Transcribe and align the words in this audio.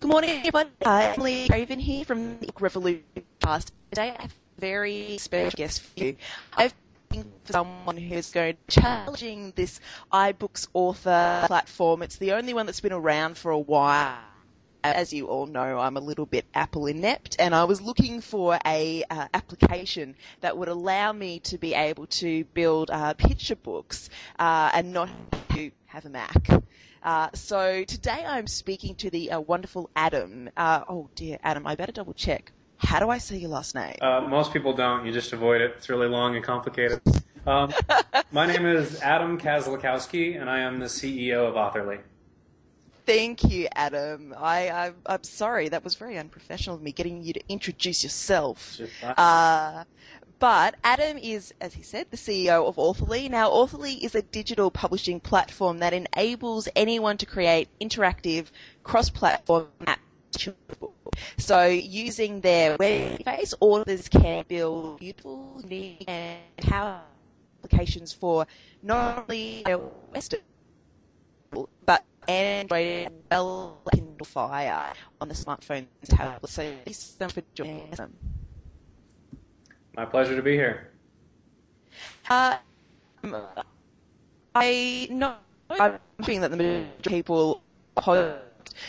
Good 0.00 0.08
morning, 0.08 0.30
everyone. 0.30 0.70
Uh, 0.82 1.12
Emily 1.14 1.46
Craven 1.46 1.78
here 1.78 2.06
from 2.06 2.38
the 2.38 2.46
Book 2.46 2.62
Revolution 2.62 3.04
Cast. 3.44 3.70
Today 3.90 4.14
I 4.18 4.22
have 4.22 4.32
a 4.32 4.60
very 4.60 5.18
special 5.18 5.50
guest 5.54 5.82
for 5.82 6.00
you. 6.02 6.16
I've 6.56 6.72
been 7.10 7.30
for 7.44 7.52
someone 7.52 7.98
who's 7.98 8.30
going 8.30 8.56
challenging 8.66 9.52
this 9.56 9.78
iBooks 10.10 10.68
author 10.72 11.44
platform. 11.46 12.00
It's 12.00 12.16
the 12.16 12.32
only 12.32 12.54
one 12.54 12.64
that's 12.64 12.80
been 12.80 12.94
around 12.94 13.36
for 13.36 13.50
a 13.50 13.58
while. 13.58 14.16
As 14.82 15.12
you 15.12 15.26
all 15.26 15.46
know, 15.46 15.78
I'm 15.78 15.96
a 15.96 16.00
little 16.00 16.26
bit 16.26 16.46
Apple 16.54 16.86
inept, 16.86 17.36
and 17.38 17.54
I 17.54 17.64
was 17.64 17.80
looking 17.80 18.20
for 18.20 18.58
a 18.64 19.04
uh, 19.10 19.28
application 19.34 20.16
that 20.40 20.56
would 20.56 20.68
allow 20.68 21.12
me 21.12 21.40
to 21.40 21.58
be 21.58 21.74
able 21.74 22.06
to 22.06 22.44
build 22.54 22.90
uh, 22.90 23.14
picture 23.14 23.56
books 23.56 24.08
uh, 24.38 24.70
and 24.72 24.92
not 24.92 25.08
have 25.08 25.48
to 25.56 25.70
have 25.86 26.06
a 26.06 26.08
Mac. 26.08 26.48
Uh, 27.02 27.28
so 27.34 27.84
today 27.84 28.24
I'm 28.26 28.46
speaking 28.46 28.94
to 28.96 29.10
the 29.10 29.32
uh, 29.32 29.40
wonderful 29.40 29.90
Adam. 29.94 30.48
Uh, 30.56 30.84
oh 30.88 31.10
dear, 31.14 31.38
Adam, 31.42 31.66
I 31.66 31.74
better 31.74 31.92
double 31.92 32.14
check. 32.14 32.52
How 32.76 33.00
do 33.00 33.10
I 33.10 33.18
say 33.18 33.36
your 33.36 33.50
last 33.50 33.74
name? 33.74 33.96
Uh, 34.00 34.22
most 34.22 34.52
people 34.52 34.72
don't. 34.72 35.04
You 35.04 35.12
just 35.12 35.32
avoid 35.34 35.60
it. 35.60 35.74
It's 35.76 35.90
really 35.90 36.08
long 36.08 36.36
and 36.36 36.44
complicated. 36.44 37.02
Um, 37.46 37.72
my 38.32 38.46
name 38.46 38.66
is 38.66 39.00
Adam 39.02 39.38
Kazlakowski, 39.38 40.40
and 40.40 40.48
I 40.48 40.60
am 40.60 40.78
the 40.78 40.86
CEO 40.86 41.46
of 41.46 41.56
Authorly. 41.56 41.98
Thank 43.10 43.42
you, 43.50 43.66
Adam. 43.74 44.32
I, 44.38 44.68
I, 44.70 44.92
I'm 45.04 45.24
sorry, 45.24 45.70
that 45.70 45.82
was 45.82 45.96
very 45.96 46.16
unprofessional 46.16 46.76
of 46.76 46.82
me 46.82 46.92
getting 46.92 47.24
you 47.24 47.32
to 47.32 47.40
introduce 47.48 48.04
yourself. 48.04 48.80
Uh, 49.02 49.82
but 50.38 50.76
Adam 50.84 51.18
is, 51.18 51.52
as 51.60 51.74
he 51.74 51.82
said, 51.82 52.06
the 52.12 52.16
CEO 52.16 52.68
of 52.68 52.78
Authorly. 52.78 53.28
Now, 53.28 53.50
Authorly 53.50 53.94
is 53.94 54.14
a 54.14 54.22
digital 54.22 54.70
publishing 54.70 55.18
platform 55.18 55.78
that 55.78 55.92
enables 55.92 56.68
anyone 56.76 57.18
to 57.18 57.26
create 57.26 57.68
interactive 57.80 58.46
cross-platform 58.84 59.66
apps. 59.80 60.54
So 61.36 61.64
using 61.64 62.40
their 62.42 62.76
web 62.76 63.18
interface, 63.18 63.54
authors 63.58 64.08
can 64.08 64.44
build 64.46 65.00
beautiful, 65.00 65.60
unique, 65.64 66.04
and 66.06 66.38
powerful 66.58 67.02
applications 67.64 68.12
for 68.12 68.46
not 68.84 69.24
only 69.28 69.62
their 69.64 69.78
Western, 69.78 70.40
but 71.84 72.04
Android 72.28 73.06
as 73.06 73.12
well 73.30 73.78
Kindle 73.92 74.26
Fire 74.26 74.92
on 75.20 75.28
the 75.28 75.34
smartphones 75.34 75.86
and 76.02 76.10
tablets. 76.10 76.52
So 76.52 76.72
thanks 76.84 77.34
for 77.34 77.42
joining 77.54 77.92
us. 77.92 78.00
My 79.96 80.04
pleasure 80.04 80.36
to 80.36 80.42
be 80.42 80.52
here. 80.52 80.90
Uh, 82.28 82.56
I 84.54 85.08
know 85.10 85.34
I'm 85.68 85.98
hoping 86.18 86.40
that 86.42 86.50
the 86.50 86.56
majority 86.56 86.90
of 86.96 87.02
people 87.02 87.62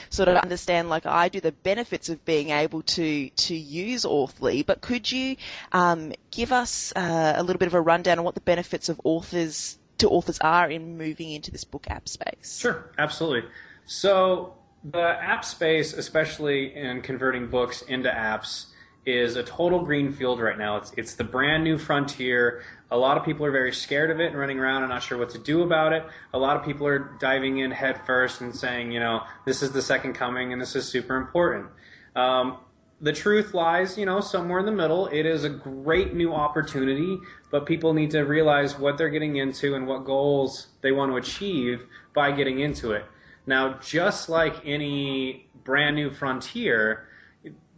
sort 0.10 0.28
of 0.28 0.38
understand, 0.38 0.90
like 0.90 1.06
I 1.06 1.30
do, 1.30 1.40
the 1.40 1.52
benefits 1.52 2.10
of 2.10 2.24
being 2.26 2.50
able 2.50 2.84
to 2.84 3.30
to 3.30 3.56
use 3.56 4.06
Authorly, 4.06 4.64
But 4.64 4.82
could 4.82 5.12
you 5.12 5.38
um, 5.72 6.14
give 6.30 6.52
us 6.52 6.94
uh, 6.96 7.34
a 7.36 7.44
little 7.44 7.60
bit 7.60 7.68
of 7.68 7.74
a 7.74 7.82
rundown 7.82 8.20
on 8.20 8.26
what 8.26 8.36
the 8.36 8.42
benefits 8.42 8.90
of 8.90 9.02
authors 9.04 9.78
to 10.02 10.10
authors 10.10 10.40
are 10.40 10.70
in 10.70 10.98
moving 10.98 11.32
into 11.32 11.52
this 11.52 11.64
book 11.64 11.88
app 11.90 12.08
space? 12.10 12.60
Sure, 12.60 12.92
absolutely. 12.98 13.50
So 13.86 14.56
the 14.84 15.02
app 15.02 15.46
space, 15.46 15.94
especially 15.94 16.76
in 16.76 17.02
converting 17.02 17.48
books 17.48 17.82
into 17.84 18.10
apps, 18.10 18.66
is 19.06 19.36
a 19.36 19.44
total 19.44 19.84
green 19.84 20.12
field 20.12 20.40
right 20.40 20.58
now. 20.58 20.78
It's 20.78 20.94
it's 20.96 21.16
the 21.16 21.24
brand 21.24 21.64
new 21.64 21.78
frontier. 21.78 22.64
A 22.92 22.98
lot 22.98 23.18
of 23.18 23.26
people 23.26 23.46
are 23.46 23.52
very 23.52 23.74
scared 23.74 24.12
of 24.12 24.20
it 24.20 24.28
and 24.28 24.38
running 24.38 24.60
around 24.60 24.84
and 24.84 24.90
not 24.90 25.02
sure 25.02 25.18
what 25.18 25.32
to 25.32 25.40
do 25.40 25.64
about 25.64 25.94
it. 25.94 26.04
A 26.34 26.38
lot 26.38 26.58
of 26.58 26.64
people 26.64 26.86
are 26.86 27.16
diving 27.20 27.60
in 27.60 27.72
head 27.72 28.02
first 28.06 28.42
and 28.42 28.56
saying, 28.56 28.92
you 28.92 29.00
know, 29.00 29.22
this 29.46 29.64
is 29.64 29.72
the 29.72 29.82
second 29.82 30.14
coming 30.14 30.52
and 30.54 30.62
this 30.62 30.76
is 30.76 30.88
super 30.88 31.16
important. 31.16 31.68
Um, 32.16 32.58
the 33.02 33.12
truth 33.12 33.54
lies, 33.54 33.98
you 33.98 34.06
know, 34.06 34.22
somewhere 34.22 34.60
in 34.60 34.66
the 34.66 34.72
middle. 34.72 35.08
It 35.08 35.26
is 35.26 35.44
a 35.44 35.50
great 35.50 36.14
new 36.14 36.34
opportunity, 36.34 37.18
but 37.50 37.66
people 37.66 37.94
need 37.94 38.12
to 38.12 38.22
realize 38.22 38.78
what 38.78 38.98
they're 38.98 39.10
getting 39.10 39.38
into 39.38 39.76
and 39.76 39.88
what 39.88 40.06
goals 40.06 40.68
they 40.82 40.92
want 40.92 41.12
to 41.12 41.18
achieve 41.18 41.86
by 42.14 42.32
getting 42.32 42.60
into 42.60 42.92
it. 42.92 43.06
Now, 43.48 43.80
just 43.80 44.30
like 44.30 44.56
any 44.66 45.50
brand 45.64 45.96
new 45.96 46.12
frontier, 46.12 47.08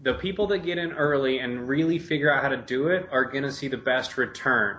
the 0.02 0.16
people 0.16 0.46
that 0.48 0.60
get 0.60 0.78
in 0.78 0.92
early 0.92 1.40
and 1.40 1.70
really 1.70 2.00
figure 2.00 2.32
out 2.32 2.44
how 2.44 2.50
to 2.50 2.58
do 2.58 2.90
it 2.90 3.08
are 3.12 3.24
going 3.24 3.44
to 3.44 3.52
see 3.52 3.70
the 3.70 3.78
best 3.78 4.18
return. 4.18 4.78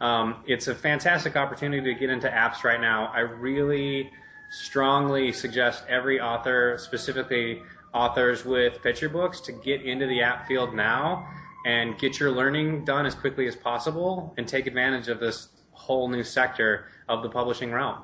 Um, 0.00 0.42
it's 0.46 0.66
a 0.66 0.74
fantastic 0.74 1.36
opportunity 1.36 1.94
to 1.94 1.98
get 1.98 2.10
into 2.10 2.28
apps 2.28 2.64
right 2.64 2.80
now. 2.80 3.12
I 3.14 3.20
really 3.20 4.10
strongly 4.50 5.32
suggest 5.32 5.84
every 5.88 6.20
author, 6.20 6.76
specifically 6.78 7.62
authors 7.94 8.44
with 8.44 8.82
picture 8.82 9.08
books, 9.08 9.40
to 9.40 9.52
get 9.52 9.82
into 9.82 10.06
the 10.06 10.22
app 10.22 10.48
field 10.48 10.74
now 10.74 11.28
and 11.64 11.98
get 11.98 12.20
your 12.20 12.30
learning 12.30 12.84
done 12.84 13.06
as 13.06 13.14
quickly 13.14 13.46
as 13.46 13.56
possible 13.56 14.34
and 14.36 14.46
take 14.46 14.66
advantage 14.66 15.08
of 15.08 15.20
this 15.20 15.48
whole 15.72 16.08
new 16.08 16.22
sector 16.22 16.86
of 17.08 17.22
the 17.22 17.28
publishing 17.28 17.72
realm. 17.72 17.98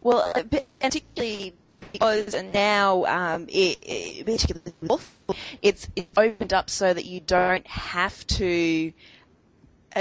Well, 0.00 0.32
particularly 0.80 1.54
because 1.92 2.34
now 2.52 3.04
um, 3.06 3.46
it, 3.48 3.78
it, 3.82 4.26
particularly 4.26 5.02
it's, 5.62 5.88
it's 5.96 6.08
opened 6.16 6.52
up 6.52 6.70
so 6.70 6.92
that 6.92 7.04
you 7.04 7.20
don't 7.20 7.66
have 7.66 8.26
to 8.26 8.92
uh, 8.92 9.17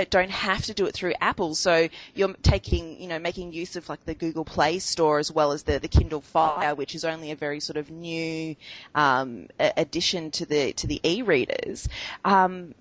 don't 0.06 0.31
have 0.31 0.63
to 0.66 0.74
do 0.74 0.85
it 0.85 0.94
through 0.94 1.13
Apple. 1.19 1.56
So 1.56 1.90
you're 2.13 2.34
taking, 2.41 3.02
you 3.02 3.08
know, 3.08 3.19
making 3.19 3.53
use 3.53 3.75
of 3.75 3.88
like 3.90 4.06
the 4.06 4.13
Google 4.13 4.46
Play 4.46 4.80
Store 4.80 5.19
as 5.19 5.31
well 5.31 5.52
as 5.52 5.63
the, 5.63 5.80
the 5.80 5.88
Kindle 5.88 6.22
Fire, 6.22 6.75
which 6.75 6.96
is 6.96 7.06
only 7.06 7.31
a 7.31 7.35
very 7.35 7.59
sort 7.59 7.78
of 7.78 7.90
new 7.90 8.56
um, 8.96 9.47
addition 9.59 10.31
to 10.31 10.46
the 10.46 10.74
to 10.74 10.88
the 10.88 11.00
e-readers. 11.03 11.88
Um, 12.25 12.74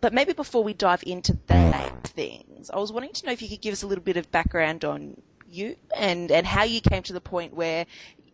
but 0.00 0.12
maybe 0.12 0.34
before 0.34 0.62
we 0.62 0.74
dive 0.74 1.02
into 1.06 1.38
that 1.46 2.06
things, 2.08 2.68
I 2.70 2.76
was 2.78 2.92
wanting 2.92 3.12
to 3.12 3.26
know 3.26 3.32
if 3.32 3.40
you 3.40 3.48
could 3.48 3.62
give 3.62 3.72
us 3.72 3.82
a 3.82 3.86
little 3.86 4.04
bit 4.04 4.18
of 4.18 4.30
background 4.30 4.84
on 4.84 5.16
you 5.48 5.76
and, 5.96 6.30
and 6.30 6.46
how 6.46 6.64
you 6.64 6.80
came 6.80 7.02
to 7.04 7.12
the 7.12 7.20
point 7.20 7.54
where 7.54 7.86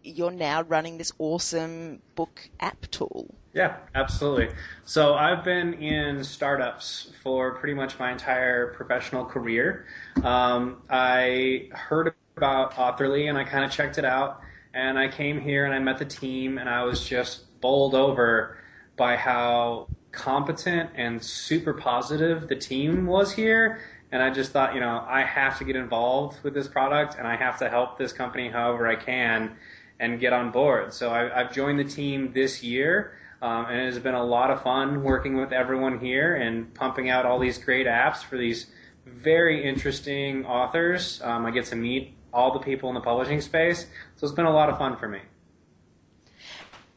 you're 0.03 0.31
now 0.31 0.63
running 0.63 0.99
this 0.99 1.13
awesome 1.19 2.01
book 2.15 2.49
app 2.61 2.91
tool. 2.91 3.35
Yeah, 3.53 3.77
absolutely. 3.95 4.51
So 4.85 5.15
I've 5.15 5.43
been 5.43 5.75
in 5.75 6.23
startups 6.23 7.11
for 7.23 7.55
pretty 7.57 7.75
much 7.75 7.99
my 7.99 8.13
entire 8.13 8.73
professional 8.75 9.25
career. 9.25 9.87
Um, 10.23 10.83
I 10.89 11.69
heard 11.73 12.15
about 12.37 12.79
Authorly 12.79 13.27
and 13.27 13.37
I 13.37 13.45
kind 13.45 13.65
of 13.65 13.71
checked 13.71 13.99
it 13.99 14.05
out. 14.05 14.41
And 14.73 14.99
I 14.99 15.09
came 15.09 15.41
here 15.41 15.65
and 15.65 15.75
I 15.75 15.81
met 15.81 15.99
the 15.99 16.05
team 16.05 16.59
and 16.59 16.69
I 16.69 16.85
was 16.85 17.05
just 17.05 17.61
bowled 17.61 17.95
over 17.95 18.59
by 18.97 19.17
how 19.17 19.89
competent 20.13 20.91
and 20.95 21.23
super 21.23 21.75
positive 21.75 22.49
the 22.49 22.57
team 22.57 23.07
was 23.07 23.33
here 23.33 23.81
and 24.13 24.23
I 24.23 24.31
just 24.31 24.51
thought, 24.51 24.75
you 24.75 24.81
know, 24.81 25.05
I 25.07 25.23
have 25.23 25.59
to 25.59 25.65
get 25.65 25.77
involved 25.77 26.43
with 26.43 26.53
this 26.53 26.67
product 26.67 27.15
and 27.17 27.27
I 27.27 27.37
have 27.37 27.59
to 27.59 27.69
help 27.69 27.97
this 27.97 28.13
company 28.13 28.49
however 28.49 28.89
I 28.89 28.97
can 28.97 29.57
and 30.01 30.19
get 30.19 30.33
on 30.33 30.51
board. 30.51 30.93
So 30.93 31.11
I, 31.11 31.43
have 31.43 31.53
joined 31.53 31.79
the 31.79 31.85
team 31.85 32.33
this 32.33 32.63
year, 32.63 33.13
um, 33.43 33.67
and 33.67 33.79
it 33.79 33.85
has 33.85 33.99
been 33.99 34.15
a 34.15 34.25
lot 34.25 34.51
of 34.51 34.63
fun 34.63 35.05
working 35.05 35.37
with 35.37 35.53
everyone 35.53 36.01
here 36.01 36.35
and 36.37 36.75
pumping 36.75 37.11
out 37.11 37.27
all 37.27 37.39
these 37.39 37.59
great 37.59 37.87
apps 37.87 38.25
for 38.25 38.37
these 38.37 38.67
very 39.07 39.63
interesting 39.63 40.45
authors. 40.47 41.21
Um, 41.23 41.47
I 41.47 41.51
get 41.51 41.67
to 41.67 41.77
meet 41.77 42.15
all 42.33 42.53
the 42.53 42.59
people 42.59 42.89
in 42.89 42.95
the 42.95 43.01
publishing 43.01 43.41
space, 43.41 43.87
so 44.17 44.27
it's 44.27 44.35
been 44.35 44.47
a 44.47 44.53
lot 44.53 44.71
of 44.71 44.79
fun 44.79 44.97
for 44.97 45.07
me. 45.07 45.21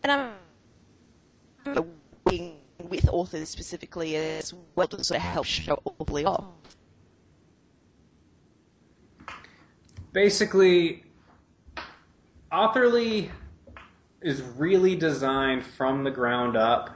And 0.04 0.12
I'm 1.66 1.86
working 2.26 2.56
with 2.80 3.08
authors 3.10 3.50
specifically 3.50 4.16
as 4.16 4.54
well 4.76 4.88
to 4.88 5.04
sort 5.04 5.18
of 5.18 5.24
help 5.24 5.46
show 5.46 5.82
Authorly 5.86 6.26
off. 6.26 6.46
basically, 10.14 11.03
Authorly 12.54 13.32
is 14.22 14.42
really 14.42 14.96
designed 14.96 15.66
from 15.66 16.04
the 16.04 16.12
ground 16.12 16.56
up 16.56 16.92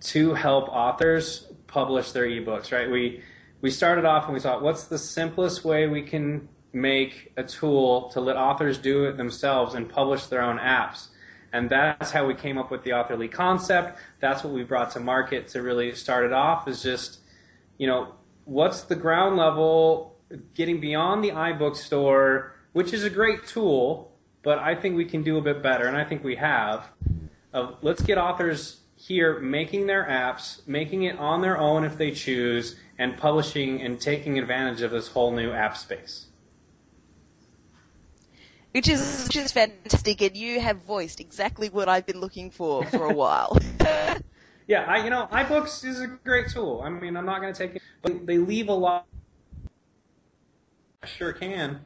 to 0.00 0.32
help 0.32 0.70
authors 0.70 1.52
publish 1.66 2.12
their 2.12 2.24
ebooks, 2.24 2.72
right? 2.72 2.90
We 2.90 3.22
we 3.60 3.70
started 3.70 4.06
off 4.06 4.24
and 4.24 4.32
we 4.32 4.40
thought, 4.40 4.62
what's 4.62 4.84
the 4.84 4.96
simplest 4.96 5.66
way 5.66 5.86
we 5.86 6.00
can 6.00 6.48
make 6.72 7.30
a 7.36 7.44
tool 7.44 8.08
to 8.12 8.20
let 8.20 8.36
authors 8.36 8.78
do 8.78 9.04
it 9.04 9.18
themselves 9.18 9.74
and 9.74 9.86
publish 9.86 10.26
their 10.26 10.40
own 10.40 10.58
apps? 10.58 11.08
And 11.52 11.68
that's 11.68 12.10
how 12.10 12.26
we 12.26 12.34
came 12.34 12.56
up 12.56 12.70
with 12.70 12.82
the 12.84 12.94
Authorly 12.94 13.28
concept. 13.28 13.98
That's 14.20 14.42
what 14.42 14.54
we 14.54 14.62
brought 14.62 14.92
to 14.92 15.00
market 15.00 15.48
to 15.48 15.60
really 15.60 15.94
start 15.94 16.24
it 16.24 16.32
off 16.32 16.68
is 16.68 16.82
just, 16.82 17.20
you 17.76 17.86
know, 17.86 18.14
what's 18.44 18.82
the 18.82 18.96
ground 18.96 19.36
level 19.36 20.16
getting 20.54 20.80
beyond 20.80 21.22
the 21.22 21.32
iBooks 21.32 21.88
Author, 21.90 22.54
which 22.72 22.94
is 22.94 23.04
a 23.04 23.10
great 23.10 23.46
tool, 23.46 24.09
but 24.42 24.58
I 24.58 24.74
think 24.74 24.96
we 24.96 25.04
can 25.04 25.22
do 25.22 25.38
a 25.38 25.42
bit 25.42 25.62
better, 25.62 25.86
and 25.86 25.96
I 25.96 26.04
think 26.04 26.24
we 26.24 26.36
have. 26.36 26.88
Of 27.52 27.78
let's 27.82 28.02
get 28.02 28.16
authors 28.18 28.80
here 28.96 29.40
making 29.40 29.86
their 29.86 30.04
apps, 30.04 30.66
making 30.68 31.04
it 31.04 31.18
on 31.18 31.40
their 31.40 31.58
own 31.58 31.84
if 31.84 31.96
they 31.98 32.12
choose, 32.12 32.76
and 32.98 33.16
publishing 33.16 33.82
and 33.82 34.00
taking 34.00 34.38
advantage 34.38 34.82
of 34.82 34.90
this 34.90 35.08
whole 35.08 35.32
new 35.32 35.50
app 35.52 35.76
space. 35.76 36.26
which 38.72 38.88
is 38.88 39.24
which 39.26 39.36
is 39.36 39.52
fantastic, 39.52 40.20
and 40.22 40.36
you 40.36 40.60
have 40.60 40.78
voiced 40.82 41.20
exactly 41.20 41.68
what 41.68 41.88
I've 41.88 42.06
been 42.06 42.20
looking 42.20 42.50
for 42.50 42.84
for 42.86 43.06
a 43.06 43.14
while. 43.22 43.58
yeah, 44.66 44.84
I 44.86 45.04
you 45.04 45.10
know 45.10 45.28
iBooks 45.32 45.84
is 45.84 46.00
a 46.00 46.06
great 46.06 46.48
tool. 46.50 46.82
I 46.84 46.90
mean, 46.90 47.16
I'm 47.16 47.26
not 47.26 47.40
going 47.40 47.52
to 47.52 47.58
take 47.58 47.76
it, 47.76 47.82
but 48.02 48.26
they 48.26 48.38
leave 48.38 48.68
a 48.68 48.74
lot. 48.74 49.06
I 51.02 51.06
sure 51.06 51.32
can. 51.32 51.80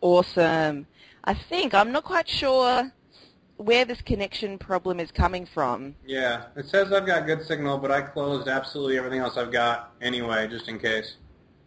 Awesome. 0.00 0.86
I 1.28 1.34
think 1.34 1.74
I'm 1.74 1.92
not 1.92 2.04
quite 2.04 2.26
sure 2.26 2.90
where 3.58 3.84
this 3.84 4.00
connection 4.00 4.56
problem 4.56 4.98
is 4.98 5.12
coming 5.12 5.44
from. 5.44 5.94
Yeah, 6.06 6.44
it 6.56 6.64
says 6.70 6.90
I've 6.90 7.04
got 7.04 7.26
good 7.26 7.44
signal, 7.44 7.76
but 7.76 7.90
I 7.90 8.00
closed 8.00 8.48
absolutely 8.48 8.96
everything 8.96 9.20
else 9.20 9.36
I've 9.36 9.52
got 9.52 9.92
anyway, 10.00 10.48
just 10.48 10.68
in 10.68 10.78
case. 10.78 11.16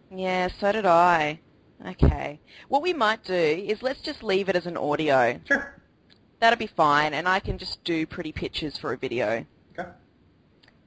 Yeah, 0.10 0.48
so 0.60 0.72
did 0.72 0.88
I. 0.88 1.42
Okay. 1.86 2.40
What 2.70 2.82
we 2.82 2.92
might 2.92 3.24
do 3.24 3.36
is 3.36 3.84
let's 3.84 4.02
just 4.02 4.24
leave 4.24 4.50
it 4.50 4.56
as 4.56 4.66
an 4.66 4.78
audio. 4.78 5.40
Sure. 5.48 5.80
That'll 6.40 6.58
be 6.58 6.66
fine, 6.66 7.14
and 7.14 7.28
I 7.28 7.40
can 7.40 7.60
just 7.60 7.84
do 7.84 8.08
pretty 8.08 8.32
pictures 8.32 8.80
for 8.80 8.94
a 8.94 8.98
video. 8.98 9.46
Okay. 9.78 9.90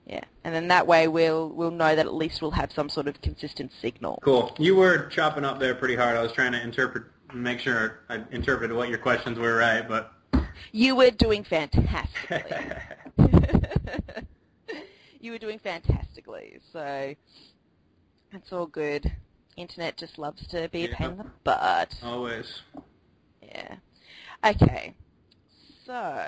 Yeah, 0.04 0.24
and 0.42 0.52
then 0.52 0.66
that 0.66 0.88
way 0.88 1.06
we'll 1.06 1.48
we'll 1.48 1.70
know 1.70 1.94
that 1.94 2.06
at 2.06 2.14
least 2.14 2.42
we'll 2.42 2.50
have 2.50 2.72
some 2.72 2.88
sort 2.88 3.06
of 3.06 3.22
consistent 3.22 3.70
signal. 3.80 4.18
Cool. 4.24 4.52
You 4.58 4.74
were 4.74 5.06
chopping 5.06 5.44
up 5.44 5.60
there 5.60 5.76
pretty 5.76 5.94
hard. 5.94 6.16
I 6.16 6.22
was 6.22 6.32
trying 6.32 6.52
to 6.52 6.60
interpret, 6.60 7.04
make 7.34 7.60
sure 7.60 8.00
I 8.08 8.22
interpreted 8.30 8.76
what 8.76 8.88
your 8.88 8.98
questions 8.98 9.38
were 9.38 9.56
right, 9.56 9.86
but 9.86 10.12
you 10.72 10.96
were 10.96 11.10
doing 11.10 11.44
fantastically. 11.44 12.42
you 15.20 15.32
were 15.32 15.38
doing 15.38 15.58
fantastically. 15.58 16.58
So 16.72 17.14
it's 18.32 18.52
all 18.52 18.66
good. 18.66 19.10
Internet 19.56 19.96
just 19.96 20.18
loves 20.18 20.46
to 20.48 20.68
be 20.70 20.86
a 20.86 20.88
pain 20.88 21.12
in 21.12 21.18
the 21.18 21.26
butt. 21.44 21.94
Always. 22.02 22.62
Yeah. 23.42 23.76
Okay. 24.44 24.94
So 25.86 26.26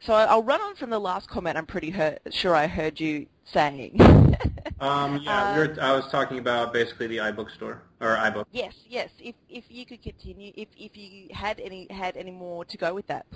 So 0.00 0.14
I'll 0.14 0.42
run 0.42 0.62
on 0.62 0.74
from 0.74 0.88
the 0.88 0.98
last 0.98 1.28
comment. 1.28 1.58
I'm 1.58 1.66
pretty 1.66 1.94
sure 2.30 2.54
I 2.54 2.66
heard 2.66 2.98
you 2.98 3.26
saying. 3.44 4.00
um, 4.80 5.20
yeah, 5.22 5.66
uh, 5.78 5.80
I 5.80 5.92
was 5.92 6.08
talking 6.08 6.38
about 6.38 6.72
basically 6.72 7.06
the 7.06 7.18
iBooks 7.18 7.56
Author 7.56 7.82
or 8.00 8.16
iBook. 8.16 8.46
Yes, 8.52 8.74
yes. 8.88 9.10
If 9.18 9.34
if 9.48 9.64
you 9.68 9.84
could 9.86 10.02
continue, 10.02 10.52
if 10.56 10.68
if 10.76 10.96
you 10.96 11.28
had 11.32 11.60
any 11.60 11.86
had 11.90 12.16
any 12.16 12.30
more 12.30 12.64
to 12.64 12.76
go 12.76 12.94
with 12.94 13.06
that, 13.08 13.26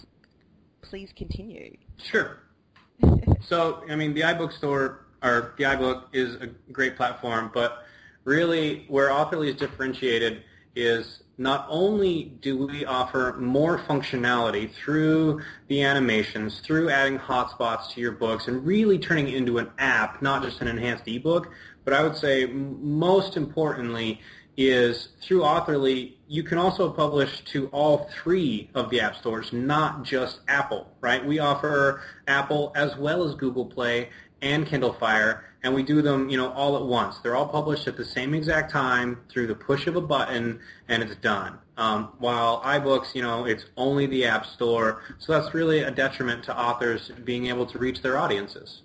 please 0.81 1.13
continue. 1.15 1.77
Sure. 1.97 2.39
so, 3.41 3.85
I 3.89 3.97
mean, 3.97 4.15
the 4.15 4.23
iBooks 4.23 4.63
Author 4.63 5.07
or 5.23 5.55
the 5.57 5.65
iBook 5.65 6.05
is 6.13 6.35
a 6.37 6.49
great 6.73 6.97
platform, 6.97 7.51
but 7.55 7.87
really 8.25 8.85
where 8.89 9.11
Authorly 9.13 9.49
is 9.49 9.57
differentiated 9.57 10.43
is 10.75 11.23
not 11.39 11.67
only 11.69 12.25
do 12.41 12.67
we 12.67 12.85
offer 12.85 13.37
more 13.39 13.79
functionality 13.79 14.71
through 14.73 15.41
the 15.69 15.83
animations, 15.83 16.61
through 16.61 16.91
adding 16.91 17.19
hotspots 17.19 17.91
to 17.93 18.01
your 18.01 18.13
books 18.13 18.49
and 18.49 18.65
really 18.65 18.99
turning 18.99 19.29
it 19.29 19.35
into 19.35 19.59
an 19.59 19.71
app, 19.79 20.23
not 20.23 20.43
just 20.43 20.61
an 20.61 20.69
enhanced 20.69 21.09
ebook, 21.09 21.51
but 21.85 21.95
I 21.95 22.03
would 22.03 22.17
say 22.17 22.47
most 22.47 23.37
importantly 23.37 24.21
is 24.57 25.09
through 25.21 25.43
Authorly, 25.43 26.19
you 26.29 26.43
can 26.43 26.59
also 26.59 26.91
publish 26.91 27.43
to 27.45 27.69
all 27.69 28.11
three 28.23 28.71
of 28.75 28.91
the 28.91 29.01
app 29.01 29.17
stores, 29.17 29.53
not 29.53 30.03
just 30.03 30.41
Apple, 30.47 30.95
right? 31.01 31.25
We 31.25 31.39
offer 31.39 32.03
Apple 32.29 32.73
as 32.77 32.97
well 32.97 33.25
as 33.25 33.35
Google 33.35 33.65
Play 33.65 34.11
and 34.43 34.67
Kindle 34.67 34.93
Fire, 34.93 35.45
and 35.63 35.75
we 35.75 35.83
do 35.83 36.03
them, 36.03 36.29
you 36.29 36.37
know, 36.37 36.51
all 36.53 36.77
at 36.77 36.85
once. 36.85 37.19
They're 37.19 37.37
all 37.37 37.49
published 37.49 37.87
at 37.87 37.97
the 37.97 38.05
same 38.05 38.35
exact 38.35 38.73
time 38.73 39.21
through 39.29 39.47
the 39.47 39.55
push 39.55 39.87
of 39.87 39.97
a 39.97 40.01
button, 40.01 40.61
and 40.89 41.03
it's 41.03 41.17
done. 41.17 41.59
Um, 41.77 42.13
while 42.19 42.61
iBooks, 42.63 43.15
you 43.15 43.23
know, 43.23 43.47
it's 43.47 43.65
only 43.77 44.07
the 44.07 44.27
App 44.27 44.45
Store, 44.45 45.03
so 45.19 45.33
that's 45.33 45.55
really 45.55 45.81
a 45.81 45.91
detriment 45.91 46.45
to 46.45 46.59
authors 46.59 47.11
being 47.25 47.47
able 47.47 47.65
to 47.67 47.79
reach 47.79 48.03
their 48.03 48.19
audiences. 48.19 48.83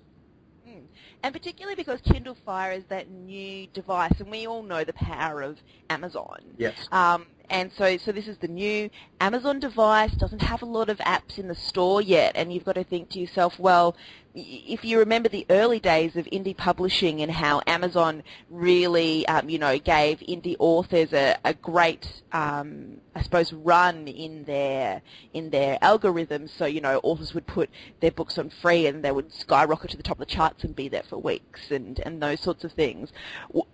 Hmm. 0.65 0.80
And 1.24 1.33
particularly 1.33 1.75
because 1.75 2.00
Kindle 2.01 2.38
Fire 2.45 2.71
is 2.71 2.83
that 2.89 3.09
new 3.09 3.68
device, 3.74 4.13
and 4.19 4.30
we 4.30 4.48
all 4.48 4.63
know 4.63 4.83
the 4.83 4.94
power 4.94 5.42
of 5.42 5.57
Amazon. 5.89 6.44
Yes. 6.57 6.88
Um, 6.92 7.25
and 7.50 7.71
so, 7.71 7.98
so 7.98 8.12
this 8.12 8.27
is 8.27 8.38
the 8.38 8.48
new 8.48 8.89
Amazon 9.21 9.59
device, 9.59 10.12
doesn't 10.12 10.42
have 10.42 10.62
a 10.62 10.65
lot 10.65 10.89
of 10.89 10.98
apps 11.00 11.38
in 11.38 11.48
the 11.48 11.56
store 11.56 12.01
yet, 12.01 12.33
and 12.36 12.54
you've 12.54 12.65
got 12.65 12.75
to 12.75 12.83
think 12.83 13.09
to 13.12 13.19
yourself, 13.19 13.57
well, 13.57 13.95
if 14.38 14.86
you 14.86 15.00
remember 15.00 15.30
the 15.30 15.48
early 15.50 15.80
days 15.80 16.16
of 16.16 16.25
indie 16.25 16.56
publishing 16.56 17.22
and 17.22 17.31
how 17.31 17.62
Amazon 17.66 18.22
really, 18.51 19.28
um, 19.28 19.50
you 19.50 19.57
know, 19.57 19.80
gave 19.80 20.19
indie 20.19 20.56
authors 20.60 21.12
a, 21.12 21.38
a 21.44 21.56
great, 21.56 22.22
um, 22.31 22.98
I 23.16 23.24
suppose, 23.24 23.51
run 23.51 24.07
in 24.07 24.44
their 24.44 25.01
in 25.34 25.50
their 25.50 25.80
algorithms. 25.80 26.50
So 26.50 26.66
you 26.66 26.81
know, 26.81 27.00
authors 27.01 27.34
would 27.34 27.48
put 27.48 27.72
their 28.00 28.12
books 28.12 28.38
on 28.38 28.51
free 28.51 28.86
and 28.86 29.04
they 29.04 29.12
would 29.12 29.34
skyrocket 29.34 29.92
to 29.92 29.98
the 29.98 30.04
top 30.04 30.18
of 30.18 30.28
the 30.28 30.34
charts 30.34 30.63
and 30.63 30.75
be 30.75 30.88
there 30.88 31.04
for 31.04 31.18
weeks 31.18 31.72
and 31.72 32.00
and 32.01 32.22
those 32.22 32.40
sorts 32.40 32.63
of 32.63 32.72
things. 32.74 33.12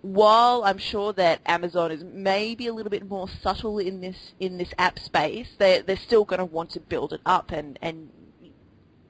while 0.00 0.64
I'm 0.64 0.78
sure 0.78 1.12
that 1.12 1.40
Amazon 1.44 1.92
is 1.92 2.02
maybe 2.04 2.66
a 2.68 2.72
little 2.72 2.90
bit 2.90 3.06
more 3.06 3.28
subtle 3.28 3.78
in 3.78 4.00
this 4.00 4.32
in 4.40 4.56
this 4.56 4.72
app 4.78 4.98
space, 4.98 5.50
they 5.58 5.82
they're 5.82 5.96
still 5.96 6.24
going 6.24 6.38
to 6.38 6.44
want 6.46 6.70
to 6.70 6.80
build 6.80 7.12
it 7.12 7.20
up 7.26 7.52
and 7.52 7.78
and 7.82 8.08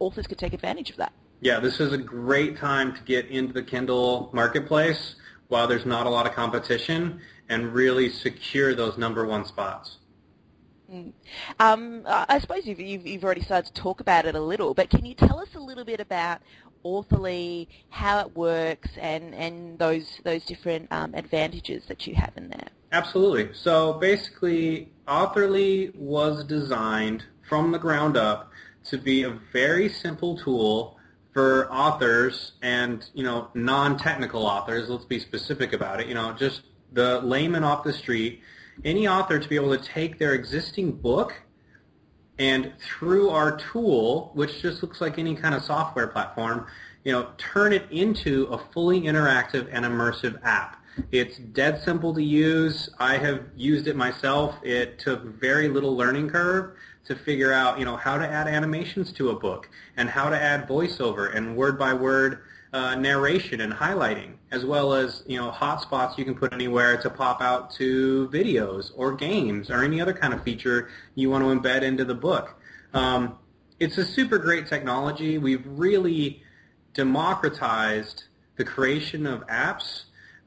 authors 0.01 0.27
could 0.27 0.39
take 0.39 0.53
advantage 0.53 0.91
of 0.91 0.97
that. 0.97 1.13
Yeah, 1.45 1.61
this 1.61 1.79
is 1.79 1.93
a 1.93 1.99
great 1.99 2.57
time 2.57 2.95
to 2.95 3.03
get 3.03 3.27
into 3.27 3.53
the 3.53 3.63
Kindle 3.63 4.31
marketplace 4.33 5.17
while 5.49 5.69
there's 5.69 5.85
not 5.85 6.07
a 6.07 6.09
lot 6.09 6.27
of 6.27 6.33
competition 6.33 7.21
and 7.51 7.75
really 7.75 8.09
secure 8.09 8.75
those 8.75 8.97
number 8.97 9.27
one 9.27 9.45
spots. 9.45 9.99
Mm. 10.91 11.13
Um, 11.61 12.03
I 12.07 12.39
suppose 12.39 12.65
you've, 12.65 12.81
you've, 12.81 13.07
you've, 13.07 13.25
already 13.25 13.43
started 13.43 13.75
to 13.75 13.79
talk 13.79 14.01
about 14.01 14.25
it 14.25 14.35
a 14.35 14.41
little, 14.41 14.73
but 14.73 14.89
can 14.89 15.05
you 15.05 15.13
tell 15.13 15.39
us 15.39 15.55
a 15.55 15.61
little 15.61 15.85
bit 15.85 16.01
about 16.01 16.41
Authorly, 16.83 17.69
how 17.91 18.21
it 18.21 18.35
works, 18.35 18.89
and, 18.99 19.35
and 19.35 19.79
those 19.79 20.21
those 20.25 20.47
different 20.47 20.91
um, 20.93 21.13
advantages 21.15 21.85
that 21.89 22.07
you 22.07 22.15
have 22.15 22.33
in 22.37 22.49
there? 22.49 22.69
Absolutely. 22.93 23.51
So 23.53 23.95
basically, 23.95 24.93
Authorly 25.07 25.93
was 25.95 26.43
designed 26.45 27.25
from 27.47 27.71
the 27.71 27.79
ground 27.79 28.17
up 28.17 28.51
to 28.85 28.97
be 28.97 29.25
a 29.25 29.31
very 29.53 29.91
simple 29.91 30.39
tool 30.39 30.99
for 31.35 31.71
authors 31.71 32.53
and 32.63 33.11
you 33.13 33.25
know 33.25 33.49
non-technical 33.53 34.47
authors. 34.47 34.89
Let's 34.89 35.05
be 35.05 35.19
specific 35.19 35.75
about 35.75 36.01
it. 36.01 36.07
You 36.07 36.15
know, 36.15 36.33
just 36.33 36.63
the 36.93 37.21
layman 37.21 37.65
off 37.65 37.85
the 37.85 37.93
street, 37.93 38.41
any 38.85 39.07
author 39.07 39.39
to 39.39 39.49
be 39.49 39.57
able 39.57 39.77
to 39.77 39.85
take 39.85 40.19
their 40.19 40.33
existing 40.33 40.93
book 40.93 41.35
and 42.39 42.73
through 42.79 43.31
our 43.31 43.57
tool, 43.57 44.31
which 44.35 44.63
just 44.63 44.83
looks 44.83 45.01
like 45.01 45.19
any 45.19 45.35
kind 45.35 45.55
of 45.55 45.63
software 45.63 46.07
platform, 46.07 46.67
you 47.05 47.13
know, 47.13 47.29
turn 47.37 47.73
it 47.73 47.85
into 47.91 48.45
a 48.47 48.59
fully 48.73 49.03
interactive 49.03 49.69
and 49.73 49.85
immersive 49.85 50.41
app. 50.43 50.83
It's 51.11 51.39
dead 51.39 51.83
simple 51.83 52.15
to 52.15 52.23
use. 52.23 52.89
I 53.01 53.19
have 53.19 53.43
used 53.57 53.89
it 53.89 53.97
myself. 53.97 54.55
It 54.63 55.01
took 55.01 55.25
very 55.25 55.69
little 55.69 55.97
learning 55.97 56.31
curve 56.31 56.77
to 57.05 57.15
figure 57.15 57.53
out, 57.53 57.79
you 57.79 57.85
know, 57.85 57.97
how 57.97 58.17
to 58.17 58.27
add 58.27 58.49
animations 58.49 59.13
to 59.13 59.31
a 59.31 59.39
book 59.39 59.69
and 59.97 60.09
how 60.09 60.31
to 60.31 60.41
add 60.41 60.67
voiceover 60.67 61.35
and 61.35 61.57
word-by-word 61.57 62.41
uh, 62.73 62.95
narration 62.97 63.61
and 63.61 63.73
highlighting, 63.73 64.33
as 64.51 64.65
well 64.65 64.95
as, 64.95 65.23
you 65.27 65.39
know, 65.39 65.51
hotspots 65.51 66.19
you 66.19 66.25
can 66.25 66.35
put 66.35 66.53
anywhere 66.53 66.97
to 67.01 67.09
pop 67.09 67.41
out 67.41 67.71
to 67.71 68.29
videos 68.31 68.91
or 68.97 69.15
games 69.15 69.71
or 69.71 69.85
any 69.85 70.01
other 70.01 70.13
kind 70.13 70.35
of 70.35 70.43
feature 70.43 70.89
you 71.15 71.31
want 71.31 71.45
to 71.45 71.49
embed 71.49 71.83
into 71.83 72.05
the 72.05 72.15
book. 72.15 72.59
Um, 72.93 73.39
it's 73.79 73.99
a 73.99 74.05
super 74.05 74.39
great 74.39 74.67
technology. 74.67 75.39
We've 75.39 75.65
really 75.67 76.43
democratized 76.95 78.25
the 78.57 78.65
creation 78.65 79.27
of 79.27 79.47
apps 79.47 80.05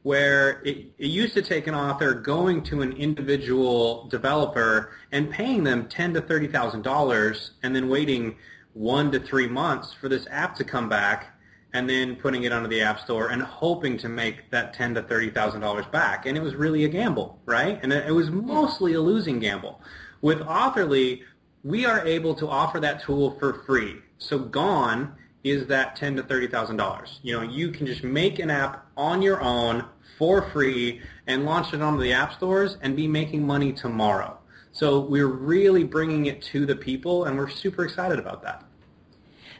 where 0.08 0.62
it, 0.64 0.86
it, 0.98 1.08
used 1.08 1.34
to 1.34 1.42
take 1.42 1.68
an 1.68 1.76
author 1.76 2.14
going 2.14 2.64
to 2.64 2.82
an 2.82 2.94
individual 2.94 4.08
developer 4.08 4.94
and 5.12 5.30
paying 5.30 5.66
them 5.66 5.86
ten 5.90 6.14
to 6.14 6.22
thirty 6.22 6.48
thousand 6.48 6.82
dollars, 6.82 7.52
and 7.62 7.76
then 7.76 7.90
waiting 7.90 8.34
one 8.72 9.12
to 9.12 9.20
three 9.20 9.50
months 9.50 9.92
for 9.92 10.08
this 10.08 10.26
app 10.32 10.56
to 10.56 10.64
come 10.64 10.88
back, 10.88 11.38
and 11.74 11.90
then 11.90 12.16
putting 12.16 12.46
it 12.46 12.54
onto 12.54 12.70
the 12.70 12.80
app 12.80 13.02
store 13.02 13.28
and 13.32 13.42
hoping 13.42 13.98
to 13.98 14.08
make 14.08 14.50
that 14.50 14.74
ten 14.74 14.96
to 14.96 15.02
thirty 15.02 15.30
thousand 15.30 15.60
dollars 15.60 15.86
back. 15.88 16.26
And 16.26 16.38
it 16.38 16.42
was 16.42 16.56
really 16.56 16.86
a 16.86 16.88
gamble, 16.88 17.42
right? 17.46 17.78
And 17.84 17.92
it 17.92 18.16
was 18.16 18.32
mostly 18.32 18.94
a 18.94 19.02
losing 19.02 19.40
gamble. 19.40 19.82
With 20.22 20.40
Authorly, 20.40 21.24
we 21.66 21.86
are 21.86 22.00
able 22.08 22.34
to 22.36 22.48
offer 22.48 22.80
that 22.80 23.04
tool 23.04 23.38
for 23.40 23.62
free. 23.66 23.98
So 24.20 24.40
gone 24.40 25.18
is 25.44 25.68
that 25.68 25.98
ten 25.98 26.16
to 26.16 26.24
thirty 26.24 26.48
thousand 26.48 26.78
dollars. 26.78 27.20
You 27.24 27.34
know, 27.36 27.42
you 27.42 27.72
can 27.72 27.86
just 27.86 28.06
make 28.06 28.40
an 28.40 28.50
app 28.50 28.86
on 28.96 29.22
your 29.22 29.42
own 29.42 29.84
for 30.18 30.50
free 30.50 31.02
and 31.28 31.46
launch 31.46 31.74
it 31.74 31.82
onto 31.82 32.02
the 32.02 32.14
app 32.14 32.34
stores 32.34 32.78
and 32.82 32.96
be 32.96 33.08
making 33.08 33.46
money 33.46 33.72
tomorrow. 33.72 34.38
So 34.72 35.00
we're 35.00 35.28
really 35.28 35.84
bringing 35.84 36.28
it 36.28 36.42
to 36.44 36.66
the 36.66 36.76
people, 36.76 37.26
and 37.26 37.38
we're 37.38 37.50
super 37.50 37.84
excited 37.84 38.20
about 38.20 38.44
that. 38.44 38.64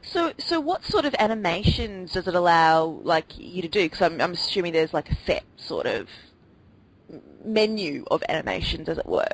So, 0.02 0.32
so 0.38 0.60
what 0.60 0.86
sort 0.86 1.06
of 1.06 1.16
animations 1.20 2.14
does 2.14 2.28
it 2.28 2.36
allow, 2.36 2.86
like, 3.04 3.38
you 3.38 3.62
to 3.62 3.68
do? 3.68 3.84
Because 3.84 4.02
I'm, 4.02 4.22
I'm 4.22 4.34
assuming 4.34 4.74
there's 4.74 4.94
like 4.94 5.12
a 5.12 5.16
set 5.26 5.44
sort 5.58 5.86
of 5.86 6.08
menu 7.44 8.06
of 8.12 8.24
animations, 8.30 8.90
as 8.90 8.98
it 8.98 9.06
were. 9.06 9.26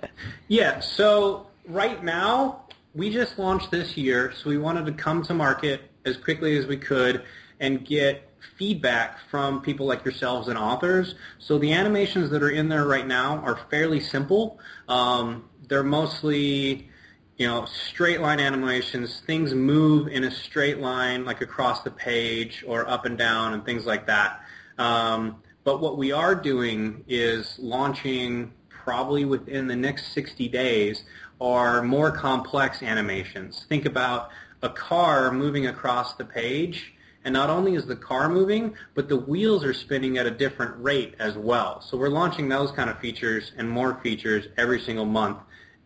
Yeah. 0.47 0.79
So 0.79 1.47
right 1.67 2.03
now, 2.03 2.63
we 2.95 3.11
just 3.11 3.37
launched 3.37 3.71
this 3.71 3.97
year, 3.97 4.31
so 4.31 4.49
we 4.49 4.57
wanted 4.57 4.85
to 4.85 4.93
come 4.93 5.21
to 5.23 5.33
market 5.33 5.81
as 6.05 6.17
quickly 6.17 6.57
as 6.57 6.65
we 6.65 6.77
could 6.77 7.23
and 7.59 7.85
get 7.85 8.29
feedback 8.57 9.19
from 9.29 9.61
people 9.61 9.85
like 9.85 10.03
yourselves 10.03 10.47
and 10.47 10.57
authors. 10.57 11.15
So 11.39 11.57
the 11.57 11.73
animations 11.73 12.29
that 12.31 12.43
are 12.43 12.49
in 12.49 12.69
there 12.69 12.85
right 12.85 13.07
now 13.07 13.37
are 13.37 13.59
fairly 13.69 13.99
simple. 13.99 14.59
Um, 14.87 15.49
they're 15.67 15.83
mostly 15.83 16.89
you 17.37 17.47
know, 17.47 17.65
straight 17.65 18.21
line 18.21 18.39
animations, 18.39 19.21
things 19.21 19.53
move 19.53 20.07
in 20.07 20.23
a 20.23 20.31
straight 20.31 20.79
line 20.79 21.25
like 21.25 21.41
across 21.41 21.81
the 21.81 21.91
page 21.91 22.63
or 22.67 22.87
up 22.87 23.05
and 23.05 23.17
down 23.17 23.53
and 23.53 23.65
things 23.65 23.85
like 23.85 24.05
that. 24.05 24.41
Um, 24.77 25.41
but 25.63 25.81
what 25.81 25.97
we 25.97 26.11
are 26.11 26.35
doing 26.35 27.03
is 27.07 27.57
launching 27.59 28.53
probably 28.69 29.25
within 29.25 29.67
the 29.67 29.75
next 29.75 30.13
60 30.13 30.47
days 30.49 31.05
are 31.41 31.81
more 31.81 32.11
complex 32.11 32.83
animations. 32.83 33.65
Think 33.67 33.85
about 33.85 34.29
a 34.61 34.69
car 34.69 35.31
moving 35.31 35.67
across 35.67 36.13
the 36.13 36.25
page 36.25 36.92
and 37.25 37.33
not 37.33 37.49
only 37.49 37.75
is 37.75 37.85
the 37.85 37.95
car 37.95 38.29
moving, 38.29 38.75
but 38.95 39.09
the 39.09 39.17
wheels 39.17 39.63
are 39.63 39.73
spinning 39.73 40.17
at 40.17 40.25
a 40.25 40.31
different 40.31 40.81
rate 40.83 41.15
as 41.19 41.35
well. 41.37 41.81
So 41.81 41.97
we're 41.97 42.09
launching 42.09 42.49
those 42.49 42.71
kind 42.71 42.89
of 42.89 42.99
features 42.99 43.51
and 43.57 43.69
more 43.69 43.95
features 44.01 44.47
every 44.57 44.79
single 44.79 45.05
month 45.05 45.37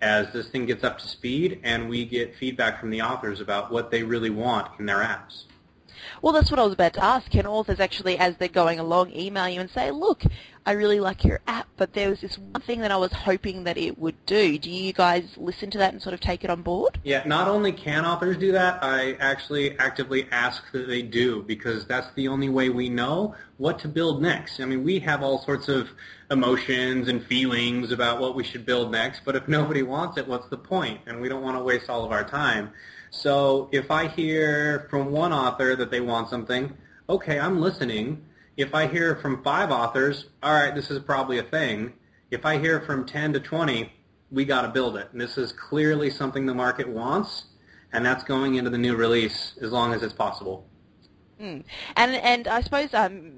as 0.02 0.32
this 0.34 0.48
thing 0.50 0.66
gets 0.66 0.84
up 0.84 1.00
to 1.00 1.08
speed 1.08 1.60
and 1.64 1.90
we 1.90 2.06
get 2.06 2.36
feedback 2.36 2.80
from 2.80 2.90
the 2.90 3.02
authors 3.02 3.42
about 3.42 3.72
what 3.72 3.92
they 3.92 4.04
really 4.04 4.30
want 4.30 4.80
in 4.80 4.86
their 4.86 5.00
apps. 5.00 5.44
Well, 6.22 6.34
that's 6.34 6.52
what 6.52 6.60
I 6.60 6.64
was 6.64 6.74
about 6.74 6.94
to 6.94 7.04
ask. 7.04 7.30
Can 7.30 7.46
authors 7.46 7.80
actually, 7.80 8.18
as 8.18 8.38
they're 8.38 8.48
going 8.48 8.80
along, 8.80 9.12
email 9.12 9.50
you 9.50 9.60
and 9.60 9.70
say, 9.70 9.92
look, 9.92 10.24
I 10.68 10.74
really 10.74 11.00
like 11.00 11.24
your 11.24 11.40
app, 11.48 11.70
but 11.78 11.94
there 11.94 12.10
was 12.10 12.20
this 12.20 12.38
one 12.38 12.62
thing 12.62 12.82
that 12.82 12.92
I 12.92 12.98
was 12.98 13.14
hoping 13.14 13.64
that 13.64 13.78
it 13.78 13.98
would 13.98 14.26
do. 14.26 14.60
Do 14.60 14.70
you 14.70 14.92
guys 14.92 15.24
listen 15.38 15.72
to 15.72 15.78
that 15.78 15.94
and 15.94 16.02
sort 16.02 16.14
of 16.14 16.20
take 16.20 16.44
it 16.44 16.50
on 16.50 16.62
board? 16.62 17.00
Yeah, 17.06 17.24
not 17.26 17.48
only 17.48 17.72
can 17.72 18.04
authors 18.06 18.36
do 18.36 18.52
that, 18.52 18.84
I 18.84 19.14
actually 19.22 19.80
actively 19.80 20.28
ask 20.30 20.70
that 20.74 20.90
they 20.90 21.04
do 21.04 21.42
because 21.44 21.86
that's 21.86 22.14
the 22.16 22.28
only 22.28 22.50
way 22.50 22.68
we 22.68 22.90
know 22.90 23.34
what 23.56 23.80
to 23.80 23.88
build 23.88 24.22
next. 24.22 24.60
I 24.60 24.66
mean, 24.66 24.84
we 24.84 25.00
have 25.00 25.24
all 25.24 25.42
sorts 25.42 25.70
of 25.70 25.88
emotions 26.30 27.08
and 27.08 27.26
feelings 27.26 27.94
about 27.94 28.20
what 28.20 28.36
we 28.36 28.44
should 28.44 28.66
build 28.66 28.92
next, 28.92 29.22
but 29.24 29.38
if 29.38 29.48
nobody 29.48 29.84
wants 29.84 30.18
it, 30.18 30.28
what's 30.28 30.50
the 30.50 30.58
point? 30.58 31.00
And 31.06 31.22
we 31.22 31.30
don't 31.30 31.44
want 31.44 31.58
to 31.58 31.64
waste 31.64 31.90
all 31.90 32.04
of 32.04 32.12
our 32.12 32.26
time. 32.26 32.72
So 33.10 33.70
if 33.72 33.90
I 33.90 34.08
hear 34.08 34.86
from 34.90 35.14
one 35.14 35.32
author 35.32 35.78
that 35.78 35.92
they 35.92 36.02
want 36.02 36.30
something, 36.30 36.76
okay, 37.08 37.40
I'm 37.40 37.62
listening. 37.62 38.26
If 38.58 38.74
I 38.74 38.88
hear 38.88 39.16
from 39.16 39.44
five 39.44 39.70
authors, 39.70 40.26
all 40.42 40.52
right, 40.52 40.74
this 40.74 40.90
is 40.90 41.00
probably 41.00 41.38
a 41.38 41.44
thing. 41.44 41.94
If 42.32 42.44
I 42.44 42.58
hear 42.58 42.82
from 42.82 43.06
10 43.06 43.34
to 43.34 43.40
20, 43.40 43.94
we 44.32 44.46
got 44.46 44.64
to 44.64 44.70
build 44.70 44.98
it. 44.98 45.10
And 45.12 45.22
this 45.22 45.38
is 45.38 45.52
clearly 45.52 46.10
something 46.10 46.48
the 46.48 46.56
market 46.56 46.90
wants, 46.90 47.46
and 47.94 48.04
that's 48.04 48.24
going 48.24 48.56
into 48.56 48.72
the 48.72 48.78
new 48.78 48.96
release 48.96 49.54
as 49.62 49.72
long 49.72 49.94
as 49.94 50.02
it's 50.02 50.14
possible. 50.14 50.68
Mm. 51.40 51.64
And 51.96 52.16
and 52.16 52.48
I 52.48 52.62
suppose 52.62 52.94
um, 52.96 53.37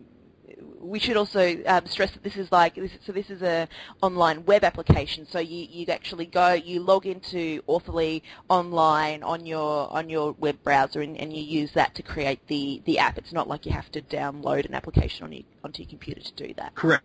we 0.90 1.00
should 1.00 1.18
also 1.18 1.58
um, 1.68 1.86
stress 1.86 2.12
that 2.12 2.24
this 2.24 2.36
is 2.36 2.52
like 2.52 2.76
this, 2.76 2.92
so 3.06 3.12
this 3.12 3.30
is 3.30 3.42
a 3.42 3.68
online 4.02 4.44
web 4.46 4.64
application. 4.64 5.28
So 5.30 5.40
you 5.40 5.68
you 5.70 5.86
actually 5.88 6.26
go 6.26 6.54
you 6.54 6.82
log 6.82 7.06
into 7.06 7.62
Authorly 7.68 8.24
online 8.50 9.22
on 9.24 9.46
your 9.46 9.92
on 9.94 10.10
your 10.10 10.34
web 10.34 10.62
browser 10.64 11.02
and, 11.02 11.16
and 11.18 11.32
you 11.32 11.44
use 11.44 11.72
that 11.74 11.94
to 11.96 12.04
create 12.04 12.46
the 12.48 12.82
the 12.86 12.98
app. 12.98 13.18
It's 13.18 13.32
not 13.32 13.48
like 13.48 13.66
you 13.66 13.72
have 13.72 13.92
to 13.92 14.02
download 14.02 14.66
an 14.66 14.74
application 14.74 15.24
on 15.26 15.32
your, 15.32 15.44
onto 15.64 15.84
your 15.84 15.90
computer 15.90 16.22
to 16.22 16.34
do 16.34 16.54
that. 16.58 16.74
Correct. 16.76 17.04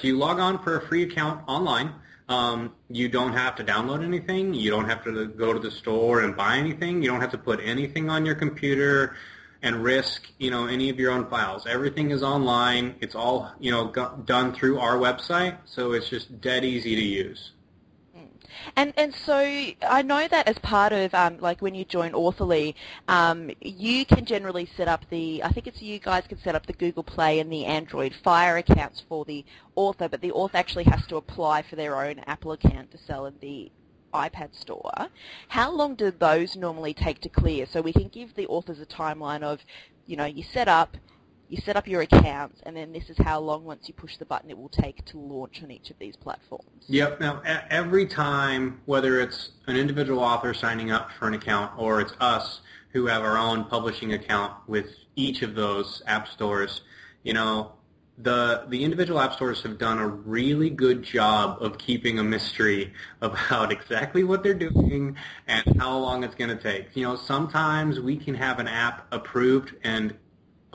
You 0.00 0.16
log 0.16 0.38
on 0.38 0.62
for 0.62 0.78
a 0.78 0.86
free 0.88 1.02
account 1.02 1.42
online. 1.46 1.92
Um, 2.26 2.72
you 2.88 3.10
don't 3.10 3.34
have 3.34 3.54
to 3.56 3.64
download 3.64 4.02
anything. 4.02 4.54
You 4.54 4.70
don't 4.70 4.88
have 4.88 5.04
to 5.04 5.26
go 5.26 5.52
to 5.52 5.58
the 5.58 5.70
store 5.70 6.20
and 6.22 6.34
buy 6.34 6.56
anything. 6.56 7.02
You 7.02 7.10
don't 7.10 7.20
have 7.20 7.32
to 7.32 7.38
put 7.38 7.60
anything 7.60 8.08
on 8.08 8.24
your 8.24 8.34
computer 8.34 9.16
and 9.64 9.82
risk, 9.82 10.30
you 10.38 10.50
know, 10.50 10.66
any 10.66 10.90
of 10.90 11.00
your 11.00 11.10
own 11.10 11.26
files. 11.26 11.66
Everything 11.66 12.10
is 12.10 12.22
online. 12.22 12.94
It's 13.00 13.14
all, 13.14 13.50
you 13.58 13.70
know, 13.70 13.90
done 14.26 14.52
through 14.52 14.78
our 14.78 14.96
website, 14.96 15.56
so 15.64 15.92
it's 15.92 16.08
just 16.08 16.40
dead 16.42 16.66
easy 16.66 16.94
to 16.94 17.02
use. 17.02 17.52
Hmm. 18.14 18.26
And 18.76 18.92
and 18.98 19.14
so 19.14 19.38
I 19.38 20.02
know 20.02 20.28
that 20.28 20.46
as 20.46 20.58
part 20.58 20.92
of 20.92 21.14
um, 21.14 21.38
like 21.38 21.62
when 21.62 21.74
you 21.74 21.86
join 21.86 22.12
Authorly, 22.12 22.76
um, 23.08 23.50
you 23.62 24.04
can 24.04 24.26
generally 24.26 24.68
set 24.76 24.86
up 24.86 25.08
the 25.08 25.42
I 25.42 25.48
think 25.48 25.66
it's 25.66 25.80
you 25.80 25.98
guys 25.98 26.24
can 26.28 26.38
set 26.38 26.54
up 26.54 26.66
the 26.66 26.74
Google 26.74 27.02
Play 27.02 27.40
and 27.40 27.50
the 27.50 27.64
Android 27.64 28.14
Fire 28.22 28.58
accounts 28.58 29.02
for 29.08 29.24
the 29.24 29.46
author, 29.76 30.10
but 30.10 30.20
the 30.20 30.32
author 30.32 30.58
actually 30.58 30.84
has 30.84 31.06
to 31.06 31.16
apply 31.16 31.62
for 31.62 31.76
their 31.76 32.04
own 32.04 32.18
Apple 32.26 32.52
account 32.52 32.90
to 32.90 32.98
sell 32.98 33.24
in 33.24 33.34
the 33.40 33.72
iPad 34.14 34.54
store, 34.54 35.08
how 35.48 35.70
long 35.70 35.94
do 35.94 36.10
those 36.10 36.56
normally 36.56 36.94
take 36.94 37.20
to 37.20 37.28
clear? 37.28 37.66
So 37.66 37.82
we 37.82 37.92
can 37.92 38.08
give 38.08 38.34
the 38.34 38.46
authors 38.46 38.80
a 38.80 38.86
timeline 38.86 39.42
of, 39.42 39.60
you 40.06 40.16
know, 40.16 40.24
you 40.24 40.42
set 40.42 40.68
up, 40.68 40.96
you 41.48 41.58
set 41.58 41.76
up 41.76 41.86
your 41.86 42.00
accounts, 42.00 42.60
and 42.64 42.74
then 42.74 42.92
this 42.92 43.10
is 43.10 43.18
how 43.18 43.38
long 43.40 43.64
once 43.64 43.86
you 43.86 43.94
push 43.94 44.16
the 44.16 44.24
button 44.24 44.48
it 44.48 44.56
will 44.56 44.70
take 44.70 45.04
to 45.06 45.18
launch 45.18 45.62
on 45.62 45.70
each 45.70 45.90
of 45.90 45.98
these 45.98 46.16
platforms. 46.16 46.84
Yep. 46.86 47.20
Now, 47.20 47.42
every 47.70 48.06
time, 48.06 48.80
whether 48.86 49.20
it's 49.20 49.50
an 49.66 49.76
individual 49.76 50.20
author 50.20 50.54
signing 50.54 50.90
up 50.90 51.10
for 51.18 51.28
an 51.28 51.34
account 51.34 51.72
or 51.76 52.00
it's 52.00 52.14
us 52.20 52.60
who 52.92 53.06
have 53.06 53.22
our 53.22 53.36
own 53.36 53.64
publishing 53.64 54.14
account 54.14 54.54
with 54.66 54.86
each 55.16 55.42
of 55.42 55.54
those 55.54 56.02
app 56.06 56.28
stores, 56.28 56.80
you 57.24 57.34
know, 57.34 57.72
the 58.18 58.64
the 58.68 58.84
individual 58.84 59.18
app 59.18 59.34
stores 59.34 59.62
have 59.62 59.76
done 59.76 59.98
a 59.98 60.06
really 60.06 60.70
good 60.70 61.02
job 61.02 61.58
of 61.60 61.78
keeping 61.78 62.18
a 62.18 62.24
mystery 62.24 62.92
about 63.20 63.72
exactly 63.78 64.22
what 64.22 64.42
they're 64.42 64.54
doing 64.54 65.16
and 65.48 65.64
how 65.78 65.98
long 65.98 66.22
it's 66.22 66.34
going 66.34 66.56
to 66.56 66.62
take. 66.62 66.94
You 66.94 67.02
know, 67.04 67.16
sometimes 67.16 67.98
we 67.98 68.16
can 68.16 68.34
have 68.34 68.58
an 68.58 68.68
app 68.68 69.06
approved 69.12 69.74
and 69.82 70.14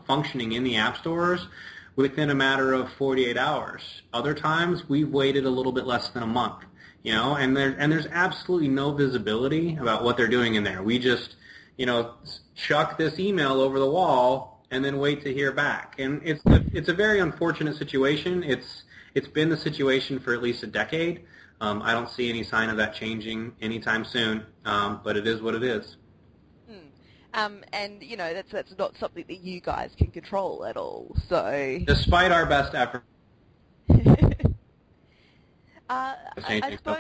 functioning 0.05 0.51
in 0.53 0.63
the 0.63 0.75
app 0.75 0.98
stores 0.98 1.48
within 1.96 2.29
a 2.29 2.36
matter 2.36 2.74
of 2.74 2.91
48 2.93 3.38
hours. 3.38 4.01
Other 4.13 4.34
times 4.34 4.88
we've 4.89 5.10
waited 5.10 5.46
a 5.46 5.50
little 5.50 5.72
bit 5.72 5.86
less 5.86 6.10
than 6.10 6.24
a 6.24 6.27
month. 6.27 6.65
You 7.03 7.13
know, 7.13 7.36
and 7.36 7.55
there 7.55 7.74
and 7.79 7.89
there's 7.89 8.08
absolutely 8.08 8.67
no 8.67 8.91
visibility 8.91 9.77
about 9.77 10.03
what 10.03 10.17
they're 10.17 10.27
doing 10.27 10.55
in 10.55 10.65
there. 10.65 10.84
We 10.84 11.00
just, 11.00 11.38
you 11.77 11.86
know, 11.86 12.15
chuck 12.55 12.98
this 12.98 13.17
email 13.17 13.62
over 13.62 13.79
the 13.79 13.89
wall 13.89 14.59
and 14.71 14.83
then 14.83 14.97
wait 14.99 15.21
to 15.23 15.33
hear 15.33 15.51
back. 15.51 15.95
And 15.97 16.21
it's 16.23 16.45
a, 16.45 16.63
it's 16.73 16.89
a 16.89 16.93
very 16.93 17.19
unfortunate 17.19 17.75
situation. 17.75 18.43
It's 18.43 18.83
it's 19.15 19.27
been 19.27 19.49
the 19.49 19.57
situation 19.57 20.19
for 20.19 20.33
at 20.33 20.41
least 20.41 20.63
a 20.63 20.67
decade. 20.67 21.25
Um, 21.61 21.81
I 21.81 21.91
don't 21.91 22.09
see 22.09 22.29
any 22.29 22.43
sign 22.43 22.69
of 22.69 22.77
that 22.77 22.93
changing 22.93 23.53
anytime 23.61 24.05
soon, 24.05 24.45
um, 24.65 25.01
but 25.03 25.17
it 25.17 25.27
is 25.27 25.41
what 25.41 25.55
it 25.55 25.63
is. 25.63 25.97
Hmm. 26.69 26.77
Um, 27.33 27.63
and 27.73 28.01
you 28.01 28.15
know 28.15 28.33
that's 28.33 28.51
that's 28.51 28.77
not 28.77 28.95
something 28.97 29.25
that 29.27 29.39
you 29.39 29.59
guys 29.59 29.91
can 29.97 30.07
control 30.07 30.65
at 30.65 30.77
all. 30.77 31.15
So, 31.27 31.79
despite 31.85 32.31
our 32.31 32.45
best 32.45 32.75
effort, 32.75 33.03
uh, 33.89 33.93
I, 35.89 36.15
I 36.47 36.75
suppose, 36.75 36.97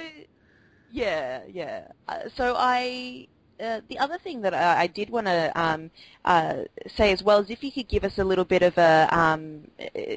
yeah, 0.91 1.41
yeah. 1.47 1.87
Uh, 2.07 2.27
so 2.35 2.55
I 2.57 3.27
uh, 3.59 3.81
the 3.87 3.97
other 3.99 4.17
thing 4.17 4.41
that 4.41 4.53
I, 4.53 4.81
I 4.81 4.87
did 4.87 5.09
want 5.09 5.27
to 5.27 5.51
um, 5.59 5.91
uh, 6.25 6.63
say 6.87 7.11
as 7.11 7.23
well 7.23 7.39
is 7.39 7.49
if 7.49 7.63
you 7.63 7.71
could 7.71 7.87
give 7.87 8.03
us 8.03 8.17
a 8.17 8.23
little 8.23 8.45
bit 8.45 8.61
of 8.61 8.77
a, 8.77 9.07
um, 9.11 9.67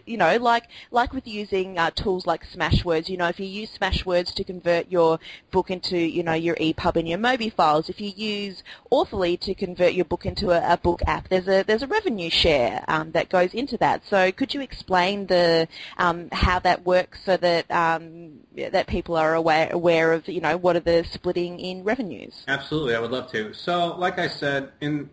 you 0.06 0.16
know, 0.16 0.36
like 0.38 0.68
like 0.90 1.12
with 1.12 1.26
using 1.26 1.78
uh, 1.78 1.90
tools 1.90 2.26
like 2.26 2.48
Smashwords, 2.48 3.08
you 3.08 3.16
know, 3.16 3.28
if 3.28 3.40
you 3.40 3.46
use 3.46 3.76
Smashwords 3.76 4.32
to 4.34 4.44
convert 4.44 4.90
your 4.90 5.18
book 5.50 5.70
into, 5.70 5.96
you 5.98 6.22
know, 6.22 6.34
your 6.34 6.56
EPUB 6.56 6.96
and 6.96 7.08
your 7.08 7.18
Mobi 7.18 7.52
files, 7.52 7.88
if 7.88 8.00
you 8.00 8.10
use 8.10 8.62
Authorly 8.90 9.36
to 9.38 9.54
convert 9.54 9.94
your 9.94 10.04
book 10.04 10.26
into 10.26 10.50
a, 10.50 10.74
a 10.74 10.76
book 10.76 11.02
app, 11.06 11.28
there's 11.28 11.48
a 11.48 11.64
there's 11.64 11.82
a 11.82 11.86
revenue 11.86 12.30
share 12.30 12.84
um, 12.88 13.12
that 13.12 13.28
goes 13.28 13.54
into 13.54 13.76
that. 13.78 14.02
So 14.06 14.30
could 14.32 14.54
you 14.54 14.60
explain 14.60 15.26
the 15.26 15.66
um, 15.98 16.28
how 16.30 16.58
that 16.60 16.84
works 16.84 17.20
so 17.24 17.36
that 17.38 17.70
um, 17.70 18.40
that 18.56 18.86
people 18.86 19.16
are 19.16 19.34
aware 19.34 19.70
aware 19.72 20.12
of, 20.12 20.28
you 20.28 20.40
know, 20.40 20.56
what 20.56 20.76
are 20.76 20.80
the 20.80 21.04
splitting 21.10 21.58
in 21.58 21.84
revenues? 21.84 22.44
Absolutely, 22.46 22.94
I 22.94 23.00
would 23.00 23.10
love 23.10 23.30
to. 23.30 23.31
So, 23.54 23.96
like 23.96 24.18
I 24.18 24.28
said, 24.28 24.72
in 24.80 25.08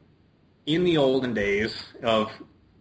in 0.66 0.84
the 0.84 0.98
olden 0.98 1.34
days 1.34 1.74
of 2.04 2.30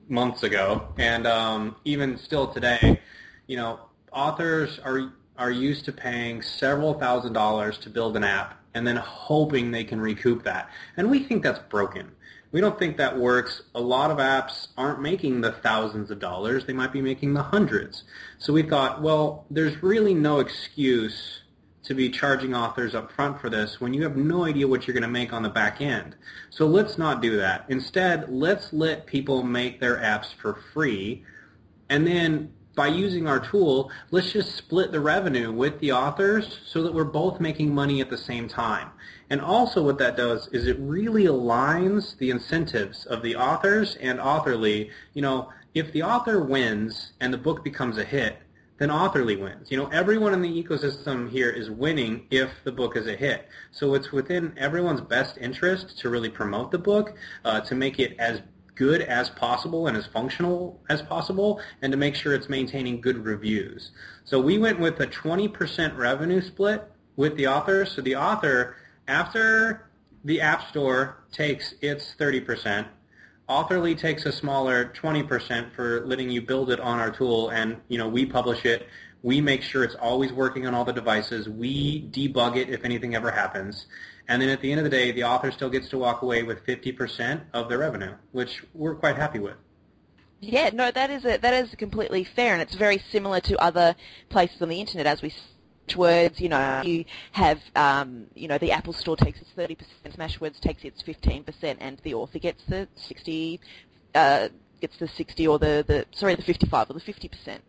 months 0.09 0.43
ago, 0.43 0.89
and 0.99 1.27
um, 1.29 1.77
even 1.85 2.19
still 2.19 2.49
today, 2.49 3.01
you 3.47 3.57
know, 3.57 3.79
authors 4.13 4.81
are 4.81 5.13
are 5.37 5.53
used 5.53 5.85
to 5.85 5.93
paying 5.93 6.43
several 6.43 6.95
thousand 6.95 7.35
dollars 7.35 7.79
to 7.79 7.91
build 7.91 8.17
an 8.17 8.25
app 8.25 8.61
and 8.75 8.85
then 8.85 8.97
hoping 8.97 9.71
they 9.71 9.85
can 9.85 10.01
recoup 10.01 10.43
that. 10.43 10.71
And 10.97 11.09
we 11.09 11.21
think 11.21 11.45
that's 11.45 11.61
broken. 11.69 12.11
We 12.51 12.61
don't 12.61 12.79
think 12.79 12.97
that 12.97 13.17
works. 13.17 13.63
A 13.75 13.81
lot 13.81 14.11
of 14.11 14.19
apps 14.19 14.69
aren't 14.77 15.01
making 15.01 15.43
the 15.43 15.53
thousands 15.53 16.11
of 16.11 16.19
dollars. 16.19 16.65
They 16.65 16.73
might 16.73 16.93
be 16.93 17.03
making 17.03 17.35
the 17.35 17.43
hundreds. 17.43 18.05
So 18.39 18.53
we 18.53 18.63
thought, 18.63 19.03
well, 19.03 19.45
there's 19.51 19.83
really 19.83 20.15
no 20.15 20.41
excuse 20.41 21.43
to 21.89 21.95
be 21.95 22.09
charging 22.09 22.55
authors 22.55 22.95
up 22.95 23.11
front 23.11 23.41
for 23.41 23.51
this 23.51 23.81
when 23.81 23.93
you 23.93 24.03
have 24.05 24.17
no 24.17 24.45
idea 24.45 24.69
what 24.69 24.87
you're 24.87 24.95
going 24.95 25.03
to 25.03 25.09
make 25.09 25.33
on 25.33 25.43
the 25.43 25.49
back 25.49 25.81
end. 25.81 26.15
So 26.51 26.67
let's 26.67 26.97
not 26.97 27.21
do 27.21 27.37
that. 27.39 27.65
Instead, 27.69 28.29
let's 28.29 28.73
let 28.73 29.07
people 29.07 29.43
make 29.43 29.81
their 29.81 29.97
apps 29.97 30.33
for 30.33 30.55
free 30.73 31.25
and 31.89 32.07
then 32.07 32.53
by 32.79 32.87
using 32.87 33.27
our 33.27 33.41
tool, 33.41 33.91
let's 34.13 34.31
just 34.31 34.55
split 34.55 34.93
the 34.93 35.01
revenue 35.01 35.51
with 35.51 35.81
the 35.81 35.91
authors 35.91 36.61
so 36.65 36.81
that 36.85 36.95
we're 36.95 37.03
both 37.03 37.41
making 37.41 37.75
money 37.75 38.01
at 38.01 38.09
the 38.09 38.17
same 38.17 38.47
time. 38.47 38.91
And 39.31 39.41
also 39.41 39.83
what 39.83 39.99
that 39.99 40.17
does 40.17 40.47
is 40.53 40.69
it 40.69 40.77
really 40.79 41.25
aligns 41.25 42.17
the 42.19 42.31
incentives 42.31 43.05
of 43.05 43.23
the 43.23 43.35
authors 43.35 43.97
and 43.97 44.21
Authorly. 44.21 44.91
You 45.13 45.23
know, 45.23 45.49
if 45.75 45.93
the 45.93 46.05
author 46.05 46.41
wins 46.41 47.15
and 47.21 47.35
the 47.35 47.39
book 47.39 47.65
becomes 47.65 47.99
a 47.99 48.05
hit, 48.05 48.39
then 48.79 48.91
Authorly 48.91 49.37
wins. 49.37 49.71
You 49.71 49.77
know, 49.77 49.87
everyone 49.89 50.33
in 50.33 50.41
the 50.41 50.63
ecosystem 50.63 51.29
here 51.29 51.51
is 51.51 51.69
winning 51.69 52.27
if 52.31 52.51
the 52.65 52.73
book 52.73 52.97
is 52.97 53.07
a 53.07 53.17
hit. 53.17 53.49
So 53.73 53.95
it's 53.95 54.13
within 54.13 54.55
everyone's 54.57 55.01
best 55.01 55.37
interest 55.39 55.99
to 55.99 56.09
really 56.09 56.31
promote 56.31 56.71
the 56.71 56.79
book, 56.79 57.15
uh, 57.45 57.61
to 57.63 57.75
make 57.75 57.99
it 57.99 58.17
as 58.19 58.41
good 58.77 59.03
as 59.03 59.29
possible 59.31 59.89
and 59.89 59.97
as 59.97 60.07
functional 60.07 60.81
as 60.89 61.03
possible 61.03 61.61
and 61.83 61.91
to 61.91 61.99
make 61.99 62.15
sure 62.15 62.33
it's 62.33 62.49
maintaining 62.49 63.01
good 63.01 63.25
reviews. 63.25 63.91
So 64.25 64.41
we 64.41 64.57
went 64.57 64.79
with 64.79 65.01
a 65.01 65.07
20% 65.09 65.97
revenue 65.97 66.41
split 66.41 66.89
with 67.17 67.37
the 67.37 67.49
author. 67.49 67.85
So 67.85 68.01
the 68.01 68.15
author, 68.15 68.77
after 69.09 69.89
the 70.25 70.41
App 70.41 70.69
Store 70.69 71.25
takes 71.33 71.75
its 71.81 72.15
30%, 72.17 72.87
Authorly 73.49 73.95
takes 73.95 74.27
a 74.27 74.33
smaller 74.33 74.93
20% 74.95 75.73
for 75.73 76.05
letting 76.07 76.29
you 76.31 76.43
build 76.43 76.71
it 76.71 76.81
on 76.81 76.99
our 76.99 77.11
tool 77.11 77.49
and, 77.49 77.79
you 77.89 77.97
know, 77.97 78.07
we 78.07 78.27
publish 78.27 78.65
it. 78.67 78.87
We 79.23 79.41
make 79.41 79.63
sure 79.63 79.83
it's 79.85 79.95
always 79.95 80.33
working 80.33 80.67
on 80.67 80.75
all 80.75 80.85
the 80.85 80.93
devices. 80.93 81.49
We 81.49 82.03
debug 82.11 82.57
it 82.57 82.69
if 82.69 82.85
anything 82.85 83.15
ever 83.15 83.31
happens. 83.31 83.87
And 84.29 84.43
then 84.43 84.51
at 84.51 84.61
the 84.61 84.71
end 84.71 84.81
of 84.81 84.85
the 84.85 84.91
day, 84.91 85.13
the 85.13 85.25
author 85.25 85.51
still 85.51 85.71
gets 85.71 85.89
to 85.89 85.99
walk 85.99 86.21
away 86.21 86.43
with 86.43 86.65
50% 86.67 87.41
of 87.55 87.71
their 87.71 87.79
revenue, 87.79 88.15
which 88.33 88.63
we're 88.75 88.95
quite 88.95 89.17
happy 89.17 89.39
with. 89.39 89.57
Yeah, 90.41 90.71
no, 90.73 90.91
that 90.91 91.11
is 91.11 91.25
a, 91.25 91.39
that 91.39 91.55
is 91.55 91.75
completely 91.75 92.23
fair, 92.23 92.53
and 92.53 92.63
it's 92.63 92.77
very 92.77 93.03
similar 93.11 93.41
to 93.41 93.59
other 93.61 93.97
places 94.29 94.63
on 94.63 94.69
the 94.69 94.79
internet. 94.79 95.07
As 95.07 95.21
we 95.21 95.35
Smashwords, 95.89 96.41
you 96.41 96.49
know, 96.49 96.83
you 96.83 97.05
have, 97.33 97.61
um, 97.77 98.27
you 98.35 98.49
know, 98.49 98.59
the 98.59 98.73
Apple 98.73 98.93
Store 98.93 99.17
takes 99.17 99.41
its 99.41 99.51
30%, 99.57 99.77
Smashwords 100.17 100.61
takes 100.61 100.85
its 100.85 101.03
15%, 101.03 101.77
and 101.81 101.99
the 102.03 102.15
author 102.15 102.39
gets 102.39 102.63
the 102.65 102.89
60, 102.97 103.61
uh, 104.15 104.49
gets 104.81 104.97
the 104.99 105.09
60 105.09 105.47
or 105.47 105.59
the, 105.59 105.85
the 105.87 106.07
sorry 106.13 106.35
the 106.35 106.43
55 106.43 106.91
or 106.91 106.93
the 106.93 107.01
50 107.01 107.29
percent. 107.29 107.63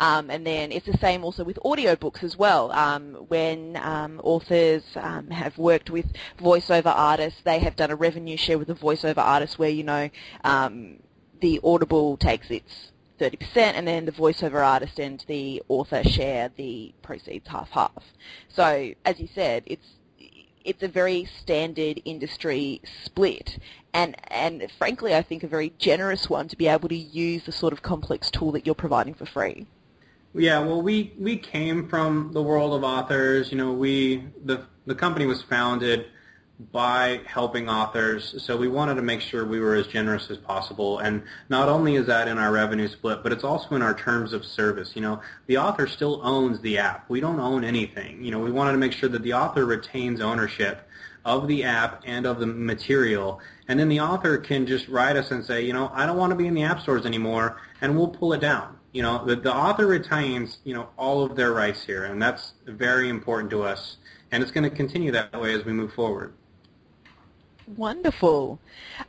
Um, 0.00 0.30
and 0.30 0.46
then 0.46 0.72
it's 0.72 0.86
the 0.86 0.96
same 0.98 1.24
also 1.24 1.44
with 1.44 1.58
audiobooks 1.64 2.24
as 2.24 2.36
well. 2.36 2.72
Um, 2.72 3.14
when 3.28 3.76
um, 3.76 4.20
authors 4.24 4.82
um, 4.96 5.30
have 5.30 5.56
worked 5.58 5.90
with 5.90 6.06
voiceover 6.38 6.92
artists 6.94 7.40
they 7.44 7.58
have 7.60 7.76
done 7.76 7.90
a 7.90 7.96
revenue 7.96 8.36
share 8.36 8.58
with 8.58 8.68
the 8.68 8.74
voiceover 8.74 9.18
artist 9.18 9.58
where 9.58 9.70
you 9.70 9.84
know 9.84 10.10
um, 10.44 10.98
the 11.40 11.60
audible 11.62 12.16
takes 12.16 12.50
its 12.50 12.92
30% 13.18 13.56
and 13.56 13.86
then 13.86 14.04
the 14.04 14.12
voiceover 14.12 14.64
artist 14.64 14.98
and 14.98 15.24
the 15.26 15.62
author 15.68 16.02
share 16.04 16.50
the 16.56 16.92
proceeds 17.02 17.48
half 17.48 17.70
half. 17.70 18.04
So 18.48 18.92
as 19.04 19.20
you 19.20 19.28
said 19.34 19.62
it's 19.66 19.86
it's 20.64 20.82
a 20.82 20.88
very 20.88 21.24
standard 21.24 22.02
industry 22.04 22.80
split. 23.04 23.58
And 23.94 24.16
and 24.28 24.70
frankly 24.78 25.14
I 25.14 25.22
think 25.22 25.42
a 25.42 25.48
very 25.48 25.72
generous 25.78 26.28
one 26.28 26.48
to 26.48 26.56
be 26.56 26.68
able 26.68 26.88
to 26.88 26.96
use 26.96 27.44
the 27.44 27.52
sort 27.52 27.72
of 27.72 27.82
complex 27.82 28.30
tool 28.30 28.52
that 28.52 28.66
you're 28.66 28.74
providing 28.74 29.14
for 29.14 29.26
free. 29.26 29.66
Yeah, 30.34 30.58
well 30.60 30.82
we 30.82 31.14
we 31.18 31.38
came 31.38 31.88
from 31.88 32.32
the 32.32 32.42
world 32.42 32.74
of 32.74 32.84
authors, 32.84 33.50
you 33.50 33.58
know, 33.58 33.72
we 33.72 34.24
the 34.44 34.66
the 34.86 34.94
company 34.94 35.26
was 35.26 35.42
founded 35.42 36.06
by 36.58 37.20
helping 37.26 37.68
authors. 37.68 38.42
So 38.42 38.56
we 38.56 38.68
wanted 38.68 38.94
to 38.94 39.02
make 39.02 39.20
sure 39.20 39.44
we 39.44 39.60
were 39.60 39.74
as 39.74 39.86
generous 39.86 40.30
as 40.30 40.38
possible. 40.38 40.98
And 41.00 41.22
not 41.50 41.68
only 41.68 41.96
is 41.96 42.06
that 42.06 42.28
in 42.28 42.38
our 42.38 42.50
revenue 42.50 42.88
split, 42.88 43.22
but 43.22 43.32
it's 43.32 43.44
also 43.44 43.74
in 43.74 43.82
our 43.82 43.94
terms 43.94 44.32
of 44.32 44.44
service. 44.44 44.92
You 44.94 45.02
know, 45.02 45.20
the 45.46 45.58
author 45.58 45.86
still 45.86 46.20
owns 46.22 46.60
the 46.60 46.78
app. 46.78 47.10
We 47.10 47.20
don't 47.20 47.40
own 47.40 47.62
anything. 47.62 48.24
You 48.24 48.30
know, 48.30 48.38
we 48.38 48.50
wanted 48.50 48.72
to 48.72 48.78
make 48.78 48.92
sure 48.92 49.08
that 49.10 49.22
the 49.22 49.34
author 49.34 49.66
retains 49.66 50.20
ownership 50.20 50.88
of 51.26 51.46
the 51.48 51.64
app 51.64 52.02
and 52.06 52.24
of 52.24 52.38
the 52.38 52.46
material. 52.46 53.40
And 53.68 53.78
then 53.78 53.88
the 53.88 54.00
author 54.00 54.38
can 54.38 54.64
just 54.64 54.88
write 54.88 55.16
us 55.16 55.32
and 55.32 55.44
say, 55.44 55.62
you 55.62 55.72
know, 55.74 55.90
I 55.92 56.06
don't 56.06 56.16
want 56.16 56.30
to 56.30 56.36
be 56.36 56.46
in 56.46 56.54
the 56.54 56.62
app 56.62 56.80
stores 56.80 57.04
anymore, 57.04 57.60
and 57.82 57.96
we'll 57.96 58.08
pull 58.08 58.32
it 58.32 58.40
down. 58.40 58.78
You 58.92 59.02
know, 59.02 59.24
the, 59.26 59.36
the 59.36 59.52
author 59.54 59.86
retains, 59.86 60.58
you 60.64 60.72
know, 60.72 60.88
all 60.96 61.22
of 61.22 61.36
their 61.36 61.52
rights 61.52 61.84
here, 61.84 62.04
and 62.04 62.22
that's 62.22 62.54
very 62.64 63.10
important 63.10 63.50
to 63.50 63.62
us. 63.62 63.98
And 64.30 64.42
it's 64.42 64.52
going 64.52 64.64
to 64.64 64.74
continue 64.74 65.12
that 65.12 65.38
way 65.38 65.52
as 65.52 65.64
we 65.64 65.72
move 65.72 65.92
forward. 65.92 66.32
Wonderful. 67.66 68.60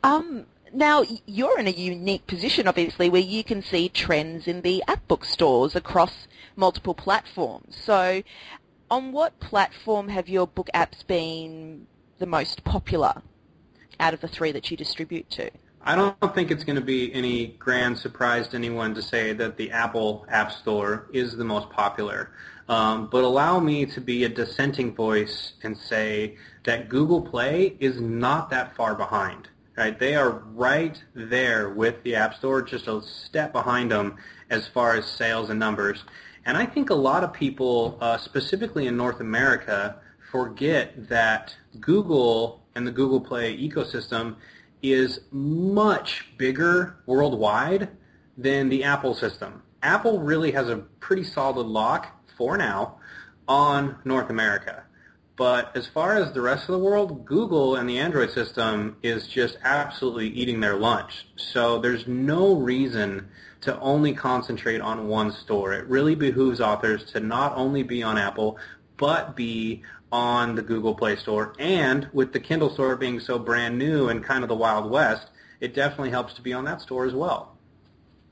Um, 0.02 0.46
now, 0.72 1.04
you're 1.26 1.58
in 1.58 1.66
a 1.66 1.70
unique 1.70 2.26
position, 2.26 2.68
obviously, 2.68 3.08
where 3.08 3.22
you 3.22 3.44
can 3.44 3.62
see 3.62 3.88
trends 3.88 4.46
in 4.46 4.62
the 4.62 4.82
app 4.88 5.06
book 5.08 5.24
stores 5.24 5.74
across 5.76 6.26
multiple 6.56 6.94
platforms. 6.94 7.76
So, 7.76 8.22
on 8.90 9.12
what 9.12 9.38
platform 9.40 10.08
have 10.08 10.28
your 10.28 10.46
book 10.46 10.68
apps 10.74 11.06
been 11.06 11.86
the 12.18 12.26
most 12.26 12.64
popular 12.64 13.22
out 14.00 14.14
of 14.14 14.20
the 14.20 14.28
three 14.28 14.52
that 14.52 14.70
you 14.70 14.76
distribute 14.76 15.30
to? 15.30 15.50
I 15.82 15.94
don't 15.94 16.34
think 16.34 16.50
it's 16.50 16.64
going 16.64 16.76
to 16.76 16.84
be 16.84 17.12
any 17.14 17.48
grand 17.58 17.96
surprise 17.96 18.48
to 18.48 18.56
anyone 18.56 18.94
to 18.94 19.02
say 19.02 19.32
that 19.34 19.56
the 19.56 19.70
Apple 19.70 20.26
App 20.28 20.52
Store 20.52 21.08
is 21.12 21.36
the 21.36 21.44
most 21.44 21.70
popular. 21.70 22.32
Um, 22.68 23.08
but 23.10 23.24
allow 23.24 23.60
me 23.60 23.86
to 23.86 24.00
be 24.00 24.24
a 24.24 24.28
dissenting 24.28 24.94
voice 24.94 25.54
and 25.62 25.76
say 25.76 26.36
that 26.68 26.90
Google 26.90 27.22
Play 27.22 27.78
is 27.80 27.98
not 27.98 28.50
that 28.50 28.76
far 28.76 28.94
behind. 28.94 29.48
Right? 29.74 29.98
They 29.98 30.14
are 30.16 30.42
right 30.54 31.02
there 31.14 31.70
with 31.70 32.02
the 32.02 32.14
App 32.14 32.34
Store, 32.34 32.60
just 32.60 32.86
a 32.86 33.00
step 33.00 33.54
behind 33.54 33.90
them 33.90 34.16
as 34.50 34.68
far 34.68 34.94
as 34.94 35.06
sales 35.06 35.48
and 35.48 35.58
numbers. 35.58 36.04
And 36.44 36.58
I 36.58 36.66
think 36.66 36.90
a 36.90 36.94
lot 36.94 37.24
of 37.24 37.32
people, 37.32 37.96
uh, 38.02 38.18
specifically 38.18 38.86
in 38.86 38.98
North 38.98 39.18
America, 39.18 39.96
forget 40.30 41.08
that 41.08 41.56
Google 41.80 42.66
and 42.74 42.86
the 42.86 42.92
Google 42.92 43.22
Play 43.22 43.56
ecosystem 43.56 44.36
is 44.82 45.20
much 45.30 46.26
bigger 46.36 46.98
worldwide 47.06 47.88
than 48.36 48.68
the 48.68 48.84
Apple 48.84 49.14
system. 49.14 49.62
Apple 49.82 50.18
really 50.18 50.52
has 50.52 50.68
a 50.68 50.76
pretty 51.00 51.24
solid 51.24 51.66
lock 51.66 52.28
for 52.36 52.58
now 52.58 52.98
on 53.48 53.96
North 54.04 54.28
America. 54.28 54.84
But 55.38 55.70
as 55.76 55.86
far 55.86 56.16
as 56.16 56.32
the 56.32 56.40
rest 56.40 56.68
of 56.68 56.72
the 56.72 56.84
world, 56.84 57.24
Google 57.24 57.76
and 57.76 57.88
the 57.88 57.98
Android 57.98 58.32
system 58.32 58.96
is 59.04 59.28
just 59.28 59.56
absolutely 59.62 60.26
eating 60.28 60.58
their 60.58 60.76
lunch. 60.76 61.28
So 61.36 61.78
there's 61.78 62.08
no 62.08 62.56
reason 62.56 63.28
to 63.60 63.78
only 63.78 64.14
concentrate 64.14 64.80
on 64.80 65.06
one 65.06 65.30
store. 65.30 65.72
It 65.72 65.86
really 65.86 66.16
behooves 66.16 66.60
authors 66.60 67.04
to 67.12 67.20
not 67.20 67.56
only 67.56 67.84
be 67.84 68.02
on 68.02 68.18
Apple, 68.18 68.58
but 68.96 69.36
be 69.36 69.84
on 70.10 70.56
the 70.56 70.62
Google 70.62 70.96
Play 70.96 71.14
Store. 71.14 71.54
And 71.60 72.08
with 72.12 72.32
the 72.32 72.40
Kindle 72.40 72.70
Store 72.70 72.96
being 72.96 73.20
so 73.20 73.38
brand 73.38 73.78
new 73.78 74.08
and 74.08 74.24
kind 74.24 74.42
of 74.42 74.48
the 74.48 74.56
Wild 74.56 74.90
West, 74.90 75.28
it 75.60 75.72
definitely 75.72 76.10
helps 76.10 76.34
to 76.34 76.42
be 76.42 76.52
on 76.52 76.64
that 76.64 76.80
store 76.80 77.06
as 77.06 77.14
well. 77.14 77.57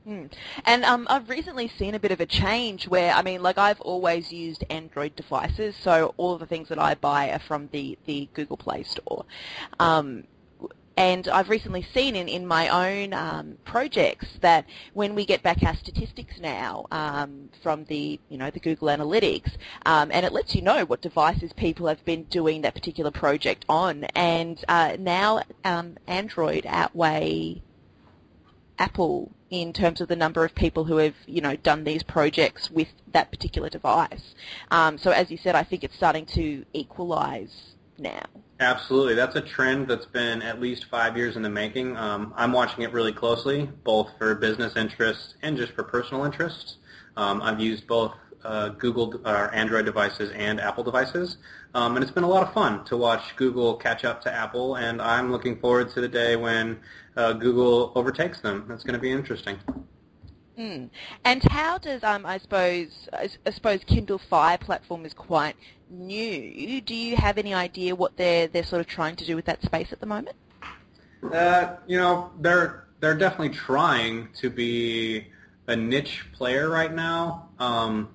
Mm. 0.07 0.31
And 0.65 0.85
um, 0.85 1.05
I've 1.09 1.29
recently 1.29 1.67
seen 1.67 1.93
a 1.93 1.99
bit 1.99 2.11
of 2.11 2.21
a 2.21 2.25
change 2.25 2.87
where, 2.87 3.11
I 3.11 3.21
mean, 3.21 3.43
like 3.43 3.57
I've 3.57 3.81
always 3.81 4.31
used 4.31 4.63
Android 4.69 5.15
devices, 5.17 5.75
so 5.75 6.13
all 6.15 6.33
of 6.33 6.39
the 6.39 6.45
things 6.45 6.69
that 6.69 6.79
I 6.79 6.95
buy 6.95 7.29
are 7.31 7.39
from 7.39 7.67
the, 7.73 7.97
the 8.05 8.29
Google 8.33 8.55
Play 8.55 8.83
Store. 8.83 9.25
Um, 9.79 10.23
and 10.95 11.27
I've 11.27 11.49
recently 11.49 11.85
seen 11.93 12.15
in, 12.15 12.27
in 12.27 12.47
my 12.47 12.69
own 12.69 13.13
um, 13.13 13.57
projects 13.65 14.27
that 14.41 14.65
when 14.93 15.13
we 15.13 15.25
get 15.25 15.43
back 15.43 15.61
our 15.61 15.75
statistics 15.75 16.39
now 16.39 16.87
um, 16.91 17.49
from 17.61 17.83
the 17.85 18.19
you 18.29 18.37
know 18.37 18.49
the 18.49 18.59
Google 18.59 18.87
Analytics, 18.87 19.57
um, 19.85 20.09
and 20.11 20.25
it 20.25 20.33
lets 20.33 20.55
you 20.55 20.63
know 20.63 20.85
what 20.85 21.01
devices 21.01 21.53
people 21.53 21.85
have 21.87 22.03
been 22.03 22.23
doing 22.23 22.63
that 22.63 22.73
particular 22.73 23.11
project 23.11 23.63
on, 23.69 24.05
and 24.15 24.65
uh, 24.67 24.97
now 24.99 25.43
um, 25.63 25.97
Android 26.07 26.65
outweigh 26.65 27.61
Apple 28.79 29.31
in 29.49 29.73
terms 29.73 30.01
of 30.01 30.07
the 30.07 30.15
number 30.15 30.43
of 30.43 30.53
people 30.55 30.83
who 30.83 30.97
have, 30.97 31.15
you 31.25 31.41
know, 31.41 31.55
done 31.55 31.83
these 31.83 32.03
projects 32.03 32.69
with 32.69 32.89
that 33.13 33.31
particular 33.31 33.69
device. 33.69 34.35
Um, 34.71 34.97
so 34.97 35.11
as 35.11 35.31
you 35.31 35.37
said, 35.37 35.55
I 35.55 35.63
think 35.63 35.83
it's 35.83 35.95
starting 35.95 36.25
to 36.27 36.65
equalize 36.73 37.75
now. 37.97 38.23
Absolutely. 38.59 39.13
That's 39.13 39.35
a 39.35 39.41
trend 39.41 39.87
that's 39.87 40.05
been 40.05 40.41
at 40.41 40.59
least 40.59 40.85
five 40.85 41.15
years 41.15 41.35
in 41.35 41.43
the 41.43 41.49
making. 41.49 41.95
Um, 41.95 42.33
I'm 42.35 42.51
watching 42.51 42.83
it 42.83 42.91
really 42.91 43.13
closely, 43.13 43.69
both 43.83 44.09
for 44.17 44.35
business 44.35 44.75
interests 44.75 45.35
and 45.43 45.55
just 45.55 45.73
for 45.73 45.83
personal 45.83 46.25
interests. 46.25 46.77
Um, 47.15 47.41
I've 47.41 47.59
used 47.59 47.87
both 47.87 48.13
uh, 48.43 48.69
Google 48.69 49.21
or 49.25 49.53
Android 49.53 49.85
devices 49.85 50.31
and 50.31 50.59
Apple 50.59 50.83
devices. 50.83 51.37
Um, 51.77 51.95
and 51.95 52.01
it's 52.01 52.11
been 52.11 52.23
a 52.23 52.27
lot 52.27 52.41
of 52.41 52.51
fun 52.53 52.83
to 52.85 52.97
watch 52.97 53.35
Google 53.35 53.75
catch 53.75 54.03
up 54.03 54.19
to 54.21 54.33
Apple, 54.33 54.77
and 54.77 54.99
I'm 54.99 55.31
looking 55.31 55.59
forward 55.59 55.91
to 55.91 56.01
the 56.01 56.07
day 56.07 56.35
when 56.35 56.79
uh, 57.15 57.33
Google 57.33 57.91
overtakes 57.93 58.41
them. 58.41 58.65
That's 58.67 58.83
going 58.83 58.95
to 58.95 58.99
be 58.99 59.11
interesting. 59.11 59.59
Mm. 60.57 60.89
And 61.23 61.43
how 61.43 61.77
does 61.77 62.03
um, 62.03 62.25
I 62.25 62.39
suppose 62.39 63.07
I, 63.13 63.29
I, 63.45 63.51
suppose 63.51 63.81
Kindle 63.83 64.17
Fire 64.17 64.57
platform 64.57 65.05
is 65.05 65.13
quite 65.13 65.55
new. 65.87 66.81
Do 66.81 66.95
you 66.95 67.15
have 67.15 67.37
any 67.37 67.53
idea 67.53 67.95
what 67.95 68.17
they're 68.17 68.47
they're 68.47 68.63
sort 68.63 68.79
of 68.79 68.87
trying 68.87 69.15
to 69.17 69.25
do 69.25 69.35
with 69.35 69.45
that 69.45 69.61
space 69.61 69.93
at 69.93 69.99
the 69.99 70.07
moment? 70.07 70.35
Uh, 71.31 71.75
you 71.85 71.99
know, 71.99 72.31
they're 72.39 72.87
they're 73.01 73.13
definitely 73.13 73.55
trying 73.55 74.29
to 74.37 74.49
be 74.49 75.27
a 75.67 75.75
niche 75.75 76.25
player 76.33 76.71
right 76.71 76.91
now. 76.91 77.49
Um, 77.59 78.09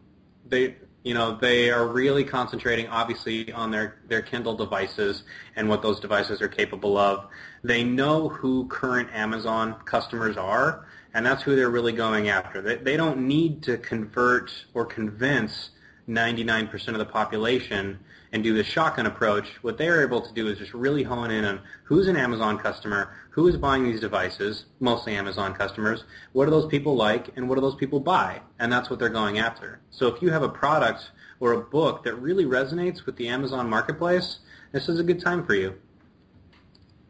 they 0.48 0.74
you 1.02 1.14
know 1.14 1.36
they 1.36 1.70
are 1.70 1.86
really 1.86 2.24
concentrating 2.24 2.86
obviously 2.88 3.52
on 3.52 3.70
their 3.70 3.96
their 4.08 4.22
Kindle 4.22 4.54
devices 4.54 5.24
and 5.56 5.68
what 5.68 5.82
those 5.82 6.00
devices 6.00 6.40
are 6.40 6.48
capable 6.48 6.96
of. 6.96 7.28
They 7.64 7.84
know 7.84 8.28
who 8.28 8.66
current 8.68 9.08
Amazon 9.12 9.76
customers 9.84 10.36
are, 10.36 10.86
and 11.14 11.24
that's 11.24 11.42
who 11.42 11.56
they're 11.56 11.70
really 11.70 11.92
going 11.92 12.28
after. 12.28 12.62
They, 12.62 12.76
they 12.76 12.96
don't 12.96 13.26
need 13.26 13.62
to 13.64 13.78
convert 13.78 14.52
or 14.74 14.84
convince 14.84 15.70
99% 16.08 16.88
of 16.88 16.98
the 16.98 17.04
population 17.04 17.98
and 18.32 18.42
do 18.42 18.54
the 18.54 18.64
shotgun 18.64 19.06
approach, 19.06 19.46
what 19.62 19.76
they're 19.76 20.02
able 20.02 20.20
to 20.20 20.32
do 20.32 20.48
is 20.48 20.58
just 20.58 20.72
really 20.72 21.02
hone 21.02 21.30
in 21.30 21.44
on 21.44 21.60
who's 21.84 22.08
an 22.08 22.16
Amazon 22.16 22.58
customer, 22.58 23.14
who 23.30 23.46
is 23.46 23.56
buying 23.56 23.84
these 23.84 24.00
devices, 24.00 24.64
mostly 24.80 25.14
Amazon 25.14 25.54
customers, 25.54 26.04
what 26.32 26.46
do 26.46 26.50
those 26.50 26.66
people 26.66 26.96
like, 26.96 27.28
and 27.36 27.48
what 27.48 27.56
do 27.56 27.60
those 27.60 27.74
people 27.74 28.00
buy? 28.00 28.40
And 28.58 28.72
that's 28.72 28.88
what 28.88 28.98
they're 28.98 29.10
going 29.10 29.38
after. 29.38 29.80
So 29.90 30.06
if 30.06 30.22
you 30.22 30.30
have 30.30 30.42
a 30.42 30.48
product 30.48 31.10
or 31.40 31.52
a 31.52 31.60
book 31.60 32.04
that 32.04 32.14
really 32.14 32.44
resonates 32.44 33.04
with 33.04 33.16
the 33.16 33.28
Amazon 33.28 33.68
marketplace, 33.68 34.38
this 34.72 34.88
is 34.88 34.98
a 34.98 35.02
good 35.02 35.20
time 35.20 35.44
for 35.44 35.54
you. 35.54 35.74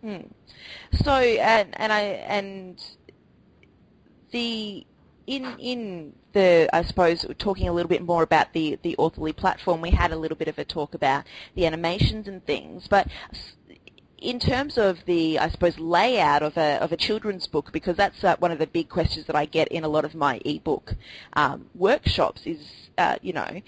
Hmm. 0.02 0.22
So 1.04 1.12
and 1.12 1.68
and 1.80 1.92
I 1.92 2.00
and 2.00 2.84
the 4.32 4.84
in 5.26 5.54
in 5.58 6.12
the 6.32 6.68
I 6.72 6.82
suppose 6.82 7.26
talking 7.38 7.68
a 7.68 7.72
little 7.72 7.88
bit 7.88 8.02
more 8.02 8.22
about 8.22 8.52
the 8.52 8.78
the 8.82 8.96
Authorly 8.96 9.32
platform, 9.32 9.80
we 9.80 9.90
had 9.90 10.12
a 10.12 10.16
little 10.16 10.36
bit 10.36 10.48
of 10.48 10.58
a 10.58 10.64
talk 10.64 10.94
about 10.94 11.24
the 11.54 11.66
animations 11.66 12.28
and 12.28 12.44
things, 12.44 12.88
but 12.88 13.08
in 14.18 14.38
terms 14.38 14.78
of 14.78 15.04
the, 15.04 15.36
I 15.38 15.48
suppose, 15.48 15.80
layout 15.80 16.44
of 16.44 16.56
a, 16.56 16.80
of 16.80 16.92
a 16.92 16.96
children's 16.96 17.48
book, 17.48 17.72
because 17.72 17.96
that's 17.96 18.22
uh, 18.22 18.36
one 18.38 18.52
of 18.52 18.60
the 18.60 18.68
big 18.68 18.88
questions 18.88 19.26
that 19.26 19.34
I 19.34 19.46
get 19.46 19.66
in 19.68 19.82
a 19.82 19.88
lot 19.88 20.04
of 20.04 20.14
my 20.14 20.40
ebook 20.44 20.94
um, 21.32 21.66
workshops 21.74 22.46
is, 22.46 22.60
uh, 22.96 23.16
you 23.20 23.32
know, 23.32 23.60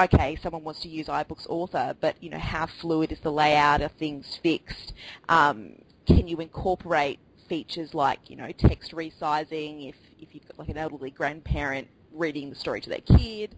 okay, 0.00 0.36
someone 0.36 0.64
wants 0.64 0.80
to 0.80 0.88
use 0.88 1.08
iBooks 1.08 1.46
Author, 1.46 1.94
but, 2.00 2.16
you 2.22 2.30
know, 2.30 2.38
how 2.38 2.66
fluid 2.66 3.12
is 3.12 3.20
the 3.20 3.30
layout? 3.30 3.82
Are 3.82 3.88
things 3.88 4.38
fixed? 4.42 4.94
Um, 5.28 5.72
can 6.06 6.26
you 6.26 6.38
incorporate 6.38 7.18
features 7.46 7.92
like, 7.92 8.30
you 8.30 8.36
know, 8.36 8.50
text 8.50 8.92
resizing 8.92 9.90
if, 9.90 9.96
if 10.22 10.34
you've 10.34 10.46
got 10.46 10.58
like 10.58 10.68
an 10.68 10.78
elderly 10.78 11.10
grandparent 11.10 11.88
reading 12.12 12.48
the 12.50 12.56
story 12.56 12.80
to 12.80 12.88
their 12.88 13.00
kid. 13.00 13.54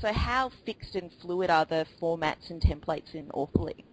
So 0.00 0.12
how 0.12 0.50
fixed 0.66 0.94
and 0.96 1.12
fluid 1.12 1.50
are 1.50 1.64
the 1.64 1.86
formats 2.00 2.50
and 2.50 2.60
templates 2.60 3.14
in 3.14 3.30
Authorly? 3.30 3.84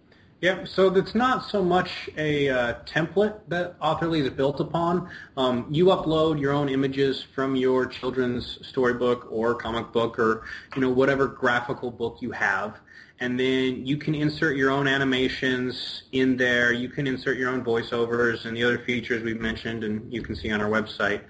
Yeah, 0.42 0.64
so 0.64 0.94
it's 0.94 1.14
not 1.14 1.48
so 1.48 1.62
much 1.62 2.10
a 2.18 2.50
uh, 2.50 2.74
template 2.84 3.40
that 3.48 3.74
Authorly 3.80 4.20
is 4.20 4.28
built 4.28 4.60
upon. 4.60 5.08
Um, 5.36 5.66
you 5.70 5.86
upload 5.86 6.38
your 6.38 6.52
own 6.52 6.68
images 6.68 7.24
from 7.34 7.56
your 7.56 7.86
children's 7.86 8.58
storybook 8.66 9.26
or 9.30 9.54
comic 9.54 9.92
book 9.92 10.18
or 10.18 10.44
you 10.74 10.82
know 10.82 10.90
whatever 10.90 11.26
graphical 11.26 11.90
book 11.90 12.18
you 12.20 12.32
have, 12.32 12.78
and 13.18 13.40
then 13.40 13.86
you 13.86 13.96
can 13.96 14.14
insert 14.14 14.58
your 14.58 14.70
own 14.70 14.86
animations 14.86 16.02
in 16.12 16.36
there. 16.36 16.70
You 16.70 16.90
can 16.90 17.06
insert 17.06 17.38
your 17.38 17.48
own 17.48 17.64
voiceovers 17.64 18.44
and 18.44 18.54
the 18.54 18.62
other 18.62 18.78
features 18.78 19.22
we've 19.22 19.40
mentioned, 19.40 19.84
and 19.84 20.12
you 20.12 20.20
can 20.20 20.36
see 20.36 20.50
on 20.52 20.60
our 20.60 20.68
website. 20.68 21.22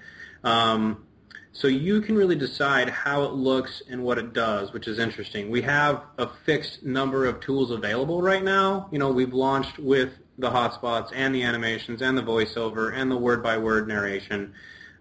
Um, 0.46 1.04
so 1.50 1.68
you 1.68 2.00
can 2.02 2.16
really 2.16 2.36
decide 2.36 2.88
how 2.88 3.24
it 3.24 3.32
looks 3.32 3.82
and 3.90 4.02
what 4.02 4.18
it 4.18 4.32
does, 4.32 4.72
which 4.72 4.86
is 4.86 4.98
interesting. 4.98 5.50
We 5.50 5.62
have 5.62 6.02
a 6.18 6.28
fixed 6.44 6.82
number 6.84 7.26
of 7.26 7.40
tools 7.40 7.70
available 7.70 8.22
right 8.22 8.44
now. 8.44 8.88
You 8.92 8.98
know, 8.98 9.10
we've 9.10 9.32
launched 9.32 9.78
with 9.78 10.10
the 10.38 10.50
hotspots 10.50 11.10
and 11.14 11.34
the 11.34 11.42
animations 11.42 12.02
and 12.02 12.16
the 12.16 12.22
voiceover 12.22 12.92
and 12.94 13.10
the 13.10 13.16
word-by-word 13.16 13.88
narration. 13.88 14.52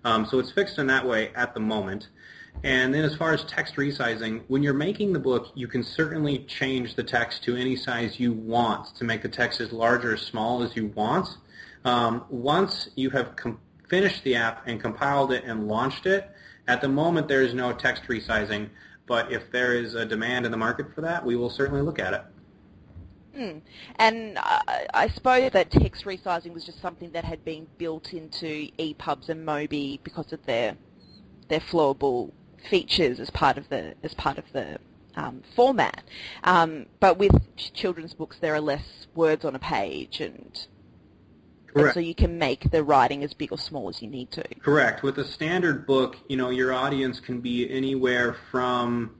Um, 0.03 0.25
so 0.25 0.39
it's 0.39 0.51
fixed 0.51 0.79
in 0.79 0.87
that 0.87 1.05
way 1.05 1.31
at 1.35 1.53
the 1.53 1.59
moment. 1.59 2.07
And 2.63 2.93
then 2.93 3.03
as 3.03 3.15
far 3.15 3.33
as 3.33 3.43
text 3.43 3.75
resizing, 3.75 4.43
when 4.47 4.63
you're 4.63 4.73
making 4.73 5.13
the 5.13 5.19
book, 5.19 5.51
you 5.55 5.67
can 5.67 5.83
certainly 5.83 6.39
change 6.39 6.95
the 6.95 7.03
text 7.03 7.43
to 7.43 7.55
any 7.55 7.75
size 7.75 8.19
you 8.19 8.31
want 8.31 8.95
to 8.95 9.03
make 9.03 9.21
the 9.21 9.29
text 9.29 9.59
as 9.59 9.73
large 9.73 10.05
or 10.05 10.13
as 10.13 10.21
small 10.21 10.63
as 10.63 10.75
you 10.75 10.87
want. 10.87 11.27
Um, 11.83 12.25
once 12.29 12.89
you 12.95 13.09
have 13.11 13.35
com- 13.35 13.59
finished 13.89 14.23
the 14.23 14.35
app 14.35 14.67
and 14.67 14.79
compiled 14.79 15.31
it 15.31 15.43
and 15.45 15.67
launched 15.67 16.05
it, 16.05 16.29
at 16.67 16.81
the 16.81 16.87
moment 16.87 17.27
there 17.27 17.41
is 17.41 17.53
no 17.53 17.73
text 17.73 18.03
resizing, 18.03 18.69
but 19.05 19.31
if 19.31 19.51
there 19.51 19.73
is 19.73 19.93
a 19.93 20.05
demand 20.05 20.45
in 20.45 20.51
the 20.51 20.57
market 20.57 20.93
for 20.93 21.01
that, 21.01 21.25
we 21.25 21.35
will 21.35 21.49
certainly 21.49 21.81
look 21.81 21.99
at 21.99 22.13
it. 22.13 22.23
Hmm. 23.35 23.57
And 23.97 24.37
uh, 24.37 24.59
I 24.93 25.09
suppose 25.09 25.51
that 25.51 25.69
text 25.69 26.05
resizing 26.05 26.53
was 26.53 26.65
just 26.65 26.81
something 26.81 27.11
that 27.11 27.25
had 27.25 27.43
been 27.43 27.67
built 27.77 28.13
into 28.13 28.69
EPUBs 28.79 29.27
and 29.29 29.45
Mobi 29.45 29.99
because 30.03 30.31
of 30.31 30.45
their 30.45 30.77
their 31.47 31.59
flowable 31.59 32.31
features 32.69 33.19
as 33.19 33.29
part 33.29 33.57
of 33.57 33.67
the 33.69 33.93
as 34.03 34.13
part 34.13 34.37
of 34.37 34.45
the 34.53 34.79
um, 35.15 35.43
format. 35.55 36.03
Um, 36.43 36.85
but 36.99 37.17
with 37.17 37.33
children's 37.73 38.13
books, 38.13 38.37
there 38.39 38.55
are 38.55 38.61
less 38.61 39.07
words 39.13 39.43
on 39.43 39.53
a 39.53 39.59
page, 39.59 40.21
and, 40.21 40.65
and, 41.75 41.93
so 41.93 41.99
you 41.99 42.15
can 42.15 42.37
make 42.37 42.71
the 42.71 42.83
writing 42.83 43.23
as 43.23 43.33
big 43.33 43.51
or 43.51 43.57
small 43.57 43.89
as 43.89 44.01
you 44.01 44.07
need 44.07 44.31
to. 44.31 44.43
Correct. 44.59 45.03
With 45.03 45.17
a 45.17 45.25
standard 45.25 45.85
book, 45.85 46.17
you 46.29 46.37
know, 46.37 46.49
your 46.49 46.73
audience 46.73 47.19
can 47.19 47.41
be 47.41 47.69
anywhere 47.69 48.33
from 48.51 49.15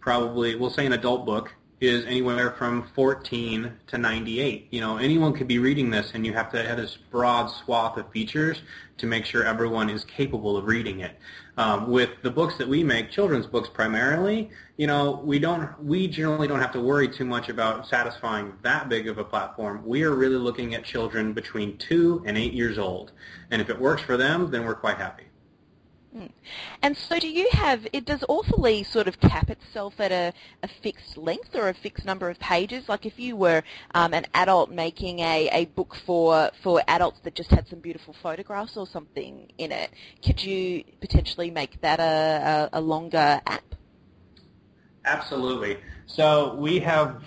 probably, 0.00 0.54
we'll 0.54 0.70
say, 0.70 0.86
an 0.86 0.92
adult 0.92 1.26
book 1.26 1.54
is 1.80 2.04
anywhere 2.06 2.50
from 2.52 2.88
14 2.94 3.72
to 3.86 3.98
98. 3.98 4.68
You 4.70 4.80
know, 4.80 4.96
anyone 4.96 5.32
could 5.32 5.46
be 5.46 5.58
reading 5.58 5.90
this, 5.90 6.10
and 6.12 6.26
you 6.26 6.32
have 6.32 6.50
to 6.52 6.62
have 6.66 6.76
this 6.76 6.96
broad 7.10 7.46
swath 7.48 7.96
of 7.96 8.10
features 8.10 8.62
to 8.98 9.06
make 9.06 9.24
sure 9.24 9.44
everyone 9.44 9.88
is 9.88 10.04
capable 10.04 10.56
of 10.56 10.64
reading 10.66 11.00
it. 11.00 11.16
Um, 11.56 11.88
with 11.90 12.10
the 12.22 12.30
books 12.30 12.56
that 12.58 12.68
we 12.68 12.82
make, 12.82 13.10
children's 13.10 13.46
books 13.46 13.68
primarily, 13.68 14.50
you 14.76 14.86
know, 14.88 15.22
we 15.24 15.38
don't, 15.38 15.82
we 15.82 16.08
generally 16.08 16.48
don't 16.48 16.60
have 16.60 16.72
to 16.72 16.80
worry 16.80 17.08
too 17.08 17.24
much 17.24 17.48
about 17.48 17.86
satisfying 17.86 18.54
that 18.62 18.88
big 18.88 19.06
of 19.06 19.18
a 19.18 19.24
platform. 19.24 19.82
We 19.84 20.02
are 20.02 20.14
really 20.14 20.36
looking 20.36 20.74
at 20.74 20.84
children 20.84 21.32
between 21.32 21.76
two 21.78 22.22
and 22.26 22.36
eight 22.36 22.52
years 22.52 22.78
old, 22.78 23.12
and 23.50 23.62
if 23.62 23.70
it 23.70 23.80
works 23.80 24.02
for 24.02 24.16
them, 24.16 24.50
then 24.50 24.64
we're 24.64 24.74
quite 24.74 24.98
happy. 24.98 25.27
And 26.82 26.96
so 26.96 27.18
do 27.18 27.28
you 27.28 27.48
have, 27.52 27.86
it 27.92 28.04
does 28.04 28.22
Authorly 28.28 28.84
sort 28.84 29.08
of 29.08 29.20
cap 29.20 29.50
itself 29.50 29.94
at 29.98 30.12
a, 30.12 30.32
a 30.62 30.68
fixed 30.68 31.16
length 31.16 31.54
or 31.54 31.68
a 31.68 31.74
fixed 31.74 32.04
number 32.04 32.28
of 32.30 32.38
pages? 32.38 32.88
Like 32.88 33.04
if 33.06 33.18
you 33.18 33.36
were 33.36 33.62
um, 33.94 34.14
an 34.14 34.26
adult 34.34 34.70
making 34.70 35.20
a, 35.20 35.48
a 35.52 35.64
book 35.66 35.96
for, 36.06 36.50
for 36.62 36.82
adults 36.88 37.20
that 37.24 37.34
just 37.34 37.50
had 37.50 37.68
some 37.68 37.80
beautiful 37.80 38.14
photographs 38.22 38.76
or 38.76 38.86
something 38.86 39.50
in 39.58 39.72
it, 39.72 39.90
could 40.24 40.42
you 40.42 40.84
potentially 41.00 41.50
make 41.50 41.80
that 41.80 42.00
a, 42.00 42.68
a, 42.72 42.78
a 42.78 42.80
longer 42.80 43.40
app? 43.46 43.74
Absolutely. 45.04 45.78
So 46.06 46.54
we 46.56 46.80
have 46.80 47.22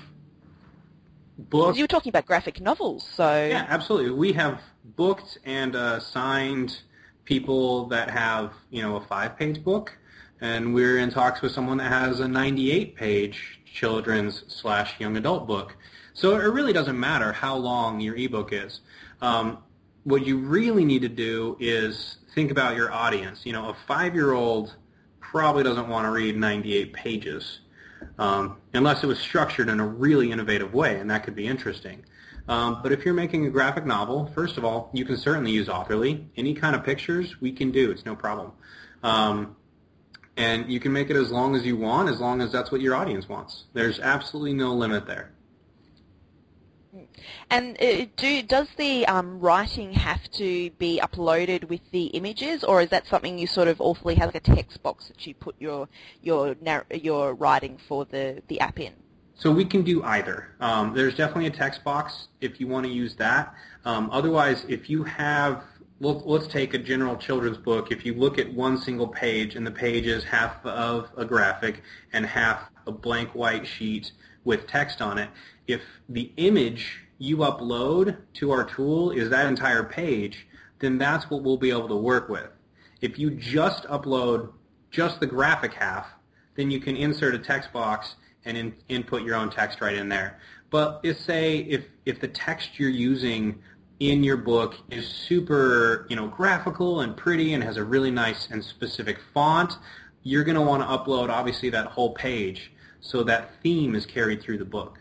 books. 1.38 1.78
You 1.78 1.84
were 1.84 1.88
talking 1.88 2.10
about 2.10 2.26
graphic 2.26 2.62
novels, 2.62 3.08
so... 3.08 3.48
Yeah, 3.48 3.66
absolutely. 3.68 4.12
We 4.12 4.34
have 4.34 4.62
booked 4.84 5.38
and 5.46 5.76
uh, 5.76 6.00
signed 6.00 6.82
people 7.26 7.86
that 7.88 8.10
have, 8.10 8.54
you 8.70 8.82
know, 8.82 8.96
a 8.98 9.02
five-page 9.02 9.64
book, 9.64 9.98
and 10.40 10.74
we're 10.74 10.98
in 10.98 11.12
talks 11.12 11.42
with 11.42 11.52
someone 11.52 11.78
that 11.78 11.92
has 11.92 12.20
a 12.20 12.26
98-page 12.26 13.62
children's 13.66 14.44
slash 14.48 15.00
young 15.00 15.18
adult 15.18 15.48
book. 15.48 15.76
So 16.14 16.36
it 16.36 16.44
really 16.44 16.74
doesn't 16.74 17.00
matter 17.00 17.32
how 17.32 17.56
long 17.56 18.00
your 18.00 18.16
ebook 18.16 18.52
is. 18.52 18.82
Um, 19.22 19.60
what 20.04 20.26
you 20.26 20.38
really 20.38 20.84
need 20.84 21.04
to 21.04 21.10
do 21.10 21.58
is 21.60 22.18
think 22.34 22.52
about 22.52 22.76
your 22.76 22.92
audience. 22.92 23.46
You 23.46 23.54
know, 23.54 23.70
a 23.70 23.76
five-year-old 23.88 24.76
probably 25.20 25.64
doesn't 25.64 25.88
want 25.88 26.06
to 26.06 26.12
read 26.12 26.36
98 26.36 26.92
pages 26.94 27.62
um, 28.18 28.58
unless 28.74 29.04
it 29.04 29.08
was 29.08 29.20
structured 29.20 29.70
in 29.70 29.80
a 29.80 29.86
really 29.86 30.32
innovative 30.32 30.74
way, 30.74 31.00
and 31.00 31.10
that 31.10 31.24
could 31.24 31.36
be 31.36 31.48
interesting. 31.48 32.04
Um, 32.52 32.82
but 32.84 32.92
if 32.92 33.06
you're 33.06 33.14
making 33.14 33.46
a 33.46 33.50
graphic 33.50 33.86
novel, 33.86 34.30
first 34.36 34.58
of 34.58 34.66
all, 34.66 34.90
you 34.92 35.06
can 35.06 35.16
certainly 35.16 35.52
use 35.52 35.70
Authorly. 35.70 36.28
Any 36.36 36.54
kind 36.54 36.76
of 36.76 36.84
pictures 36.84 37.40
we 37.40 37.54
can 37.54 37.72
do. 37.72 37.92
It's 37.92 38.06
no 38.06 38.14
problem. 38.14 38.52
Um, 39.04 39.56
and 40.36 40.70
you 40.70 40.82
can 40.82 40.92
make 40.92 41.10
it 41.10 41.16
as 41.16 41.32
long 41.32 41.56
as 41.56 41.66
you 41.66 41.78
want, 41.78 42.10
as 42.10 42.20
long 42.20 42.42
as 42.42 42.52
that's 42.52 42.70
what 42.70 42.82
your 42.82 42.94
audience 42.94 43.30
wants. 43.30 43.68
There's 43.72 44.02
absolutely 44.02 44.52
no 44.52 44.74
limit 44.74 45.08
there. 45.08 45.32
And 47.50 47.82
uh, 47.82 48.08
do, 48.18 48.44
does 48.44 48.68
the 48.76 49.08
um, 49.08 49.40
writing 49.40 49.94
have 49.94 50.30
to 50.32 50.72
be 50.72 51.00
uploaded 51.02 51.70
with 51.70 51.90
the 51.92 52.08
images, 52.08 52.66
or 52.66 52.82
is 52.82 52.90
that 52.90 53.08
something 53.08 53.40
you 53.40 53.48
sort 53.48 53.70
of 53.70 53.80
Authorly 53.80 54.16
have 54.16 54.34
like 54.34 54.46
a 54.46 54.56
text 54.56 54.84
box 54.84 55.08
that 55.08 55.26
you 55.26 55.34
put 55.36 55.56
your 55.58 55.88
your 56.22 56.58
your 56.92 57.34
writing 57.34 57.78
for 57.88 58.04
the, 58.04 58.44
the 58.50 58.60
app 58.60 58.78
in? 58.78 59.01
So 59.42 59.52
we 59.52 59.66
can 59.66 59.82
do 59.82 60.04
either. 60.04 60.50
Um, 60.60 60.94
there's 60.94 61.16
definitely 61.16 61.48
a 61.48 61.50
text 61.50 61.84
box 61.84 62.28
if 62.42 62.60
you 62.60 62.68
want 62.68 62.86
to 62.86 62.92
use 62.92 63.16
that. 63.16 63.56
Um, 63.86 64.08
otherwise, 64.12 64.64
if 64.68 64.88
you 64.88 65.04
have, 65.04 65.64
let's 66.00 66.46
take 66.46 66.76
a 66.76 66.78
general 66.78 67.16
children's 67.16 67.58
book. 67.58 67.92
If 67.92 68.06
you 68.06 68.14
look 68.14 68.38
at 68.38 68.54
one 68.54 68.78
single 68.78 69.08
page 69.08 69.56
and 69.56 69.66
the 69.66 69.72
page 69.72 70.06
is 70.06 70.24
half 70.24 70.64
of 70.64 71.10
a 71.18 71.26
graphic 71.26 71.82
and 72.14 72.24
half 72.24 72.70
a 72.86 72.92
blank 72.92 73.34
white 73.34 73.66
sheet 73.66 74.12
with 74.44 74.68
text 74.68 75.02
on 75.02 75.18
it. 75.18 75.32
If 75.66 75.82
the 76.08 76.32
image 76.38 77.00
you 77.18 77.38
upload 77.38 78.18
to 78.34 78.52
our 78.52 78.64
tool 78.64 79.10
is 79.10 79.32
that 79.32 79.48
entire 79.48 79.84
page, 79.84 80.46
then 80.78 81.00
that's 81.00 81.32
what 81.32 81.42
we'll 81.42 81.58
be 81.58 81.72
able 81.72 81.88
to 81.88 81.96
work 81.96 82.30
with. 82.30 82.50
If 83.02 83.18
you 83.18 83.32
just 83.32 83.86
upload 83.86 84.52
just 84.92 85.20
the 85.20 85.26
graphic 85.26 85.74
half, 85.74 86.06
then 86.54 86.70
you 86.70 86.80
can 86.80 86.96
insert 86.96 87.34
a 87.34 87.40
text 87.40 87.74
box 87.74 88.18
and 88.46 88.58
in, 88.58 88.74
input 88.90 89.24
your 89.24 89.36
own 89.36 89.50
text 89.50 89.82
right 89.82 89.96
in 89.96 90.10
there. 90.10 90.40
But 90.70 91.02
if 91.04 91.20
say 91.20 91.58
if 91.58 91.86
if 92.06 92.20
the 92.20 92.28
text 92.28 92.80
you're 92.80 92.90
using 92.90 93.62
in 94.00 94.24
your 94.24 94.38
book 94.38 94.76
is 94.90 95.08
super, 95.08 96.08
you 96.10 96.16
know, 96.16 96.28
graphical 96.28 97.02
and 97.02 97.16
pretty 97.16 97.54
and 97.54 97.64
has 97.64 97.78
a 97.78 97.84
really 97.84 98.10
nice 98.10 98.50
and 98.50 98.64
specific 98.64 99.20
font, 99.34 99.78
you're 100.24 100.44
going 100.44 100.56
to 100.56 100.62
want 100.62 100.82
to 100.82 100.88
upload 100.88 101.30
obviously 101.30 101.70
that 101.70 101.86
whole 101.86 102.14
page 102.14 102.72
so 103.00 103.24
that 103.24 103.52
theme 103.62 103.94
is 103.94 104.06
carried 104.08 104.42
through 104.42 104.58
the 104.58 104.66
book. 104.66 105.01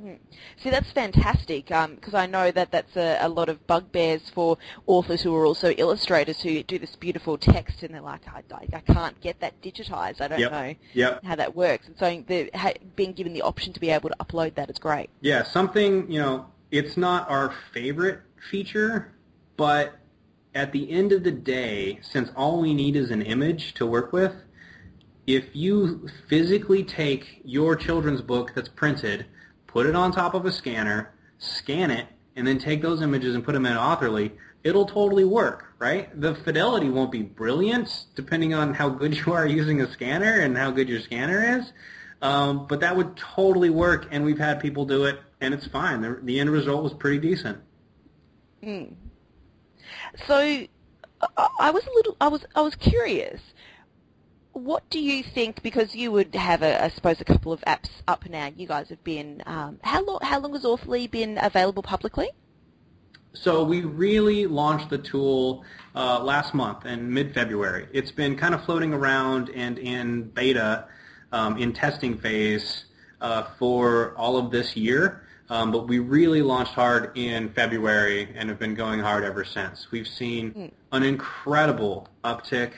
Hmm. 0.00 0.14
See, 0.62 0.70
that's 0.70 0.92
fantastic 0.92 1.66
because 1.66 2.14
um, 2.14 2.14
I 2.14 2.26
know 2.26 2.52
that 2.52 2.70
that's 2.70 2.96
a, 2.96 3.18
a, 3.20 3.28
lot 3.28 3.48
of 3.48 3.66
bugbears 3.66 4.30
for 4.32 4.56
authors 4.86 5.22
who 5.22 5.34
are 5.34 5.44
also 5.44 5.70
illustrators 5.70 6.40
who 6.40 6.62
do 6.62 6.78
this 6.78 6.94
beautiful 6.94 7.36
text 7.36 7.82
and 7.82 7.92
they're 7.92 8.00
like, 8.00 8.20
I, 8.28 8.44
I 8.72 8.80
can't 8.80 9.20
get 9.20 9.40
that 9.40 9.60
digitized. 9.60 10.20
I 10.20 10.28
don't 10.28 10.38
yep. 10.38 10.52
know 10.52 10.74
yep. 10.92 11.24
how 11.24 11.34
that 11.34 11.56
works. 11.56 11.88
And 11.88 11.98
so 11.98 12.24
the, 12.28 12.48
being 12.94 13.12
given 13.12 13.32
the 13.32 13.42
option 13.42 13.72
to 13.72 13.80
be 13.80 13.90
able 13.90 14.08
to 14.10 14.16
upload 14.20 14.54
that 14.54 14.70
is 14.70 14.78
great. 14.78 15.10
Yeah, 15.20 15.42
something, 15.42 16.08
you 16.08 16.20
know, 16.20 16.46
it's 16.70 16.96
not 16.96 17.28
our 17.28 17.52
favorite 17.74 18.20
feature, 18.52 19.12
but 19.56 19.98
at 20.54 20.70
the 20.70 20.92
end 20.92 21.10
of 21.10 21.24
the 21.24 21.32
day, 21.32 21.98
since 22.02 22.30
all 22.36 22.60
we 22.60 22.72
need 22.72 22.94
is 22.94 23.10
an 23.10 23.22
image 23.22 23.74
to 23.74 23.84
work 23.84 24.12
with, 24.12 24.34
if 25.26 25.44
you 25.54 26.08
physically 26.28 26.84
take 26.84 27.40
your 27.44 27.74
children's 27.74 28.22
book 28.22 28.52
that's 28.54 28.68
printed– 28.68 29.26
put 29.68 29.86
it 29.86 29.94
on 29.94 30.10
top 30.10 30.34
of 30.34 30.44
a 30.44 30.50
scanner, 30.50 31.14
scan 31.38 31.92
it, 31.92 32.08
and 32.34 32.44
then 32.46 32.58
take 32.58 32.82
those 32.82 33.00
images 33.00 33.36
and 33.36 33.44
put 33.44 33.52
them 33.52 33.64
in 33.64 33.76
Authorly, 33.76 34.32
it'll 34.64 34.86
totally 34.86 35.24
work, 35.24 35.74
right? 35.78 36.20
The 36.20 36.34
fidelity 36.34 36.88
won't 36.88 37.12
be 37.12 37.22
brilliant 37.22 38.06
depending 38.16 38.54
on 38.54 38.74
how 38.74 38.88
good 38.88 39.16
you 39.16 39.32
are 39.32 39.46
using 39.46 39.80
a 39.80 39.90
scanner 39.92 40.40
and 40.40 40.56
how 40.56 40.72
good 40.72 40.88
your 40.88 41.00
scanner 41.00 41.58
is. 41.58 41.72
Um, 42.20 42.66
but 42.66 42.80
that 42.80 42.96
would 42.96 43.16
totally 43.16 43.70
work, 43.70 44.08
and 44.10 44.24
we've 44.24 44.38
had 44.38 44.58
people 44.60 44.84
do 44.84 45.04
it, 45.04 45.20
and 45.40 45.54
it's 45.54 45.68
fine. 45.68 46.00
The, 46.00 46.18
the 46.22 46.40
end 46.40 46.50
result 46.50 46.82
was 46.82 46.92
pretty 46.92 47.18
decent. 47.18 47.58
Mm. 48.62 48.94
So 50.26 50.34
I 50.36 51.70
was 51.70 51.86
a 51.86 51.90
little, 51.94 52.16
I 52.20 52.28
was, 52.28 52.44
I 52.56 52.60
was 52.60 52.74
curious 52.74 53.40
what 54.58 54.88
do 54.90 54.98
you 55.00 55.22
think? 55.22 55.62
Because 55.62 55.94
you 55.94 56.12
would 56.12 56.34
have, 56.34 56.62
a, 56.62 56.82
I 56.84 56.88
suppose, 56.88 57.20
a 57.20 57.24
couple 57.24 57.52
of 57.52 57.60
apps 57.62 57.90
up 58.06 58.28
now. 58.28 58.50
You 58.54 58.66
guys 58.66 58.88
have 58.88 59.02
been. 59.04 59.42
Um, 59.46 59.78
how 59.82 60.04
long? 60.04 60.18
How 60.22 60.38
long 60.40 60.52
has 60.54 60.64
Authorly 60.64 61.06
been 61.06 61.38
available 61.40 61.82
publicly? 61.82 62.28
So 63.34 63.62
we 63.62 63.82
really 63.82 64.46
launched 64.46 64.90
the 64.90 64.98
tool 64.98 65.64
uh, 65.94 66.22
last 66.22 66.54
month 66.54 66.86
in 66.86 67.12
mid-February. 67.12 67.88
It's 67.92 68.10
been 68.10 68.36
kind 68.36 68.54
of 68.54 68.64
floating 68.64 68.92
around 68.92 69.50
and 69.50 69.78
in 69.78 70.24
beta, 70.30 70.86
um, 71.30 71.56
in 71.58 71.72
testing 71.72 72.18
phase 72.18 72.86
uh, 73.20 73.44
for 73.58 74.14
all 74.16 74.36
of 74.38 74.50
this 74.50 74.76
year. 74.76 75.22
Um, 75.50 75.72
but 75.72 75.88
we 75.88 75.98
really 75.98 76.42
launched 76.42 76.72
hard 76.72 77.16
in 77.16 77.50
February 77.50 78.28
and 78.34 78.48
have 78.48 78.58
been 78.58 78.74
going 78.74 79.00
hard 79.00 79.24
ever 79.24 79.44
since. 79.44 79.90
We've 79.90 80.08
seen 80.08 80.52
mm. 80.52 80.72
an 80.92 81.02
incredible 81.02 82.08
uptick 82.24 82.72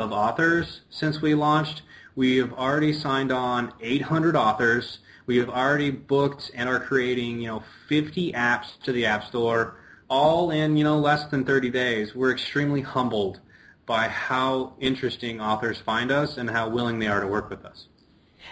of 0.00 0.12
authors 0.12 0.80
since 0.90 1.20
we 1.20 1.34
launched. 1.34 1.82
We 2.16 2.36
have 2.38 2.52
already 2.52 2.92
signed 2.92 3.32
on 3.32 3.72
800 3.80 4.36
authors. 4.36 4.98
We 5.26 5.36
have 5.36 5.48
already 5.48 5.90
booked 5.90 6.50
and 6.54 6.68
are 6.68 6.80
creating, 6.80 7.40
you 7.40 7.48
know, 7.48 7.62
50 7.88 8.32
apps 8.32 8.80
to 8.84 8.92
the 8.92 9.06
App 9.06 9.24
Store, 9.24 9.76
all 10.08 10.50
in, 10.50 10.76
you 10.76 10.84
know, 10.84 10.98
less 10.98 11.26
than 11.26 11.44
30 11.44 11.70
days. 11.70 12.14
We're 12.14 12.32
extremely 12.32 12.80
humbled 12.80 13.40
by 13.86 14.08
how 14.08 14.74
interesting 14.80 15.40
authors 15.40 15.78
find 15.78 16.10
us 16.10 16.36
and 16.36 16.50
how 16.50 16.68
willing 16.68 16.98
they 16.98 17.06
are 17.06 17.20
to 17.20 17.26
work 17.26 17.50
with 17.50 17.64
us. 17.64 17.86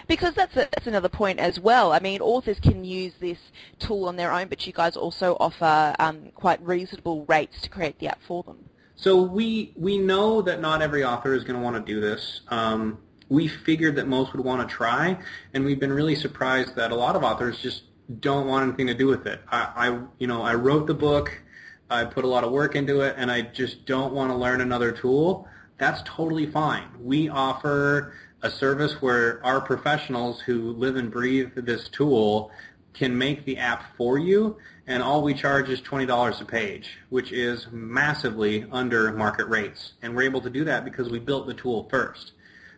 Because 0.07 0.33
that's 0.33 0.55
a, 0.55 0.67
that's 0.71 0.87
another 0.87 1.09
point 1.09 1.39
as 1.39 1.59
well. 1.59 1.91
I 1.91 1.99
mean, 1.99 2.21
authors 2.21 2.59
can 2.59 2.83
use 2.83 3.13
this 3.19 3.39
tool 3.79 4.07
on 4.07 4.15
their 4.15 4.31
own, 4.31 4.47
but 4.47 4.65
you 4.65 4.73
guys 4.73 4.95
also 4.95 5.35
offer 5.39 5.95
um, 5.99 6.31
quite 6.35 6.61
reasonable 6.61 7.25
rates 7.25 7.61
to 7.61 7.69
create 7.69 7.99
the 7.99 8.07
app 8.07 8.21
for 8.21 8.43
them. 8.43 8.68
So 9.01 9.21
we 9.21 9.71
we 9.77 9.97
know 9.97 10.41
that 10.41 10.59
not 10.59 10.81
every 10.81 11.05
author 11.05 11.33
is 11.33 11.45
going 11.45 11.55
to 11.55 11.63
want 11.63 11.77
to 11.77 11.93
do 11.93 12.01
this. 12.01 12.41
Um, 12.49 12.97
we 13.29 13.47
figured 13.47 13.95
that 13.95 14.09
most 14.09 14.33
would 14.33 14.43
want 14.43 14.67
to 14.67 14.75
try, 14.75 15.17
and 15.53 15.63
we've 15.63 15.79
been 15.79 15.93
really 15.93 16.15
surprised 16.15 16.75
that 16.75 16.91
a 16.91 16.95
lot 16.95 17.15
of 17.15 17.23
authors 17.23 17.61
just 17.61 17.83
don't 18.19 18.45
want 18.45 18.67
anything 18.67 18.87
to 18.87 18.93
do 18.93 19.07
with 19.07 19.25
it. 19.25 19.39
I, 19.49 19.71
I 19.73 19.99
you 20.17 20.27
know 20.27 20.41
I 20.41 20.55
wrote 20.55 20.85
the 20.87 20.93
book, 20.93 21.41
I 21.89 22.03
put 22.03 22.25
a 22.25 22.27
lot 22.27 22.43
of 22.43 22.51
work 22.51 22.75
into 22.75 22.99
it, 22.99 23.15
and 23.17 23.31
I 23.31 23.43
just 23.43 23.85
don't 23.85 24.13
want 24.13 24.31
to 24.31 24.35
learn 24.35 24.59
another 24.59 24.91
tool. 24.91 25.47
That's 25.77 26.01
totally 26.03 26.47
fine. 26.47 26.89
We 26.99 27.29
offer 27.29 28.13
a 28.41 28.51
service 28.51 29.01
where 29.01 29.39
our 29.45 29.61
professionals 29.61 30.41
who 30.41 30.73
live 30.73 30.97
and 30.97 31.09
breathe 31.09 31.51
this 31.55 31.87
tool 31.87 32.51
can 32.93 33.17
make 33.17 33.45
the 33.45 33.57
app 33.57 33.95
for 33.97 34.17
you 34.17 34.57
and 34.89 35.03
all 35.03 35.21
we 35.21 35.35
charge 35.35 35.69
is 35.69 35.79
$20 35.81 36.41
a 36.41 36.45
page, 36.45 36.97
which 37.09 37.31
is 37.31 37.67
massively 37.71 38.65
under 38.71 39.11
market 39.11 39.47
rates. 39.47 39.93
And 40.01 40.15
we're 40.15 40.23
able 40.23 40.41
to 40.41 40.49
do 40.49 40.65
that 40.65 40.83
because 40.83 41.11
we 41.11 41.19
built 41.19 41.45
the 41.45 41.53
tool 41.53 41.87
first. 41.91 42.31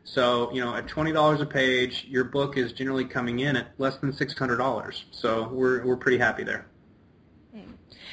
So, 0.04 0.52
you 0.52 0.60
know, 0.60 0.76
at 0.76 0.88
$20 0.88 1.40
a 1.40 1.46
page, 1.46 2.06
your 2.10 2.26
book 2.26 2.58
is 2.58 2.74
generally 2.74 3.06
coming 3.06 3.40
in 3.40 3.56
at 3.56 3.68
less 3.78 3.96
than 3.96 4.12
$600. 4.12 5.04
So 5.12 5.48
we're, 5.48 5.86
we're 5.86 5.96
pretty 5.96 6.18
happy 6.18 6.44
there. 6.44 6.68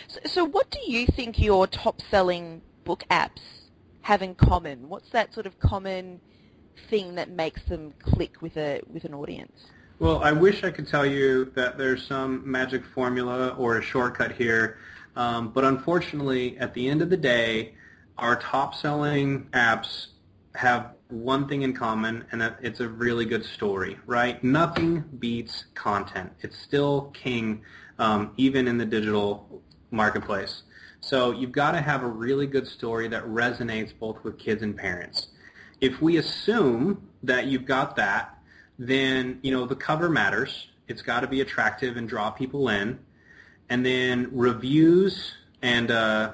So, 0.07 0.21
so 0.27 0.45
what 0.45 0.71
do 0.71 0.79
you 0.87 1.05
think 1.07 1.41
your 1.41 1.67
top-selling 1.67 2.63
book 2.85 3.03
apps 3.11 3.41
have 4.03 4.23
in 4.23 4.37
common? 4.37 4.89
What's 4.89 5.11
that 5.11 5.35
sort 5.35 5.47
of 5.47 5.59
common 5.59 6.21
thing 6.89 7.17
that 7.17 7.31
makes 7.31 7.65
them 7.65 7.95
click 8.01 8.41
with 8.41 8.57
a 8.57 8.81
with 8.87 9.05
an 9.05 9.13
audience? 9.13 9.67
Well, 10.01 10.23
I 10.23 10.31
wish 10.31 10.63
I 10.63 10.71
could 10.71 10.87
tell 10.87 11.05
you 11.05 11.47
that 11.57 11.77
there's 11.77 12.07
some 12.07 12.49
magic 12.49 12.85
formula 12.85 13.49
or 13.59 13.79
a 13.79 13.83
shortcut 13.83 14.31
here, 14.31 14.79
um, 15.17 15.49
but 15.49 15.65
unfortunately, 15.65 16.57
at 16.59 16.73
the 16.73 16.89
end 16.89 17.03
of 17.03 17.11
the 17.11 17.17
day, 17.17 17.75
our 18.17 18.37
top-selling 18.37 19.49
apps 19.53 20.09
have 20.55 20.93
one 21.09 21.49
thing 21.49 21.63
in 21.63 21.73
common, 21.73 22.25
and 22.31 22.43
it's 22.63 22.79
a 22.79 22.89
really 22.89 23.25
good 23.25 23.45
story, 23.45 23.99
right? 24.07 24.43
Nothing 24.45 25.01
beats 25.19 25.65
content. 25.75 26.33
It's 26.43 26.57
still 26.57 27.11
king, 27.13 27.63
um, 27.99 28.35
even 28.37 28.69
in 28.69 28.79
the 28.79 28.87
digital 28.87 29.63
marketplace. 29.91 30.63
So 31.01 31.33
you've 31.33 31.51
got 31.51 31.73
to 31.73 31.81
have 31.81 32.05
a 32.05 32.09
really 32.09 32.47
good 32.47 32.69
story 32.69 33.09
that 33.09 33.25
resonates 33.25 33.93
both 33.99 34.23
with 34.23 34.39
kids 34.39 34.63
and 34.63 34.77
parents. 34.77 35.27
If 35.81 36.01
we 36.01 36.19
assume 36.19 37.09
that 37.25 37.47
you've 37.47 37.67
got 37.67 37.97
that, 37.97 38.38
then 38.79 39.41
you 39.43 39.51
know 39.51 39.67
the 39.67 39.77
cover 39.77 40.09
matters. 40.09 40.69
It's 40.87 41.03
got 41.03 41.21
to 41.21 41.27
be 41.27 41.41
attractive 41.41 41.97
and 41.97 42.09
draw 42.09 42.31
people 42.31 42.69
in, 42.69 42.99
and 43.69 43.85
then 43.85 44.31
reviews 44.33 45.35
and 45.63 45.91
uh, 45.91 46.33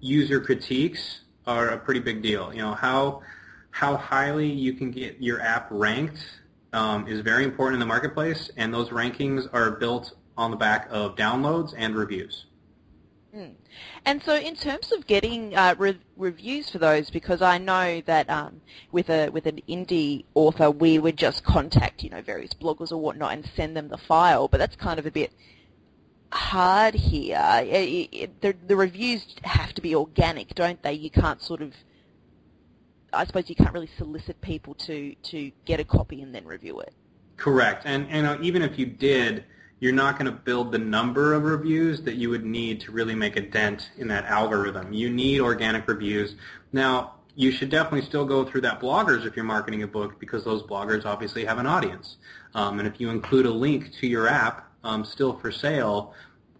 user 0.00 0.40
critiques 0.40 1.20
are 1.46 1.68
a 1.68 1.78
pretty 1.78 2.00
big 2.00 2.22
deal. 2.22 2.52
You 2.52 2.62
know 2.62 2.74
how 2.74 3.22
how 3.70 3.96
highly 3.96 4.50
you 4.50 4.72
can 4.74 4.90
get 4.90 5.20
your 5.20 5.40
app 5.40 5.68
ranked 5.70 6.40
um, 6.72 7.06
is 7.08 7.20
very 7.20 7.44
important 7.44 7.74
in 7.74 7.80
the 7.80 7.86
marketplace, 7.86 8.50
and 8.56 8.74
those 8.74 8.90
rankings 8.90 9.48
are 9.52 9.72
built 9.72 10.14
on 10.36 10.50
the 10.50 10.56
back 10.56 10.88
of 10.90 11.14
downloads 11.14 11.74
and 11.76 11.94
reviews. 11.94 12.46
Mm. 13.34 13.54
And 14.04 14.22
so, 14.22 14.36
in 14.36 14.54
terms 14.54 14.92
of 14.92 15.06
getting 15.06 15.56
uh, 15.56 15.74
re- 15.76 15.98
reviews 16.16 16.70
for 16.70 16.78
those, 16.78 17.10
because 17.10 17.42
I 17.42 17.58
know 17.58 18.00
that 18.06 18.30
um, 18.30 18.60
with 18.92 19.10
a 19.10 19.28
with 19.30 19.46
an 19.46 19.60
indie 19.68 20.24
author, 20.34 20.70
we 20.70 20.98
would 20.98 21.16
just 21.16 21.42
contact 21.42 22.04
you 22.04 22.10
know 22.10 22.22
various 22.22 22.54
bloggers 22.54 22.92
or 22.92 22.98
whatnot 22.98 23.32
and 23.32 23.50
send 23.56 23.76
them 23.76 23.88
the 23.88 23.98
file, 23.98 24.46
but 24.46 24.58
that's 24.58 24.76
kind 24.76 25.00
of 25.00 25.06
a 25.06 25.10
bit 25.10 25.32
hard 26.32 26.94
here. 26.94 27.42
It, 27.64 28.08
it, 28.12 28.40
the, 28.40 28.54
the 28.66 28.76
reviews 28.76 29.34
have 29.42 29.74
to 29.74 29.82
be 29.82 29.94
organic, 29.94 30.54
don't 30.54 30.80
they? 30.82 30.92
You 30.92 31.10
can't 31.10 31.42
sort 31.42 31.60
of 31.60 31.74
I 33.14 33.24
suppose 33.24 33.48
you 33.48 33.54
can't 33.54 33.72
really 33.72 33.90
solicit 33.96 34.40
people 34.40 34.74
to, 34.74 35.14
to 35.14 35.52
get 35.64 35.80
a 35.80 35.84
copy 35.84 36.20
and 36.20 36.34
then 36.34 36.44
review 36.44 36.80
it. 36.80 36.92
Correct. 37.36 37.82
And, 37.84 38.08
and 38.10 38.26
uh, 38.26 38.38
even 38.42 38.62
if 38.62 38.78
you 38.78 38.86
did, 38.86 39.44
you're 39.80 39.92
not 39.92 40.18
going 40.18 40.26
to 40.26 40.38
build 40.38 40.72
the 40.72 40.78
number 40.78 41.34
of 41.34 41.44
reviews 41.44 42.02
that 42.02 42.14
you 42.14 42.30
would 42.30 42.44
need 42.44 42.80
to 42.80 42.92
really 42.92 43.14
make 43.14 43.36
a 43.36 43.40
dent 43.40 43.90
in 43.98 44.08
that 44.08 44.24
algorithm. 44.24 44.92
You 44.92 45.10
need 45.10 45.40
organic 45.40 45.86
reviews. 45.88 46.36
Now, 46.72 47.14
you 47.36 47.50
should 47.50 47.70
definitely 47.70 48.02
still 48.02 48.24
go 48.24 48.44
through 48.44 48.60
that 48.62 48.80
bloggers 48.80 49.26
if 49.26 49.34
you're 49.36 49.44
marketing 49.44 49.82
a 49.82 49.86
book 49.86 50.20
because 50.20 50.44
those 50.44 50.62
bloggers 50.62 51.04
obviously 51.04 51.44
have 51.44 51.58
an 51.58 51.66
audience. 51.66 52.16
Um, 52.54 52.78
and 52.78 52.86
if 52.86 53.00
you 53.00 53.10
include 53.10 53.46
a 53.46 53.50
link 53.50 53.92
to 53.94 54.06
your 54.06 54.28
app 54.28 54.70
um, 54.84 55.04
still 55.04 55.36
for 55.38 55.50
sale 55.50 56.14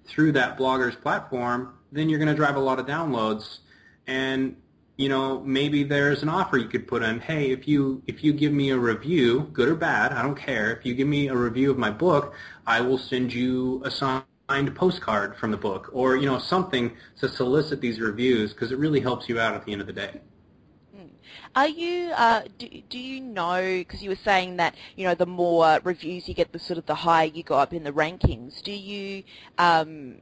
through 0.04 0.32
that 0.32 0.58
bloggers 0.58 1.00
platform, 1.00 1.74
then 1.92 2.08
you're 2.08 2.18
going 2.18 2.28
to 2.28 2.34
drive 2.34 2.56
a 2.56 2.60
lot 2.60 2.80
of 2.80 2.86
downloads. 2.86 3.60
And 4.06 4.56
you 4.96 5.08
know, 5.08 5.40
maybe 5.40 5.82
there's 5.82 6.22
an 6.22 6.28
offer 6.28 6.56
you 6.56 6.68
could 6.68 6.86
put 6.86 7.02
in. 7.02 7.18
Hey, 7.20 7.50
if 7.50 7.66
you 7.66 8.02
if 8.06 8.22
you 8.22 8.32
give 8.32 8.52
me 8.52 8.70
a 8.70 8.78
review, 8.78 9.50
good 9.52 9.68
or 9.68 9.74
bad, 9.74 10.12
I 10.12 10.22
don't 10.22 10.36
care. 10.36 10.72
If 10.72 10.86
you 10.86 10.94
give 10.94 11.08
me 11.08 11.28
a 11.28 11.36
review 11.36 11.70
of 11.70 11.78
my 11.78 11.90
book, 11.90 12.34
I 12.66 12.80
will 12.80 12.98
send 12.98 13.32
you 13.32 13.82
a 13.84 13.90
signed 13.90 14.74
postcard 14.74 15.36
from 15.36 15.50
the 15.50 15.56
book, 15.56 15.90
or 15.92 16.16
you 16.16 16.26
know, 16.26 16.38
something 16.38 16.96
to 17.18 17.28
solicit 17.28 17.80
these 17.80 17.98
reviews 17.98 18.52
because 18.52 18.70
it 18.70 18.78
really 18.78 19.00
helps 19.00 19.28
you 19.28 19.40
out 19.40 19.54
at 19.54 19.64
the 19.64 19.72
end 19.72 19.80
of 19.80 19.88
the 19.88 19.92
day. 19.92 20.20
Hmm. 20.94 21.06
Are 21.56 21.68
you? 21.68 22.12
Uh, 22.14 22.42
do, 22.56 22.68
do 22.88 22.98
you 22.98 23.20
know? 23.20 23.60
Because 23.60 24.00
you 24.00 24.10
were 24.10 24.16
saying 24.16 24.58
that 24.58 24.76
you 24.94 25.04
know 25.08 25.16
the 25.16 25.26
more 25.26 25.80
reviews 25.82 26.28
you 26.28 26.34
get, 26.34 26.52
the 26.52 26.60
sort 26.60 26.78
of 26.78 26.86
the 26.86 26.94
higher 26.94 27.26
you 27.26 27.42
go 27.42 27.56
up 27.56 27.72
in 27.72 27.82
the 27.82 27.92
rankings. 27.92 28.62
Do 28.62 28.70
you? 28.70 29.24
Um, 29.58 30.18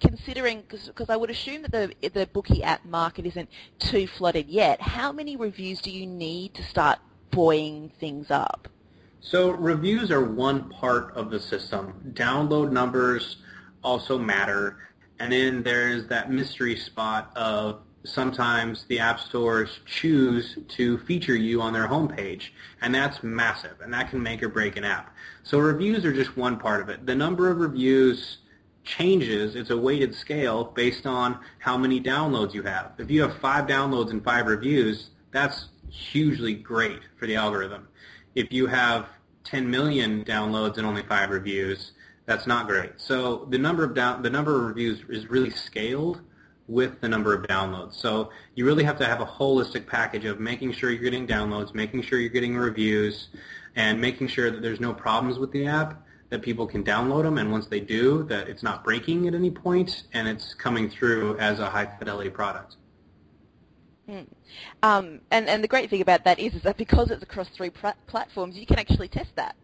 considering, 0.00 0.64
because 0.68 1.10
I 1.10 1.16
would 1.16 1.30
assume 1.30 1.62
that 1.62 1.72
the 1.72 2.08
the 2.08 2.26
bookie 2.26 2.62
app 2.62 2.84
market 2.84 3.26
isn't 3.26 3.48
too 3.78 4.06
flooded 4.06 4.48
yet, 4.48 4.80
how 4.80 5.12
many 5.12 5.36
reviews 5.36 5.80
do 5.80 5.90
you 5.90 6.06
need 6.06 6.54
to 6.54 6.62
start 6.62 6.98
buoying 7.30 7.90
things 8.00 8.30
up? 8.30 8.68
So 9.20 9.50
reviews 9.50 10.10
are 10.10 10.24
one 10.24 10.70
part 10.70 11.14
of 11.14 11.30
the 11.30 11.38
system. 11.38 12.12
Download 12.14 12.72
numbers 12.72 13.36
also 13.84 14.18
matter. 14.18 14.78
And 15.18 15.30
then 15.32 15.62
there's 15.62 16.06
that 16.06 16.30
mystery 16.30 16.76
spot 16.76 17.30
of 17.36 17.82
sometimes 18.04 18.86
the 18.88 18.98
app 18.98 19.20
stores 19.20 19.80
choose 19.84 20.58
to 20.68 20.96
feature 21.00 21.36
you 21.36 21.60
on 21.60 21.74
their 21.74 21.86
homepage. 21.86 22.50
And 22.80 22.94
that's 22.94 23.22
massive. 23.22 23.80
And 23.82 23.92
that 23.92 24.08
can 24.08 24.22
make 24.22 24.42
or 24.42 24.48
break 24.48 24.76
an 24.76 24.84
app. 24.84 25.14
So 25.42 25.58
reviews 25.58 26.06
are 26.06 26.12
just 26.12 26.36
one 26.36 26.58
part 26.58 26.80
of 26.80 26.88
it. 26.88 27.04
The 27.04 27.14
number 27.14 27.50
of 27.50 27.58
reviews 27.58 28.38
changes. 28.90 29.54
It's 29.54 29.70
a 29.70 29.76
weighted 29.76 30.14
scale 30.14 30.64
based 30.64 31.06
on 31.06 31.38
how 31.60 31.76
many 31.76 32.00
downloads 32.00 32.52
you 32.52 32.62
have. 32.64 32.92
If 32.98 33.10
you 33.10 33.22
have 33.22 33.36
five 33.38 33.66
downloads 33.66 34.10
and 34.10 34.22
five 34.22 34.46
reviews, 34.46 35.10
that's 35.30 35.68
hugely 35.88 36.54
great 36.54 37.00
for 37.16 37.26
the 37.26 37.36
algorithm. 37.36 37.88
If 38.34 38.52
you 38.52 38.66
have 38.66 39.06
10 39.44 39.70
million 39.70 40.24
downloads 40.24 40.76
and 40.76 40.86
only 40.86 41.02
five 41.02 41.30
reviews, 41.30 41.92
that's 42.26 42.46
not 42.46 42.66
great. 42.66 42.92
So 42.96 43.46
the 43.50 43.58
number 43.58 43.84
of 43.84 43.94
down, 43.94 44.22
the 44.22 44.30
number 44.30 44.56
of 44.56 44.66
reviews 44.66 45.02
is 45.08 45.30
really 45.30 45.50
scaled 45.50 46.20
with 46.66 47.00
the 47.00 47.08
number 47.08 47.34
of 47.34 47.42
downloads. 47.46 47.94
So 47.94 48.30
you 48.54 48.64
really 48.64 48.84
have 48.84 48.98
to 48.98 49.04
have 49.04 49.20
a 49.20 49.26
holistic 49.26 49.86
package 49.86 50.24
of 50.24 50.38
making 50.38 50.72
sure 50.72 50.90
you're 50.90 51.02
getting 51.02 51.26
downloads, 51.26 51.74
making 51.74 52.02
sure 52.02 52.18
you're 52.18 52.28
getting 52.28 52.56
reviews, 52.56 53.28
and 53.74 54.00
making 54.00 54.28
sure 54.28 54.50
that 54.50 54.62
there's 54.62 54.80
no 54.80 54.92
problems 54.92 55.38
with 55.38 55.50
the 55.52 55.66
app 55.66 56.06
that 56.30 56.42
people 56.42 56.66
can 56.66 56.82
download 56.82 57.24
them, 57.24 57.38
and 57.38 57.50
once 57.52 57.66
they 57.66 57.80
do, 57.80 58.22
that 58.24 58.48
it's 58.48 58.62
not 58.62 58.82
breaking 58.84 59.26
at 59.28 59.34
any 59.34 59.50
point, 59.50 60.04
and 60.12 60.26
it's 60.26 60.54
coming 60.54 60.88
through 60.88 61.36
as 61.38 61.58
a 61.58 61.68
high 61.68 61.86
fidelity 61.98 62.30
product. 62.30 62.76
Hmm. 64.08 64.22
Um, 64.82 65.20
and, 65.30 65.48
and 65.48 65.62
the 65.62 65.68
great 65.68 65.90
thing 65.90 66.00
about 66.00 66.24
that 66.24 66.38
is, 66.38 66.54
is 66.54 66.62
that 66.62 66.76
because 66.76 67.10
it's 67.10 67.22
across 67.22 67.48
three 67.48 67.70
pr- 67.70 67.88
platforms, 68.06 68.56
you 68.56 68.66
can 68.66 68.78
actually 68.78 69.08
test 69.08 69.34
that 69.36 69.54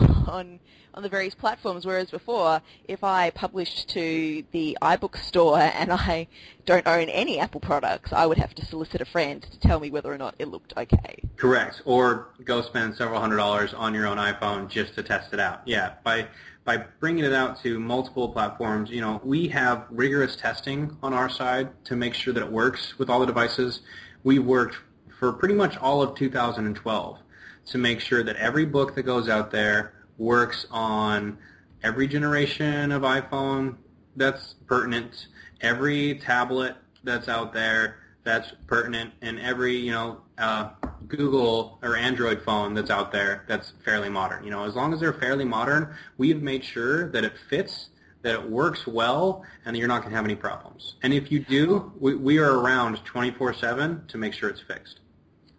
on 0.28 0.60
on 0.96 1.02
the 1.02 1.08
various 1.08 1.34
platforms. 1.34 1.84
Whereas 1.84 2.10
before, 2.10 2.62
if 2.88 3.04
I 3.04 3.30
published 3.30 3.88
to 3.90 4.42
the 4.52 4.78
iBook 4.80 5.18
store 5.18 5.58
and 5.58 5.92
I 5.92 6.26
don't 6.64 6.86
own 6.86 7.08
any 7.10 7.38
Apple 7.38 7.60
products, 7.60 8.12
I 8.12 8.26
would 8.26 8.38
have 8.38 8.54
to 8.54 8.64
solicit 8.64 9.00
a 9.00 9.04
friend 9.04 9.42
to 9.42 9.58
tell 9.58 9.78
me 9.78 9.90
whether 9.90 10.12
or 10.12 10.18
not 10.18 10.34
it 10.38 10.48
looked 10.48 10.72
okay. 10.76 11.22
Correct. 11.36 11.82
Or 11.84 12.28
go 12.44 12.62
spend 12.62 12.96
several 12.96 13.20
hundred 13.20 13.36
dollars 13.36 13.74
on 13.74 13.92
your 13.92 14.06
own 14.06 14.16
iPhone 14.16 14.68
just 14.68 14.94
to 14.94 15.02
test 15.02 15.32
it 15.32 15.40
out. 15.40 15.62
Yeah. 15.66 15.94
By 16.02 16.28
by 16.64 16.78
bringing 16.98 17.24
it 17.24 17.32
out 17.32 17.62
to 17.62 17.78
multiple 17.78 18.28
platforms, 18.28 18.90
you 18.90 19.00
know, 19.00 19.20
we 19.22 19.48
have 19.48 19.86
rigorous 19.90 20.34
testing 20.34 20.96
on 21.02 21.12
our 21.12 21.28
side 21.28 21.68
to 21.84 21.94
make 21.94 22.12
sure 22.12 22.34
that 22.34 22.42
it 22.42 22.50
works 22.50 22.98
with 22.98 23.08
all 23.08 23.20
the 23.20 23.26
devices. 23.26 23.80
We 24.24 24.40
worked 24.40 24.76
for 25.20 25.32
pretty 25.32 25.54
much 25.54 25.76
all 25.76 26.02
of 26.02 26.16
2012 26.16 27.18
to 27.66 27.78
make 27.78 28.00
sure 28.00 28.22
that 28.22 28.36
every 28.36 28.64
book 28.64 28.94
that 28.94 29.02
goes 29.02 29.28
out 29.28 29.50
there 29.50 29.92
works 30.18 30.66
on 30.70 31.38
every 31.82 32.06
generation 32.06 32.92
of 32.92 33.02
iPhone 33.02 33.76
that's 34.16 34.54
pertinent, 34.66 35.26
every 35.60 36.16
tablet 36.16 36.76
that's 37.04 37.28
out 37.28 37.52
there 37.52 37.98
that's 38.24 38.52
pertinent, 38.66 39.12
and 39.22 39.38
every 39.38 39.76
you 39.76 39.92
know 39.92 40.20
uh, 40.38 40.70
Google 41.06 41.78
or 41.82 41.96
Android 41.96 42.42
phone 42.42 42.74
that's 42.74 42.90
out 42.90 43.12
there 43.12 43.44
that's 43.46 43.72
fairly 43.84 44.08
modern. 44.08 44.44
You 44.44 44.50
know, 44.50 44.64
as 44.64 44.74
long 44.74 44.92
as 44.92 45.00
they're 45.00 45.12
fairly 45.12 45.44
modern, 45.44 45.94
we've 46.18 46.42
made 46.42 46.64
sure 46.64 47.08
that 47.10 47.24
it 47.24 47.34
fits, 47.48 47.90
that 48.22 48.34
it 48.34 48.50
works 48.50 48.86
well, 48.86 49.44
and 49.64 49.74
that 49.74 49.78
you're 49.78 49.88
not 49.88 50.00
going 50.00 50.10
to 50.10 50.16
have 50.16 50.24
any 50.24 50.34
problems. 50.34 50.96
And 51.02 51.14
if 51.14 51.30
you 51.30 51.38
do, 51.38 51.92
we, 51.98 52.16
we 52.16 52.38
are 52.38 52.58
around 52.58 52.96
24/7 53.04 54.08
to 54.08 54.18
make 54.18 54.34
sure 54.34 54.48
it's 54.48 54.60
fixed. 54.60 55.00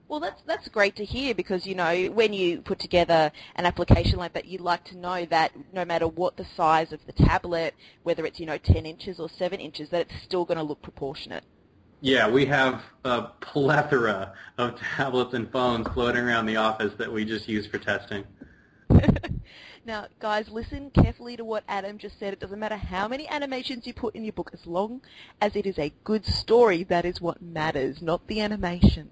Well, 0.09 0.21
that's 0.21 0.41
that's 0.43 0.69
great 0.69 0.95
to 0.97 1.05
hear 1.05 1.35
because 1.35 1.67
you 1.67 1.75
know 1.75 2.05
when 2.05 2.31
you 2.31 2.61
put 2.61 2.79
together 2.79 3.29
an 3.55 3.65
application 3.65 4.17
like 4.17 4.33
that, 4.33 4.45
you'd 4.45 4.61
like 4.61 4.85
to 4.85 4.97
know 4.97 5.25
that 5.25 5.51
no 5.73 5.83
matter 5.83 6.07
what 6.07 6.37
the 6.37 6.45
size 6.55 6.93
of 6.93 7.05
the 7.05 7.11
tablet, 7.11 7.75
whether 8.03 8.25
it's 8.25 8.39
you 8.39 8.45
know 8.45 8.57
10 8.57 8.85
inches 8.85 9.19
or 9.19 9.27
7 9.29 9.59
inches, 9.59 9.89
that 9.89 10.01
it's 10.01 10.23
still 10.23 10.45
going 10.45 10.57
to 10.57 10.63
look 10.63 10.81
proportionate. 10.81 11.43
Yeah, 11.99 12.29
we 12.29 12.45
have 12.45 12.83
a 13.03 13.23
plethora 13.41 14.33
of 14.57 14.79
tablets 14.79 15.33
and 15.33 15.51
phones 15.51 15.87
floating 15.89 16.23
around 16.23 16.45
the 16.45 16.55
office 16.55 16.93
that 16.99 17.11
we 17.11 17.25
just 17.25 17.49
use 17.49 17.65
for 17.65 17.79
testing. 17.79 18.23
now, 19.85 20.05
guys, 20.19 20.47
listen 20.47 20.91
carefully 20.91 21.35
to 21.35 21.43
what 21.43 21.63
Adam 21.67 21.97
just 21.97 22.19
said. 22.19 22.33
It 22.33 22.39
doesn't 22.39 22.59
matter 22.59 22.77
how 22.77 23.07
many 23.07 23.27
animations 23.27 23.87
you 23.87 23.93
put 23.93 24.15
in 24.15 24.23
your 24.23 24.33
book, 24.33 24.51
as 24.53 24.65
long 24.67 25.01
as 25.41 25.55
it 25.55 25.65
is 25.65 25.79
a 25.79 25.91
good 26.03 26.23
story, 26.25 26.83
that 26.83 27.03
is 27.03 27.19
what 27.19 27.41
matters, 27.41 28.01
not 28.01 28.27
the 28.27 28.41
animation. 28.41 29.09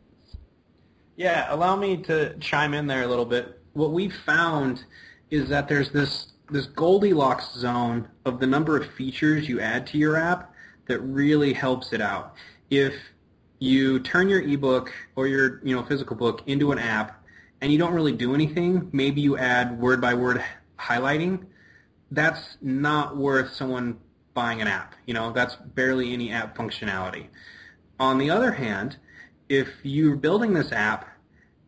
Yeah, 1.16 1.48
allow 1.50 1.76
me 1.76 1.98
to 2.04 2.38
chime 2.40 2.74
in 2.74 2.88
there 2.88 3.04
a 3.04 3.08
little 3.08 3.26
bit. 3.26 3.62
What 3.74 3.92
we've 3.92 4.14
found 4.14 4.84
is 5.30 5.50
that 5.50 5.68
there's 5.68 5.90
this 5.92 6.34
this 6.52 6.68
Goldilocks 6.68 7.54
zone 7.56 8.08
of 8.26 8.40
the 8.40 8.46
number 8.46 8.78
of 8.78 8.92
features 8.94 9.50
you 9.50 9.60
add 9.60 9.88
to 9.88 9.98
your 9.98 10.16
app 10.16 10.54
that 10.88 11.00
really 11.00 11.54
helps 11.54 11.92
it 11.92 12.02
out. 12.02 12.36
If 12.70 12.94
you 13.60 14.00
turn 14.00 14.30
your 14.30 14.42
ebook 14.42 14.94
or 15.16 15.28
your 15.28 15.66
you 15.66 15.76
know 15.76 15.84
physical 15.84 16.16
book 16.16 16.44
into 16.46 16.72
an 16.72 16.80
app 16.80 17.24
and 17.62 17.72
you 17.72 17.78
don't 17.78 17.94
really 17.94 18.12
do 18.12 18.36
anything, 18.36 18.90
maybe 18.92 19.22
you 19.22 19.38
add 19.38 19.80
word 19.80 20.02
by 20.02 20.14
word 20.14 20.44
highlighting, 20.78 21.46
that's 22.12 22.58
not 22.62 23.16
worth 23.16 23.54
someone 23.54 24.00
buying 24.34 24.62
an 24.62 24.68
app. 24.68 24.96
You 25.06 25.14
know, 25.14 25.32
that's 25.32 25.56
barely 25.56 26.12
any 26.12 26.32
app 26.32 26.58
functionality. 26.58 27.28
On 28.00 28.18
the 28.18 28.30
other 28.30 28.52
hand, 28.52 28.98
if 29.50 29.68
you're 29.84 30.16
building 30.16 30.54
this 30.54 30.72
app 30.72 31.08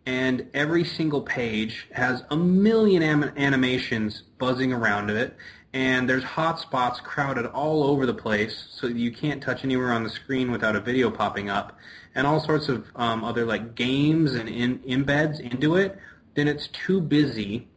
and 0.05 0.47
every 0.53 0.83
single 0.83 1.21
page 1.21 1.87
has 1.91 2.23
a 2.29 2.35
million 2.35 3.03
anim- 3.03 3.33
animations 3.35 4.23
buzzing 4.37 4.71
around 4.71 5.09
it, 5.09 5.35
and 5.73 6.09
there's 6.09 6.23
hotspots 6.23 7.03
crowded 7.03 7.45
all 7.45 7.83
over 7.83 8.05
the 8.05 8.13
place, 8.13 8.67
so 8.71 8.87
you 8.87 9.11
can't 9.11 9.43
touch 9.43 9.63
anywhere 9.63 9.91
on 9.91 10.03
the 10.03 10.09
screen 10.09 10.49
without 10.51 10.75
a 10.75 10.79
video 10.79 11.11
popping 11.11 11.49
up, 11.49 11.77
and 12.15 12.25
all 12.25 12.39
sorts 12.39 12.69
of 12.69 12.87
um, 12.95 13.23
other 13.23 13.45
like 13.45 13.75
games 13.75 14.33
and 14.33 14.47
in- 14.47 14.79
embeds 14.79 15.39
into 15.39 15.75
it, 15.75 15.99
then 16.35 16.47
it's 16.47 16.67
too 16.69 17.01
busy. 17.01 17.67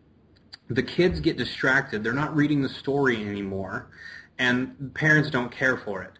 The 0.68 0.82
kids 0.82 1.18
get 1.18 1.36
distracted. 1.36 2.04
They're 2.04 2.12
not 2.12 2.34
reading 2.34 2.62
the 2.62 2.68
story 2.68 3.16
anymore, 3.26 3.90
and 4.38 4.94
parents 4.94 5.30
don't 5.30 5.50
care 5.50 5.76
for 5.76 6.02
it. 6.02 6.12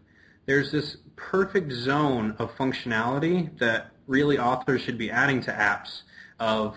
There's 0.47 0.73
this 0.73 0.97
perfect 1.21 1.73
zone 1.73 2.35
of 2.39 2.57
functionality 2.57 3.57
that 3.59 3.91
really 4.07 4.39
authors 4.39 4.81
should 4.81 4.99
be 4.99 5.11
adding 5.11 5.41
to 5.43 5.53
apps 5.53 6.03
of 6.39 6.77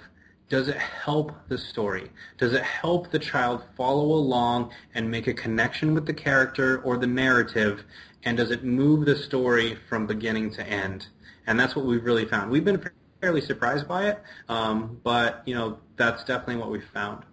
does 0.49 0.67
it 0.67 0.77
help 0.77 1.31
the 1.47 1.57
story? 1.57 2.11
Does 2.37 2.53
it 2.53 2.61
help 2.61 3.09
the 3.09 3.17
child 3.17 3.63
follow 3.75 4.05
along 4.05 4.71
and 4.93 5.09
make 5.09 5.25
a 5.25 5.33
connection 5.33 5.93
with 5.95 6.05
the 6.05 6.13
character 6.13 6.79
or 6.81 6.97
the 6.97 7.07
narrative? 7.07 7.85
And 8.23 8.37
does 8.37 8.51
it 8.51 8.63
move 8.63 9.05
the 9.05 9.15
story 9.15 9.77
from 9.89 10.05
beginning 10.05 10.51
to 10.51 10.67
end? 10.67 11.07
And 11.47 11.59
that's 11.59 11.75
what 11.75 11.85
we've 11.85 12.03
really 12.03 12.25
found. 12.25 12.51
We've 12.51 12.63
been 12.65 12.83
fairly 13.19 13.41
surprised 13.41 13.87
by 13.87 14.09
it, 14.09 14.21
um, 14.49 14.99
but 15.03 15.41
you 15.45 15.55
know 15.55 15.79
that's 15.95 16.23
definitely 16.23 16.57
what 16.57 16.69
we've 16.69 16.83
found. 16.93 17.23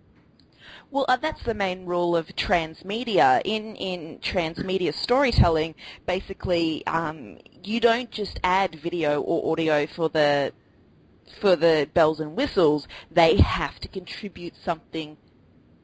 Well, 0.90 1.05
uh, 1.09 1.16
that's 1.16 1.42
the 1.44 1.55
main 1.55 1.87
rule 1.87 2.16
of 2.16 2.26
transmedia. 2.29 3.40
In 3.44 3.76
in 3.76 4.18
transmedia 4.18 4.92
storytelling, 4.92 5.74
basically, 6.07 6.85
um, 6.87 7.38
you 7.62 7.81
don't 7.81 8.10
just 8.10 8.40
add 8.42 8.75
video 8.75 9.21
or 9.21 9.52
audio 9.52 9.87
for 9.87 10.08
the 10.08 10.52
for 11.40 11.54
the 11.54 11.88
bells 11.94 12.19
and 12.19 12.37
whistles. 12.37 12.88
They 13.10 13.37
have 13.37 13.79
to 13.81 13.88
contribute 13.88 14.54
something 14.65 15.17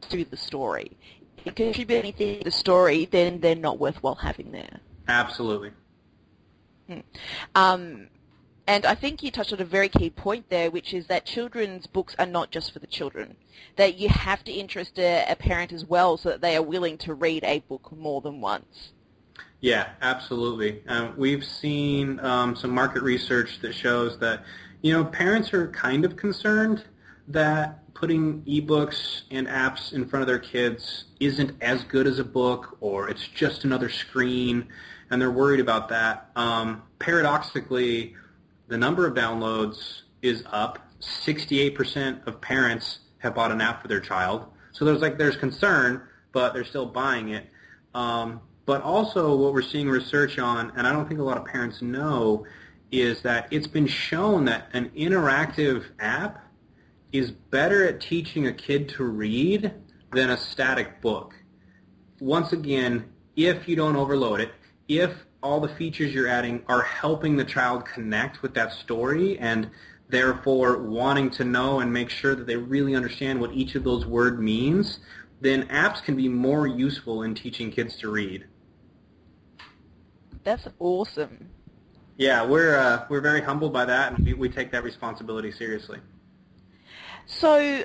to 0.09 0.25
the 0.25 0.37
story. 0.37 0.97
If 1.39 1.45
they 1.45 1.51
contribute 1.53 1.99
anything 1.99 2.39
to 2.39 2.45
the 2.45 2.51
story, 2.51 3.05
then 3.05 3.41
they're 3.41 3.55
not 3.55 3.79
worthwhile 3.79 4.17
having 4.17 4.51
there. 4.51 4.81
Absolutely. 5.07 5.71
Hmm. 6.89 7.01
Um, 7.55 8.09
and 8.67 8.85
I 8.85 8.95
think 8.95 9.23
you 9.23 9.31
touched 9.31 9.53
on 9.53 9.61
a 9.61 9.65
very 9.65 9.89
key 9.89 10.11
point 10.11 10.51
there, 10.51 10.71
which 10.71 10.93
is 10.93 11.07
that 11.07 11.25
children's 11.25 11.87
books 11.87 12.17
are 12.19 12.27
not 12.27 12.51
just 12.51 12.73
for 12.73 12.81
the 12.81 12.87
children. 12.87 13.37
That 13.77 13.97
you 13.97 14.09
have 14.09 14.43
to 14.45 14.53
interest 14.53 14.99
a, 14.99 15.25
a 15.31 15.37
parent 15.37 15.73
as 15.73 15.85
well 15.85 16.17
so 16.17 16.31
that 16.31 16.41
they 16.41 16.57
are 16.57 16.63
willing 16.63 16.99
to 16.99 17.15
read 17.15 17.45
a 17.45 17.61
book 17.61 17.97
more 17.97 18.21
than 18.21 18.41
once. 18.41 18.93
Yeah, 19.61 19.91
absolutely. 20.03 20.83
Um, 20.89 21.15
we've 21.17 21.45
seen 21.45 22.21
um, 22.21 22.57
some 22.57 22.71
market 22.71 23.03
research 23.03 23.61
that 23.61 23.75
shows 23.75 24.19
that, 24.19 24.45
you 24.83 24.93
know, 24.93 25.05
parents 25.05 25.53
are 25.55 25.69
kind 25.69 26.05
of 26.05 26.17
concerned 26.17 26.85
that 27.29 27.83
putting 27.95 28.43
ebooks 28.43 29.23
and 29.31 29.47
apps 29.47 29.93
in 29.93 30.07
front 30.07 30.23
of 30.23 30.27
their 30.27 30.39
kids 30.39 31.05
isn't 31.19 31.53
as 31.63 31.83
good 31.85 32.07
as 32.07 32.19
a 32.19 32.25
book 32.25 32.77
or 32.81 33.09
it's 33.09 33.27
just 33.27 33.65
another 33.65 33.89
screen, 33.89 34.69
and 35.11 35.21
they're 35.21 35.31
worried 35.31 35.61
about 35.61 35.89
that. 35.89 36.31
Um, 36.37 36.83
paradoxically, 36.99 38.15
the 38.69 38.77
number 38.77 39.07
of 39.07 39.15
downloads 39.15 40.03
is 40.23 40.45
up. 40.51 40.79
68% 41.01 42.27
of 42.27 42.41
parents 42.41 43.01
have 43.19 43.35
bought 43.35 43.53
an 43.53 43.61
app 43.61 43.83
for 43.83 43.89
their 43.89 44.01
child. 44.01 44.47
So 44.73 44.85
there's 44.85 45.01
like 45.01 45.19
there's 45.19 45.37
concern, 45.37 46.03
but 46.33 46.53
they're 46.53 46.65
still 46.65 46.87
buying 46.87 47.31
it. 47.31 47.47
Um, 47.95 48.41
but 48.67 48.83
also 48.83 49.37
what 49.37 49.55
we're 49.55 49.63
seeing 49.63 49.89
research 49.89 50.39
on, 50.39 50.73
and 50.77 50.87
I 50.87 50.93
don't 50.93 51.07
think 51.07 51.21
a 51.21 51.23
lot 51.23 51.37
of 51.39 51.45
parents 51.45 51.81
know, 51.81 52.45
is 52.91 53.23
that 53.23 53.49
it's 53.51 53.67
been 53.67 53.87
shown 53.87 54.45
that 54.47 54.69
an 54.73 54.91
interactive 54.91 55.85
app 56.01 56.45
is 57.13 57.31
better 57.31 57.87
at 57.87 58.01
teaching 58.01 58.47
a 58.47 58.53
kid 58.53 58.89
to 58.91 59.05
read 59.05 59.73
than 60.13 60.31
a 60.31 60.37
static 60.37 61.01
book. 61.01 61.35
Once 62.21 62.53
again, 62.53 63.05
if 63.37 63.69
you 63.69 63.77
don't 63.77 63.97
overload 63.97 64.41
it, 64.41 64.53
if 64.89 65.13
all 65.47 65.61
the 65.61 65.69
features 65.69 66.13
you're 66.13 66.27
adding 66.27 66.65
are 66.67 66.83
helping 66.83 67.37
the 67.37 67.45
child 67.45 67.87
connect 67.87 68.43
with 68.43 68.53
that 68.55 68.73
story 68.73 69.39
and 69.39 69.71
therefore 70.09 70.79
wanting 70.79 71.31
to 71.31 71.45
know 71.45 71.79
and 71.81 71.93
make 71.93 72.11
sure 72.11 72.35
that 72.35 72.47
they 72.47 72.57
really 72.57 72.97
understand 72.97 73.41
what 73.41 73.53
each 73.53 73.77
of 73.77 73.85
those 73.85 74.05
words 74.05 74.39
means, 74.39 74.99
then 75.41 75.65
apps 75.69 76.03
can 76.03 76.17
be 76.17 76.29
more 76.29 76.67
useful 76.67 77.23
in 77.23 77.35
teaching 77.35 77.71
kids 77.71 77.97
to 77.97 78.11
read. 78.11 78.45
That's 80.43 80.67
awesome. 80.81 81.51
Yeah, 82.17 82.45
we're 82.45 82.77
uh, 82.77 83.05
we're 83.09 83.21
very 83.21 83.43
humbled 83.43 83.73
by 83.73 83.85
that, 83.85 84.13
and 84.13 84.25
we, 84.25 84.33
we 84.33 84.49
take 84.49 84.73
that 84.73 84.83
responsibility 84.85 85.53
seriously. 85.53 85.99
So, 87.27 87.85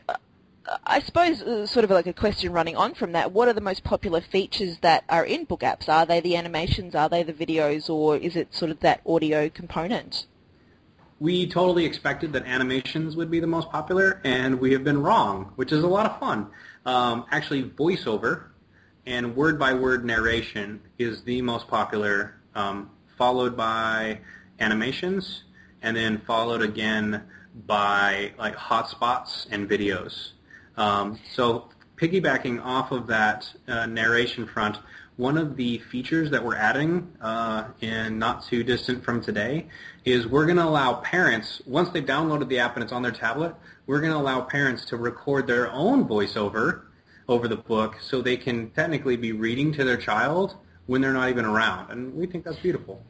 I 0.86 1.00
suppose, 1.00 1.42
uh, 1.42 1.66
sort 1.66 1.86
of 1.86 1.92
like 1.92 2.08
a 2.08 2.14
question 2.14 2.52
running 2.52 2.76
on 2.76 2.94
from 2.94 3.14
that, 3.14 3.32
what 3.32 3.48
are 3.48 3.54
the 3.54 3.62
most 3.62 3.84
popular 3.84 4.22
features 4.22 4.78
that 4.82 5.04
are 5.10 5.26
in 5.26 5.46
book 5.46 5.62
apps? 5.62 5.90
Are 5.90 6.06
they 6.06 6.20
the 6.20 6.36
animations? 6.36 6.94
Are 6.94 7.10
they 7.10 7.24
the 7.24 7.34
videos? 7.34 7.90
Or 7.90 8.16
is 8.16 8.36
it 8.36 8.54
sort 8.54 8.70
of 8.72 8.80
that 8.82 9.02
audio 9.06 9.50
component? 9.50 10.28
We 11.20 11.48
totally 11.48 11.86
expected 11.86 12.34
that 12.34 12.46
animations 12.46 13.16
would 13.16 13.30
be 13.32 13.40
the 13.40 13.48
most 13.48 13.70
popular, 13.70 14.22
and 14.24 14.60
we 14.60 14.72
have 14.74 14.84
been 14.84 15.02
wrong, 15.02 15.52
which 15.56 15.72
is 15.72 15.84
a 15.84 15.88
lot 15.88 16.06
of 16.06 16.20
fun. 16.20 16.48
Um, 16.86 17.26
actually, 17.32 17.64
voiceover 17.64 18.46
and 19.06 19.36
word-by-word 19.36 20.06
narration 20.06 20.82
is 20.98 21.24
the 21.24 21.42
most 21.42 21.68
popular, 21.68 22.40
um, 22.56 22.90
followed 23.18 23.58
by 23.58 24.20
animations, 24.60 25.44
and 25.82 25.96
then 25.96 26.22
followed 26.26 26.62
again 26.62 27.24
by 27.68 28.32
like 28.38 28.56
hotspots 28.56 29.48
and 29.52 29.70
videos. 29.70 30.34
Um, 30.78 31.20
so 31.34 31.70
piggybacking 31.98 32.64
off 32.64 32.92
of 32.92 33.08
that 33.08 33.52
uh, 33.68 33.86
narration 33.86 34.46
front, 34.48 34.78
one 35.18 35.38
of 35.38 35.56
the 35.56 35.78
features 35.78 36.32
that 36.32 36.44
we're 36.44 36.56
adding 36.56 37.12
uh, 37.22 37.66
in 37.82 38.18
not 38.18 38.44
too 38.44 38.64
distant 38.64 39.04
from 39.04 39.22
today 39.22 39.68
is 40.04 40.26
we're 40.26 40.46
going 40.46 40.58
to 40.58 40.66
allow 40.66 40.96
parents, 40.96 41.62
once 41.68 41.90
they've 41.90 42.06
downloaded 42.06 42.48
the 42.48 42.60
app 42.60 42.76
and 42.76 42.84
it's 42.84 42.92
on 42.92 43.04
their 43.04 43.12
tablet, 43.12 43.56
we're 43.86 44.00
going 44.00 44.12
to 44.12 44.18
allow 44.18 44.42
parents 44.42 44.86
to 44.86 44.98
record 44.98 45.46
their 45.46 45.72
own 45.72 46.08
voiceover 46.08 46.82
over 47.28 47.48
the 47.48 47.58
book 47.58 47.98
so 48.02 48.22
they 48.22 48.38
can 48.38 48.72
technically 48.72 49.16
be 49.16 49.32
reading 49.32 49.72
to 49.74 49.84
their 49.84 49.98
child 49.98 50.56
when 50.88 51.02
they're 51.02 51.14
not 51.14 51.30
even 51.30 51.46
around. 51.46 51.92
And 51.92 52.14
we 52.16 52.26
think 52.26 52.44
that's 52.44 52.58
beautiful. 52.58 53.04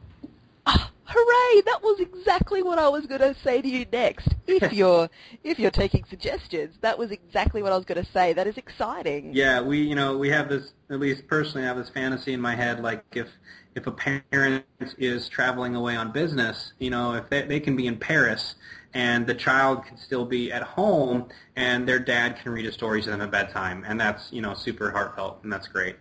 Hooray! 1.14 1.62
That 1.62 1.80
was 1.82 2.00
exactly 2.00 2.62
what 2.62 2.78
I 2.78 2.88
was 2.88 3.06
going 3.06 3.20
to 3.20 3.34
say 3.34 3.62
to 3.62 3.68
you 3.68 3.86
next. 3.92 4.28
If 4.46 4.72
you're 4.78 5.08
if 5.44 5.58
you're 5.58 5.70
taking 5.70 6.04
suggestions, 6.04 6.76
that 6.80 6.98
was 6.98 7.10
exactly 7.10 7.62
what 7.62 7.72
I 7.72 7.76
was 7.76 7.84
going 7.84 8.02
to 8.02 8.10
say. 8.10 8.32
That 8.32 8.46
is 8.46 8.56
exciting. 8.56 9.32
Yeah, 9.34 9.60
we 9.60 9.82
you 9.82 9.94
know 9.94 10.16
we 10.16 10.30
have 10.30 10.48
this 10.48 10.72
at 10.90 11.00
least 11.00 11.26
personally 11.26 11.64
I 11.64 11.68
have 11.68 11.76
this 11.76 11.90
fantasy 11.90 12.32
in 12.32 12.40
my 12.40 12.54
head 12.54 12.82
like 12.82 13.04
if 13.12 13.28
if 13.74 13.86
a 13.86 13.92
parent 13.92 14.64
is 14.98 15.28
traveling 15.28 15.74
away 15.74 15.96
on 15.96 16.12
business, 16.12 16.72
you 16.78 16.90
know, 16.90 17.14
if 17.14 17.30
they, 17.30 17.42
they 17.42 17.60
can 17.60 17.74
be 17.74 17.86
in 17.86 17.96
Paris 17.96 18.54
and 18.94 19.26
the 19.26 19.34
child 19.34 19.84
can 19.86 19.96
still 19.96 20.26
be 20.26 20.52
at 20.52 20.62
home 20.62 21.28
and 21.56 21.88
their 21.88 21.98
dad 21.98 22.38
can 22.42 22.52
read 22.52 22.66
a 22.66 22.72
story 22.72 23.00
to 23.02 23.10
them 23.10 23.20
at 23.22 23.30
bedtime 23.30 23.84
and 23.86 23.98
that's 23.98 24.30
you 24.32 24.42
know 24.42 24.54
super 24.54 24.90
heartfelt 24.90 25.40
and 25.42 25.52
that's 25.52 25.68
great. 25.68 25.96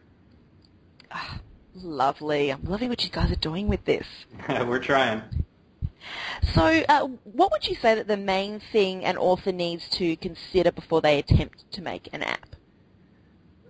Ah, 1.11 1.39
Lovely. 1.75 2.51
I'm 2.51 2.63
loving 2.63 2.89
what 2.89 3.03
you 3.03 3.09
guys 3.09 3.31
are 3.31 3.35
doing 3.35 3.67
with 3.67 3.85
this. 3.85 4.05
We're 4.49 4.79
trying. 4.79 5.21
So, 6.53 6.83
uh, 6.89 7.07
what 7.23 7.51
would 7.51 7.67
you 7.67 7.75
say 7.75 7.95
that 7.95 8.07
the 8.07 8.17
main 8.17 8.59
thing 8.59 9.05
an 9.05 9.17
author 9.17 9.51
needs 9.51 9.87
to 9.89 10.15
consider 10.17 10.71
before 10.71 11.01
they 11.01 11.19
attempt 11.19 11.71
to 11.71 11.81
make 11.81 12.09
an 12.11 12.23
app? 12.23 12.55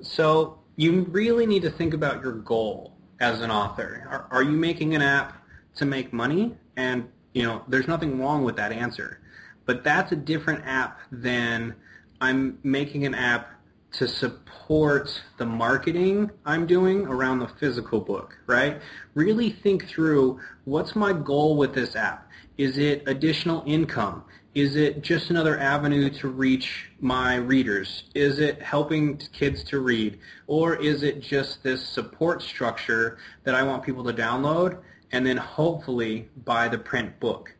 So, 0.01 0.59
you 0.77 1.03
really 1.03 1.45
need 1.45 1.61
to 1.63 1.69
think 1.69 1.93
about 1.93 2.23
your 2.23 2.31
goal 2.31 2.95
as 3.19 3.41
an 3.41 3.51
author. 3.51 4.07
Are, 4.09 4.27
are 4.31 4.43
you 4.43 4.57
making 4.57 4.95
an 4.95 5.01
app 5.01 5.43
to 5.75 5.85
make 5.85 6.11
money? 6.11 6.55
And, 6.75 7.09
you 7.33 7.43
know, 7.43 7.63
there's 7.67 7.87
nothing 7.87 8.19
wrong 8.19 8.43
with 8.43 8.55
that 8.55 8.71
answer. 8.71 9.19
But 9.65 9.83
that's 9.83 10.11
a 10.11 10.15
different 10.15 10.65
app 10.65 10.99
than 11.11 11.75
I'm 12.19 12.57
making 12.63 13.05
an 13.05 13.13
app 13.13 13.51
to 13.93 14.07
support 14.07 15.21
the 15.37 15.45
marketing 15.45 16.31
I'm 16.45 16.65
doing 16.65 17.05
around 17.07 17.39
the 17.39 17.47
physical 17.47 17.99
book, 17.99 18.37
right? 18.47 18.81
Really 19.13 19.49
think 19.49 19.87
through 19.87 20.39
what's 20.63 20.95
my 20.95 21.13
goal 21.13 21.57
with 21.57 21.73
this 21.73 21.95
app? 21.95 22.29
Is 22.57 22.77
it 22.77 23.03
additional 23.07 23.63
income? 23.65 24.23
Is 24.53 24.75
it 24.75 25.01
just 25.01 25.29
another 25.29 25.57
avenue 25.57 26.09
to 26.09 26.27
reach 26.27 26.89
my 26.99 27.35
readers? 27.35 28.03
Is 28.13 28.39
it 28.39 28.61
helping 28.61 29.17
kids 29.17 29.63
to 29.65 29.79
read? 29.79 30.19
Or 30.47 30.75
is 30.75 31.03
it 31.03 31.21
just 31.21 31.63
this 31.63 31.85
support 31.87 32.41
structure 32.41 33.17
that 33.43 33.55
I 33.55 33.63
want 33.63 33.83
people 33.83 34.03
to 34.03 34.13
download 34.13 34.79
and 35.13 35.25
then 35.25 35.37
hopefully 35.37 36.29
buy 36.43 36.67
the 36.67 36.77
print 36.77 37.17
book? 37.19 37.55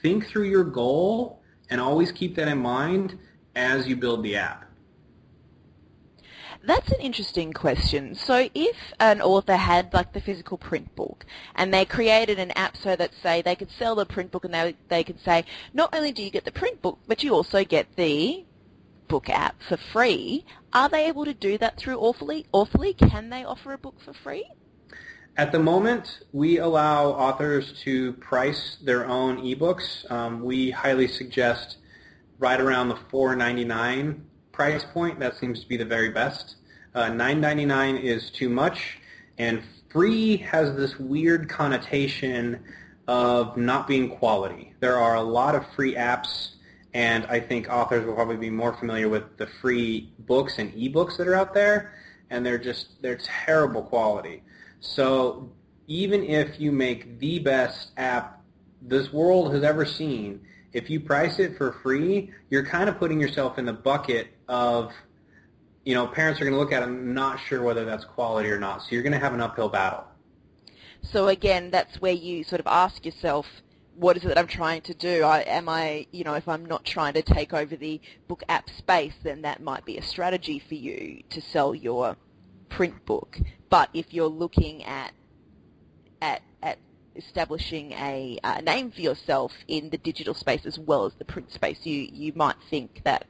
Think 0.00 0.26
through 0.26 0.48
your 0.48 0.64
goal 0.64 1.42
and 1.68 1.80
always 1.80 2.10
keep 2.10 2.36
that 2.36 2.48
in 2.48 2.58
mind 2.58 3.18
as 3.54 3.86
you 3.86 3.96
build 3.96 4.22
the 4.22 4.36
app. 4.36 4.69
That's 6.62 6.90
an 6.90 7.00
interesting 7.00 7.52
question. 7.52 8.14
So 8.14 8.50
if 8.54 8.76
an 9.00 9.22
author 9.22 9.56
had 9.56 9.94
like 9.94 10.12
the 10.12 10.20
physical 10.20 10.58
print 10.58 10.94
book 10.94 11.24
and 11.54 11.72
they 11.72 11.86
created 11.86 12.38
an 12.38 12.50
app 12.50 12.76
so 12.76 12.96
that 12.96 13.12
say 13.22 13.40
they 13.40 13.56
could 13.56 13.70
sell 13.70 13.94
the 13.94 14.04
print 14.04 14.30
book 14.30 14.44
and 14.44 14.52
they, 14.52 14.76
they 14.88 15.02
could 15.02 15.20
say 15.20 15.44
not 15.72 15.94
only 15.94 16.12
do 16.12 16.22
you 16.22 16.30
get 16.30 16.44
the 16.44 16.52
print 16.52 16.82
book 16.82 16.98
but 17.06 17.22
you 17.22 17.34
also 17.34 17.64
get 17.64 17.96
the 17.96 18.44
book 19.08 19.28
app 19.30 19.62
for 19.62 19.76
free, 19.76 20.44
are 20.72 20.88
they 20.88 21.06
able 21.06 21.24
to 21.24 21.34
do 21.34 21.58
that 21.58 21.76
through 21.78 21.98
Authorly? 21.98 22.46
Authorly, 22.52 22.92
can 22.94 23.30
they 23.30 23.42
offer 23.42 23.72
a 23.72 23.78
book 23.78 24.00
for 24.00 24.12
free? 24.12 24.48
At 25.36 25.52
the 25.52 25.58
moment, 25.58 26.20
we 26.32 26.58
allow 26.58 27.06
authors 27.06 27.72
to 27.84 28.12
price 28.14 28.76
their 28.84 29.06
own 29.06 29.38
ebooks. 29.38 30.08
Um, 30.10 30.42
we 30.42 30.70
highly 30.70 31.08
suggest 31.08 31.78
right 32.38 32.60
around 32.60 32.88
the 32.88 32.94
4.99 32.94 34.20
price 34.60 34.84
point. 34.84 35.18
That 35.18 35.38
seems 35.38 35.60
to 35.60 35.66
be 35.66 35.78
the 35.78 35.86
very 35.86 36.10
best. 36.10 36.56
Uh, 36.94 37.04
$9.99 37.04 37.98
is 37.98 38.30
too 38.30 38.50
much, 38.50 38.98
and 39.38 39.62
free 39.90 40.36
has 40.36 40.76
this 40.76 40.98
weird 40.98 41.48
connotation 41.48 42.62
of 43.08 43.56
not 43.56 43.88
being 43.88 44.10
quality. 44.10 44.74
There 44.80 44.98
are 44.98 45.14
a 45.14 45.22
lot 45.22 45.54
of 45.54 45.66
free 45.72 45.94
apps, 45.94 46.56
and 46.92 47.24
I 47.24 47.40
think 47.40 47.70
authors 47.70 48.04
will 48.04 48.12
probably 48.12 48.36
be 48.36 48.50
more 48.50 48.74
familiar 48.74 49.08
with 49.08 49.38
the 49.38 49.46
free 49.46 50.12
books 50.18 50.58
and 50.58 50.70
ebooks 50.74 51.16
that 51.16 51.26
are 51.26 51.34
out 51.34 51.54
there, 51.54 51.94
and 52.28 52.44
they're 52.44 52.58
just 52.58 53.00
they're 53.00 53.16
terrible 53.46 53.82
quality. 53.82 54.42
So 54.80 55.50
even 55.86 56.22
if 56.22 56.60
you 56.60 56.70
make 56.70 57.18
the 57.18 57.38
best 57.38 57.92
app 57.96 58.42
this 58.82 59.10
world 59.10 59.54
has 59.54 59.62
ever 59.62 59.86
seen, 59.86 60.42
if 60.74 60.90
you 60.90 61.00
price 61.00 61.38
it 61.38 61.56
for 61.56 61.72
free, 61.82 62.30
you're 62.50 62.66
kind 62.66 62.90
of 62.90 62.98
putting 62.98 63.18
yourself 63.20 63.58
in 63.58 63.64
the 63.64 63.72
bucket 63.72 64.28
of, 64.50 64.92
you 65.84 65.94
know, 65.94 66.06
parents 66.06 66.40
are 66.40 66.44
going 66.44 66.54
to 66.54 66.60
look 66.60 66.72
at 66.72 66.82
it 66.82 66.90
not 66.90 67.38
sure 67.40 67.62
whether 67.62 67.84
that's 67.84 68.04
quality 68.04 68.50
or 68.50 68.58
not. 68.58 68.82
So 68.82 68.88
you're 68.90 69.02
going 69.02 69.12
to 69.12 69.18
have 69.18 69.32
an 69.32 69.40
uphill 69.40 69.68
battle. 69.68 70.04
So 71.02 71.28
again, 71.28 71.70
that's 71.70 72.00
where 72.00 72.12
you 72.12 72.44
sort 72.44 72.60
of 72.60 72.66
ask 72.66 73.06
yourself, 73.06 73.46
what 73.94 74.16
is 74.16 74.24
it 74.24 74.28
that 74.28 74.38
I'm 74.38 74.46
trying 74.46 74.82
to 74.82 74.94
do? 74.94 75.22
I, 75.22 75.40
am 75.40 75.68
I, 75.68 76.06
you 76.10 76.24
know, 76.24 76.34
if 76.34 76.48
I'm 76.48 76.64
not 76.66 76.84
trying 76.84 77.14
to 77.14 77.22
take 77.22 77.54
over 77.54 77.76
the 77.76 78.00
book 78.28 78.42
app 78.48 78.68
space, 78.70 79.14
then 79.22 79.42
that 79.42 79.62
might 79.62 79.84
be 79.84 79.96
a 79.96 80.02
strategy 80.02 80.58
for 80.58 80.74
you 80.74 81.22
to 81.30 81.40
sell 81.40 81.74
your 81.74 82.16
print 82.68 83.04
book. 83.06 83.38
But 83.68 83.88
if 83.94 84.12
you're 84.12 84.28
looking 84.28 84.84
at 84.84 85.12
at 86.20 86.42
at 86.62 86.78
establishing 87.16 87.92
a 87.92 88.38
uh, 88.42 88.60
name 88.60 88.90
for 88.90 89.00
yourself 89.00 89.52
in 89.68 89.90
the 89.90 89.98
digital 89.98 90.34
space 90.34 90.66
as 90.66 90.78
well 90.78 91.06
as 91.06 91.14
the 91.14 91.24
print 91.24 91.52
space, 91.52 91.84
you 91.84 92.08
you 92.12 92.32
might 92.34 92.56
think 92.68 93.02
that 93.04 93.26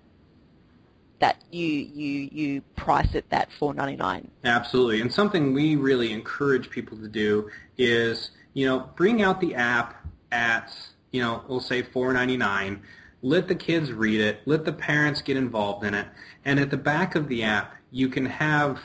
that 1.20 1.42
you 1.50 1.66
you 1.66 2.28
you 2.32 2.60
price 2.76 3.14
it 3.14 3.28
that 3.30 3.52
four 3.52 3.72
ninety 3.72 3.96
nine. 3.96 4.30
Absolutely, 4.44 5.00
and 5.00 5.12
something 5.12 5.54
we 5.54 5.76
really 5.76 6.12
encourage 6.12 6.70
people 6.70 6.98
to 6.98 7.08
do 7.08 7.50
is 7.78 8.30
you 8.54 8.66
know 8.66 8.90
bring 8.96 9.22
out 9.22 9.40
the 9.40 9.54
app 9.54 10.04
at 10.32 10.76
you 11.12 11.22
know 11.22 11.44
we'll 11.48 11.60
say 11.60 11.82
four 11.82 12.12
ninety 12.12 12.36
nine. 12.36 12.82
Let 13.22 13.48
the 13.48 13.54
kids 13.54 13.92
read 13.92 14.20
it. 14.20 14.40
Let 14.46 14.64
the 14.64 14.72
parents 14.72 15.20
get 15.20 15.36
involved 15.36 15.84
in 15.84 15.92
it. 15.92 16.06
And 16.44 16.58
at 16.58 16.70
the 16.70 16.78
back 16.78 17.14
of 17.14 17.28
the 17.28 17.42
app, 17.42 17.74
you 17.90 18.08
can 18.08 18.24
have 18.24 18.80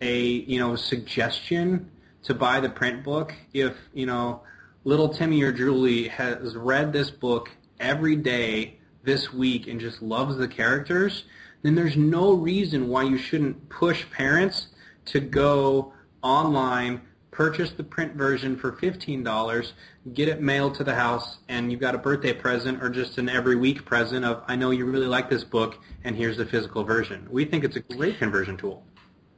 a 0.00 0.20
you 0.20 0.58
know 0.58 0.76
suggestion 0.76 1.90
to 2.22 2.34
buy 2.34 2.60
the 2.60 2.70
print 2.70 3.02
book 3.04 3.34
if 3.52 3.76
you 3.92 4.06
know 4.06 4.42
little 4.84 5.08
Timmy 5.08 5.42
or 5.42 5.52
Julie 5.52 6.08
has 6.08 6.54
read 6.54 6.92
this 6.92 7.10
book 7.10 7.50
every 7.80 8.16
day 8.16 8.78
this 9.02 9.32
week 9.32 9.66
and 9.66 9.80
just 9.80 10.02
loves 10.02 10.36
the 10.36 10.48
characters, 10.48 11.24
then 11.64 11.74
there's 11.74 11.96
no 11.96 12.34
reason 12.34 12.88
why 12.88 13.02
you 13.02 13.16
shouldn't 13.16 13.70
push 13.70 14.04
parents 14.10 14.68
to 15.06 15.18
go 15.18 15.94
online, 16.22 17.00
purchase 17.30 17.72
the 17.72 17.82
print 17.82 18.14
version 18.14 18.54
for 18.54 18.72
$15, 18.72 19.72
get 20.12 20.28
it 20.28 20.42
mailed 20.42 20.74
to 20.74 20.84
the 20.84 20.94
house, 20.94 21.38
and 21.48 21.72
you've 21.72 21.80
got 21.80 21.94
a 21.94 21.98
birthday 21.98 22.34
present 22.34 22.82
or 22.82 22.90
just 22.90 23.16
an 23.16 23.30
every 23.30 23.56
week 23.56 23.86
present 23.86 24.26
of, 24.26 24.42
I 24.46 24.56
know 24.56 24.72
you 24.72 24.84
really 24.84 25.06
like 25.06 25.30
this 25.30 25.42
book, 25.42 25.78
and 26.04 26.14
here's 26.14 26.36
the 26.36 26.44
physical 26.44 26.84
version. 26.84 27.26
We 27.30 27.46
think 27.46 27.64
it's 27.64 27.76
a 27.76 27.80
great 27.80 28.18
conversion 28.18 28.58
tool. 28.58 28.84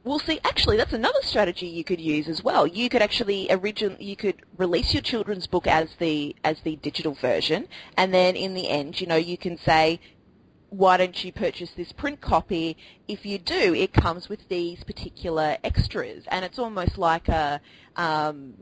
Well, 0.03 0.19
see, 0.19 0.39
actually, 0.43 0.77
that's 0.77 0.93
another 0.93 1.21
strategy 1.21 1.67
you 1.67 1.83
could 1.83 1.99
use 1.99 2.27
as 2.27 2.43
well. 2.43 2.67
You 2.67 2.87
could 2.89 3.01
actually 3.01 3.51
origin, 3.51 3.95
you 3.99 4.15
could 4.15 4.35
release 4.57 4.93
your 4.93 5.01
children's 5.01 5.47
book 5.47 5.67
as 5.67 5.95
the 5.95 6.33
as 6.45 6.61
the 6.61 6.77
digital 6.77 7.13
version, 7.13 7.67
and 7.97 8.13
then 8.13 8.37
in 8.37 8.53
the 8.53 8.69
end, 8.69 9.01
you 9.01 9.07
know, 9.07 9.17
you 9.17 9.37
can 9.37 9.57
say, 9.57 9.99
why 10.69 10.97
don't 10.97 11.23
you 11.23 11.31
purchase 11.31 11.71
this 11.71 11.91
print 11.91 12.21
copy? 12.21 12.77
If 13.07 13.25
you 13.25 13.37
do, 13.37 13.73
it 13.73 13.93
comes 13.93 14.29
with 14.29 14.47
these 14.49 14.83
particular 14.83 15.57
extras, 15.63 16.25
and 16.29 16.43
it's 16.43 16.59
almost 16.59 16.97
like 16.97 17.29
a 17.29 17.61
um, 17.95 18.53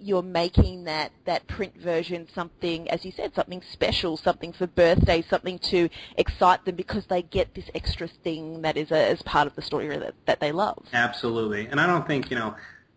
you're 0.00 0.22
making 0.22 0.84
that, 0.84 1.12
that 1.26 1.46
print 1.46 1.76
version 1.76 2.26
something, 2.34 2.90
as 2.90 3.04
you 3.04 3.12
said, 3.12 3.34
something 3.34 3.62
special, 3.70 4.16
something 4.16 4.52
for 4.52 4.66
birthday, 4.66 5.22
something 5.22 5.58
to 5.58 5.88
excite 6.16 6.64
them 6.64 6.74
because 6.74 7.06
they 7.06 7.22
get 7.22 7.54
this 7.54 7.70
extra 7.74 8.08
thing 8.08 8.62
that 8.62 8.76
is 8.76 8.90
a, 8.90 9.10
as 9.10 9.22
part 9.22 9.46
of 9.46 9.54
the 9.56 9.62
story 9.62 9.88
that, 9.88 10.14
that 10.26 10.40
they 10.40 10.52
love. 10.52 10.82
Absolutely. 10.92 11.66
And 11.66 11.80
I 11.80 11.86
don't 11.86 12.06
think, 12.06 12.30
you 12.30 12.38
know, 12.38 12.54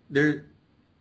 there, 0.09 0.45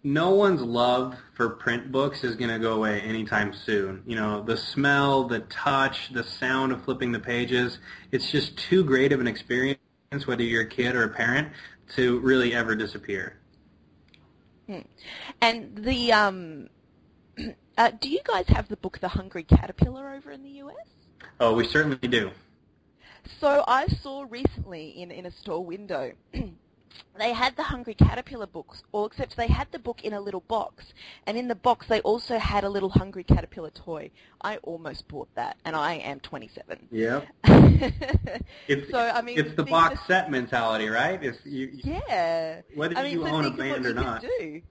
no 0.04 0.30
one's 0.30 0.60
love 0.60 1.16
for 1.34 1.50
print 1.50 1.92
books 1.92 2.24
is 2.24 2.34
going 2.34 2.50
to 2.50 2.58
go 2.58 2.74
away 2.74 3.00
anytime 3.00 3.52
soon. 3.52 4.02
You 4.06 4.16
know, 4.16 4.42
the 4.42 4.56
smell, 4.56 5.24
the 5.24 5.40
touch, 5.40 6.12
the 6.12 6.24
sound 6.24 6.72
of 6.72 6.84
flipping 6.84 7.12
the 7.12 7.20
pages, 7.20 7.78
it's 8.10 8.30
just 8.30 8.56
too 8.56 8.84
great 8.84 9.12
of 9.12 9.20
an 9.20 9.28
experience, 9.28 9.78
whether 10.26 10.42
you're 10.42 10.62
a 10.62 10.68
kid 10.68 10.96
or 10.96 11.04
a 11.04 11.08
parent, 11.08 11.48
to 11.94 12.18
really 12.20 12.54
ever 12.54 12.74
disappear. 12.74 13.38
Hmm. 14.66 14.80
And 15.40 15.76
the 15.76 16.12
um, 16.12 16.68
uh, 17.78 17.90
do 18.00 18.08
you 18.08 18.20
guys 18.24 18.46
have 18.48 18.68
the 18.68 18.76
book 18.76 18.98
The 18.98 19.08
Hungry 19.08 19.44
Caterpillar 19.44 20.14
over 20.14 20.32
in 20.32 20.42
the 20.42 20.50
US? 20.50 20.74
Oh, 21.38 21.54
we 21.54 21.66
certainly 21.66 22.08
do. 22.08 22.30
So 23.40 23.62
I 23.68 23.86
saw 23.86 24.26
recently 24.28 25.00
in 25.00 25.12
in 25.12 25.26
a 25.26 25.30
store 25.30 25.64
window 25.64 26.12
they 27.22 27.32
had 27.32 27.54
the 27.54 27.62
Hungry 27.62 27.94
Caterpillar 27.94 28.48
books, 28.48 28.82
all 28.90 29.06
except 29.06 29.36
they 29.36 29.46
had 29.46 29.68
the 29.70 29.78
book 29.78 30.02
in 30.02 30.12
a 30.12 30.20
little 30.20 30.40
box, 30.40 30.92
and 31.24 31.38
in 31.38 31.46
the 31.46 31.54
box 31.54 31.86
they 31.86 32.00
also 32.00 32.36
had 32.36 32.64
a 32.64 32.68
little 32.68 32.88
Hungry 32.88 33.22
Caterpillar 33.22 33.70
toy. 33.70 34.10
I 34.40 34.56
almost 34.58 35.06
bought 35.06 35.32
that, 35.36 35.56
and 35.64 35.76
I 35.76 35.94
am 35.94 36.18
27. 36.18 36.88
Yeah. 36.90 37.20
it's, 38.66 38.90
so 38.90 38.98
I 38.98 39.22
mean, 39.22 39.38
it's 39.38 39.54
the 39.54 39.62
box 39.62 40.00
set 40.06 40.30
mentality, 40.30 40.88
right? 40.88 41.22
It's 41.22 41.38
you, 41.44 41.70
yeah. 41.72 42.62
Whether 42.74 42.96
I 42.96 43.04
mean, 43.04 43.12
you 43.12 43.24
so 43.24 43.32
own 43.32 43.44
a 43.44 43.50
band 43.50 43.86
or 43.86 43.94
not. 43.94 44.24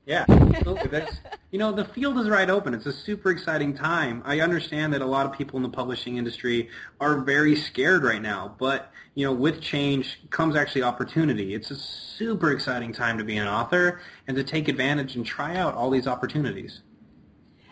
Yeah, 0.05 0.25
absolutely. 0.27 0.89
That's 0.89 1.19
you 1.51 1.59
know 1.59 1.71
the 1.71 1.85
field 1.85 2.17
is 2.19 2.29
right 2.29 2.49
open. 2.49 2.73
It's 2.73 2.85
a 2.85 2.93
super 2.93 3.31
exciting 3.31 3.73
time. 3.73 4.21
I 4.25 4.41
understand 4.41 4.93
that 4.93 5.01
a 5.01 5.05
lot 5.05 5.25
of 5.25 5.33
people 5.33 5.57
in 5.57 5.63
the 5.63 5.69
publishing 5.69 6.17
industry 6.17 6.69
are 6.99 7.21
very 7.21 7.55
scared 7.55 8.03
right 8.03 8.21
now, 8.21 8.55
but 8.59 8.91
you 9.15 9.25
know 9.25 9.33
with 9.33 9.61
change 9.61 10.19
comes 10.29 10.55
actually 10.55 10.83
opportunity. 10.83 11.53
It's 11.53 11.71
a 11.71 11.75
super 11.75 12.40
exciting 12.49 12.93
time 12.93 13.19
to 13.19 13.23
be 13.23 13.37
an 13.37 13.47
author 13.47 14.01
and 14.25 14.35
to 14.35 14.43
take 14.43 14.67
advantage 14.67 15.15
and 15.15 15.23
try 15.23 15.55
out 15.55 15.75
all 15.75 15.91
these 15.91 16.07
opportunities. 16.07 16.81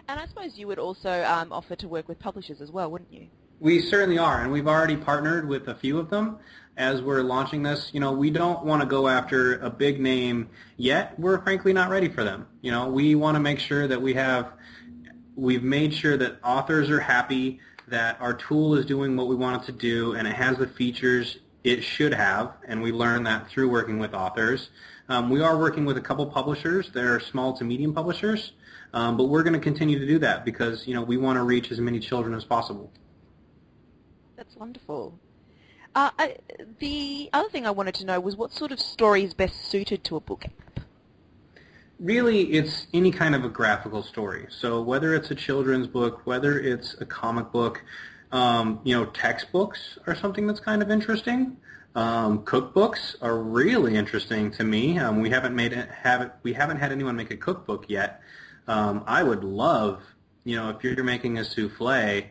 And 0.08 0.20
I 0.20 0.28
suppose 0.28 0.60
you 0.60 0.68
would 0.68 0.78
also 0.78 1.24
um, 1.24 1.52
offer 1.52 1.76
to 1.78 1.88
work 1.88 2.08
with 2.08 2.20
publishers 2.20 2.62
as 2.62 2.72
well, 2.72 2.92
wouldn't 2.92 3.12
you? 3.12 3.28
We 3.60 3.82
certainly 3.82 4.18
are, 4.18 4.42
and 4.42 4.52
we've 4.52 4.68
already 4.68 4.96
partnered 4.96 5.48
with 5.48 5.68
a 5.68 5.76
few 5.76 5.98
of 5.98 6.10
them 6.10 6.38
as 6.78 7.02
we're 7.02 7.24
launching 7.24 7.64
this. 7.64 7.90
You 7.94 8.00
know, 8.00 8.14
we 8.14 8.30
don't 8.30 8.64
want 8.64 8.82
to 8.82 8.88
go 8.88 9.08
after 9.08 9.60
a 9.60 9.70
big 9.70 10.00
name 10.00 10.50
yet. 10.78 11.20
We're 11.20 11.42
frankly 11.42 11.74
not 11.74 11.90
ready 11.90 12.08
for 12.08 12.24
them. 12.24 12.48
You 12.62 12.72
know, 12.72 12.88
we 12.88 13.16
want 13.16 13.36
to 13.36 13.40
make 13.40 13.60
sure 13.60 13.88
that 13.88 14.02
we 14.02 14.14
have, 14.14 14.54
we've 15.36 15.64
made 15.64 15.94
sure 15.94 16.16
that 16.18 16.40
authors 16.44 16.90
are 16.90 17.02
happy, 17.02 17.60
that 17.90 18.20
our 18.22 18.34
tool 18.34 18.76
is 18.76 18.86
doing 18.86 19.18
what 19.18 19.28
we 19.28 19.36
want 19.36 19.62
it 19.62 19.66
to 19.66 19.72
do, 19.74 20.14
and 20.14 20.28
it 20.28 20.36
has 20.36 20.58
the 20.58 20.68
features 20.68 21.40
it 21.64 21.84
should 21.84 22.14
have, 22.14 22.54
and 22.66 22.82
we 22.82 22.92
learned 22.92 23.26
that 23.26 23.50
through 23.50 23.70
working 23.70 24.00
with 24.00 24.14
authors. 24.14 24.70
Um, 25.10 25.30
we 25.30 25.42
are 25.42 25.58
working 25.58 25.86
with 25.86 25.98
a 25.98 26.02
couple 26.02 26.26
publishers. 26.28 26.90
They're 26.94 27.20
small 27.20 27.54
to 27.58 27.64
medium 27.64 27.94
publishers, 27.94 28.54
um, 28.94 29.18
but 29.18 29.26
we're 29.26 29.44
going 29.44 29.54
to 29.54 29.60
continue 29.60 30.00
to 30.00 30.06
do 30.06 30.20
that 30.20 30.46
because 30.46 30.88
you 30.88 30.94
know 30.94 31.02
we 31.02 31.18
want 31.18 31.38
to 31.38 31.44
reach 31.44 31.72
as 31.72 31.80
many 31.80 32.00
children 32.00 32.34
as 32.34 32.46
possible. 32.46 32.92
That's 34.38 34.56
wonderful. 34.56 35.20
Uh, 35.96 36.12
I, 36.18 36.38
the 36.80 37.30
other 37.34 37.50
thing 37.50 37.66
I 37.66 37.72
wanted 37.72 37.96
to 37.96 38.06
know 38.06 38.20
was 38.20 38.38
what 38.38 38.54
sort 38.54 38.72
of 38.72 38.80
story 38.80 39.24
is 39.24 39.34
best 39.34 39.66
suited 39.66 40.04
to 40.06 40.16
a 40.16 40.20
book 40.20 40.46
app? 40.46 40.80
Really, 42.00 42.54
it's 42.54 42.88
any 42.94 43.12
kind 43.12 43.36
of 43.36 43.44
a 43.44 43.50
graphical 43.50 44.04
story. 44.04 44.46
So 44.50 44.82
whether 44.82 45.14
it's 45.14 45.32
a 45.32 45.36
children's 45.36 45.88
book, 45.88 46.22
whether 46.26 46.58
it's 46.58 46.96
a 47.02 47.06
comic 47.06 47.52
book, 47.52 47.84
um, 48.32 48.80
you 48.84 48.96
know, 48.96 49.06
textbooks 49.06 49.98
are 50.08 50.16
something 50.16 50.48
that's 50.48 50.60
kind 50.60 50.82
of 50.82 50.92
interesting. 50.92 51.58
Um, 51.96 52.40
cookbooks 52.44 53.16
are 53.22 53.38
really 53.38 53.96
interesting 53.96 54.52
to 54.52 54.64
me. 54.64 55.00
Um, 55.00 55.22
we 55.22 55.30
haven't 55.30 55.56
made 55.56 55.74
it, 55.74 55.90
have 55.90 56.32
we 56.44 56.54
haven't 56.54 56.78
had 56.78 56.92
anyone 56.92 57.16
make 57.16 57.32
a 57.32 57.38
cookbook 57.38 57.86
yet. 57.88 58.22
Um, 58.68 59.04
I 59.08 59.24
would 59.24 59.44
love, 59.44 60.04
you 60.44 60.56
know, 60.56 60.70
if 60.70 60.84
you're 60.84 61.04
making 61.04 61.40
a 61.40 61.44
souffle 61.44 62.26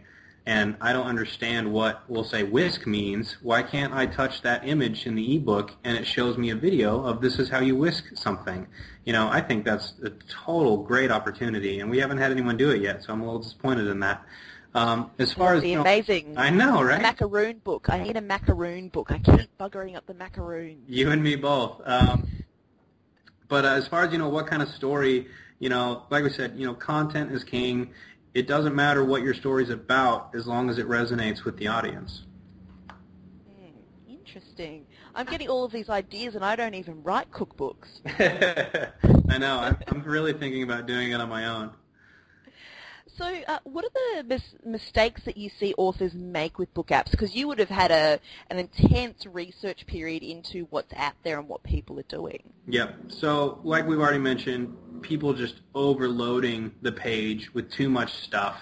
and 0.47 0.77
I 0.81 0.95
don't 0.95 1.07
understand 1.07 1.71
what 1.73 2.05
we'll 2.09 2.25
say 2.25 2.43
whisk 2.43 2.87
means, 2.87 3.37
why 3.43 3.63
can't 3.63 3.93
I 3.93 4.07
touch 4.07 4.41
that 4.43 4.67
image 4.67 5.07
in 5.07 5.15
the 5.15 5.37
ebook 5.37 5.75
and 5.85 5.95
it 5.99 6.07
shows 6.07 6.39
me 6.39 6.49
a 6.49 6.55
video 6.57 7.03
of 7.05 7.21
this 7.21 7.39
is 7.39 7.51
how 7.51 7.61
you 7.61 7.77
whisk 7.77 8.17
something? 8.17 8.67
You 9.05 9.13
know, 9.13 9.29
I 9.29 9.43
think 9.43 9.67
that's 9.67 9.93
a 10.03 10.11
total 10.29 10.79
great 10.79 11.11
opportunity, 11.11 11.81
and 11.81 11.91
we 11.91 11.99
haven't 11.99 12.17
had 12.17 12.31
anyone 12.31 12.57
do 12.57 12.71
it 12.71 12.81
yet, 12.81 13.03
so 13.03 13.13
I'm 13.13 13.21
a 13.21 13.25
little 13.25 13.41
disappointed 13.41 13.89
in 13.89 14.01
that. 14.01 14.25
Um, 14.79 15.11
as 15.19 15.33
far 15.33 15.55
as 15.55 15.63
the 15.63 15.71
you 15.71 15.75
know, 15.75 15.81
amazing, 15.81 16.35
I 16.37 16.51
know, 16.51 16.81
right? 16.83 17.03
Macaroon 17.03 17.59
book. 17.59 17.89
I 17.91 17.99
need 17.99 18.17
a 18.17 18.21
macaroon 18.21 18.89
book. 18.89 19.11
I 19.11 19.19
keep 19.19 19.59
buggering 19.59 19.97
up 19.97 20.07
the 20.07 20.15
macaroon. 20.15 20.85
You 20.87 21.11
and 21.11 21.21
me 21.21 21.35
both. 21.35 21.83
Um, 21.85 22.29
but 23.49 23.65
uh, 23.65 23.71
as 23.71 23.89
far 23.89 24.05
as 24.05 24.13
you 24.13 24.19
know, 24.19 24.29
what 24.29 24.47
kind 24.47 24.63
of 24.63 24.69
story, 24.69 25.27
you 25.59 25.69
know, 25.69 26.05
like 26.11 26.23
we 26.23 26.31
said, 26.31 26.55
you 26.57 26.65
know, 26.65 26.75
content 26.75 27.33
is 27.33 27.43
king. 27.43 27.91
It 28.35 28.47
doesn't 28.47 28.75
matter 28.75 29.05
what 29.05 29.23
your 29.23 29.35
story's 29.35 29.71
about 29.71 30.33
as 30.37 30.47
long 30.47 30.71
as 30.71 30.79
it 30.79 30.87
resonates 30.87 31.45
with 31.45 31.57
the 31.57 31.67
audience. 31.67 32.23
Mm, 32.89 33.73
interesting. 34.09 34.87
I'm 35.13 35.27
getting 35.27 35.49
all 35.49 35.65
of 35.65 35.73
these 35.73 35.89
ideas, 35.89 36.37
and 36.37 36.45
I 36.45 36.55
don't 36.55 36.75
even 36.75 37.03
write 37.03 37.33
cookbooks. 37.33 37.99
I 39.29 39.39
know. 39.39 39.59
I'm, 39.59 39.77
I'm 39.89 40.03
really 40.05 40.35
thinking 40.35 40.63
about 40.63 40.87
doing 40.87 41.11
it 41.11 41.21
on 41.21 41.29
my 41.29 41.47
own. 41.47 41.73
So, 43.19 43.25
uh, 43.49 43.59
what 43.65 43.85
are 43.85 43.91
the 44.23 44.29
mis- 44.29 44.55
mistakes 44.65 45.23
that 45.25 45.37
you 45.37 45.51
see 45.51 45.75
authors 45.77 46.15
make 46.15 46.57
with 46.57 46.73
book 46.73 46.89
apps? 46.89 47.11
Because 47.11 47.35
you 47.35 47.49
would 47.49 47.59
have 47.59 47.69
had 47.69 47.91
a 47.91 48.21
an 48.49 48.59
intense 48.61 49.27
research 49.27 49.87
period 49.89 50.23
into 50.23 50.69
what's 50.71 50.93
out 50.95 51.15
there 51.25 51.41
and 51.41 51.49
what 51.49 51.65
people 51.65 51.99
are 51.99 52.05
doing. 52.05 52.45
Yep. 52.69 52.95
So, 53.09 53.61
like 53.65 53.89
we've 53.89 53.99
already 53.99 54.21
mentioned, 54.21 55.03
people 55.03 55.35
just 55.35 55.63
overloading 55.75 56.73
the 56.83 56.93
page 56.93 57.53
with 57.55 57.73
too 57.73 57.89
much 57.89 58.13
stuff 58.15 58.57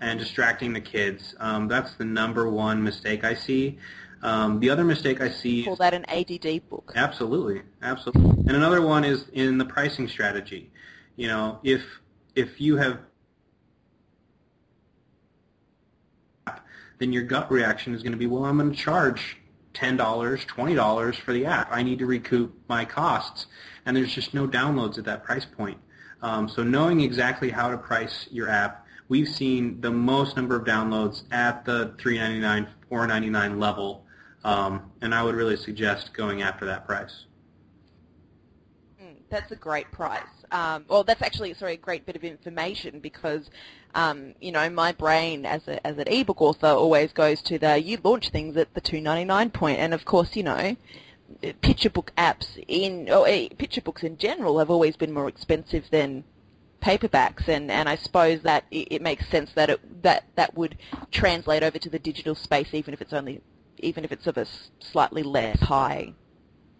and 0.00 0.18
distracting 0.18 0.72
the 0.72 0.80
kids. 0.80 1.36
Um, 1.38 1.68
that's 1.68 1.94
the 1.94 2.04
number 2.04 2.50
one 2.50 2.82
mistake 2.82 3.22
I 3.22 3.34
see. 3.34 3.78
Um, 4.22 4.58
the 4.58 4.70
other 4.70 4.84
mistake 4.84 5.20
I 5.20 5.30
see 5.30 5.64
call 5.64 5.76
that 5.76 5.94
an 5.94 6.04
ADD 6.08 6.68
book. 6.68 6.92
Absolutely, 6.96 7.62
absolutely. 7.82 8.30
And 8.48 8.56
another 8.56 8.82
one 8.82 9.04
is 9.04 9.26
in 9.32 9.58
the 9.58 9.64
pricing 9.64 10.08
strategy. 10.08 10.72
You 11.14 11.28
know, 11.28 11.60
if 11.62 11.84
if 12.34 12.60
you 12.60 12.78
have 12.78 12.98
then 17.02 17.12
your 17.12 17.24
gut 17.24 17.50
reaction 17.50 17.94
is 17.94 18.02
going 18.02 18.12
to 18.12 18.18
be, 18.18 18.26
well, 18.26 18.44
I'm 18.44 18.58
going 18.58 18.70
to 18.70 18.76
charge 18.76 19.36
$10, 19.74 19.96
$20 19.98 21.14
for 21.16 21.32
the 21.32 21.44
app. 21.44 21.68
I 21.72 21.82
need 21.82 21.98
to 21.98 22.06
recoup 22.06 22.54
my 22.68 22.84
costs. 22.84 23.46
And 23.84 23.96
there's 23.96 24.14
just 24.14 24.34
no 24.34 24.46
downloads 24.46 24.98
at 24.98 25.04
that 25.06 25.24
price 25.24 25.44
point. 25.44 25.78
Um, 26.22 26.48
so 26.48 26.62
knowing 26.62 27.00
exactly 27.00 27.50
how 27.50 27.70
to 27.70 27.76
price 27.76 28.28
your 28.30 28.48
app, 28.48 28.86
we've 29.08 29.26
seen 29.28 29.80
the 29.80 29.90
most 29.90 30.36
number 30.36 30.54
of 30.54 30.64
downloads 30.64 31.24
at 31.32 31.64
the 31.64 31.92
$3.99, 31.98 32.68
$4.99 32.88 33.58
level 33.58 34.06
Um, 34.44 34.92
and 35.00 35.12
I 35.12 35.24
would 35.24 35.34
really 35.34 35.56
suggest 35.56 36.14
going 36.14 36.42
after 36.42 36.64
that 36.66 36.86
price. 36.86 37.26
Mm, 39.02 39.16
that's 39.28 39.50
a 39.50 39.56
great 39.56 39.90
price. 39.90 40.41
Um, 40.52 40.84
well, 40.86 41.02
that's 41.02 41.22
actually 41.22 41.54
sorry 41.54 41.74
a 41.74 41.76
great 41.78 42.04
bit 42.04 42.14
of 42.14 42.24
information 42.24 43.00
because 43.00 43.50
um, 43.94 44.34
you 44.40 44.52
know 44.52 44.68
my 44.68 44.92
brain 44.92 45.46
as 45.46 45.66
a, 45.66 45.84
as 45.86 45.96
an 45.96 46.06
ebook 46.08 46.42
author 46.42 46.66
always 46.66 47.10
goes 47.12 47.40
to 47.42 47.58
the 47.58 47.82
you 47.82 47.98
launch 48.04 48.28
things 48.28 48.56
at 48.58 48.74
the 48.74 48.80
two 48.82 49.00
ninety 49.00 49.24
nine 49.24 49.50
point, 49.50 49.78
and 49.78 49.94
of 49.94 50.04
course 50.04 50.36
you 50.36 50.42
know 50.42 50.76
picture 51.62 51.88
book 51.88 52.12
apps 52.18 52.62
in 52.68 53.08
or 53.08 53.26
uh, 53.26 53.48
picture 53.56 53.80
books 53.80 54.02
in 54.02 54.18
general 54.18 54.58
have 54.58 54.68
always 54.70 54.94
been 54.94 55.12
more 55.12 55.26
expensive 55.26 55.84
than 55.90 56.22
paperbacks, 56.82 57.48
and, 57.48 57.70
and 57.70 57.88
I 57.88 57.96
suppose 57.96 58.42
that 58.42 58.64
it, 58.70 58.88
it 58.90 59.02
makes 59.02 59.26
sense 59.28 59.52
that 59.54 59.70
it, 59.70 60.02
that 60.02 60.24
that 60.34 60.54
would 60.54 60.76
translate 61.10 61.62
over 61.62 61.78
to 61.78 61.88
the 61.88 61.98
digital 61.98 62.34
space, 62.34 62.74
even 62.74 62.92
if 62.92 63.00
it's 63.00 63.14
only 63.14 63.40
even 63.78 64.04
if 64.04 64.12
it's 64.12 64.26
of 64.26 64.36
a 64.36 64.46
slightly 64.80 65.22
less 65.22 65.58
high 65.60 66.12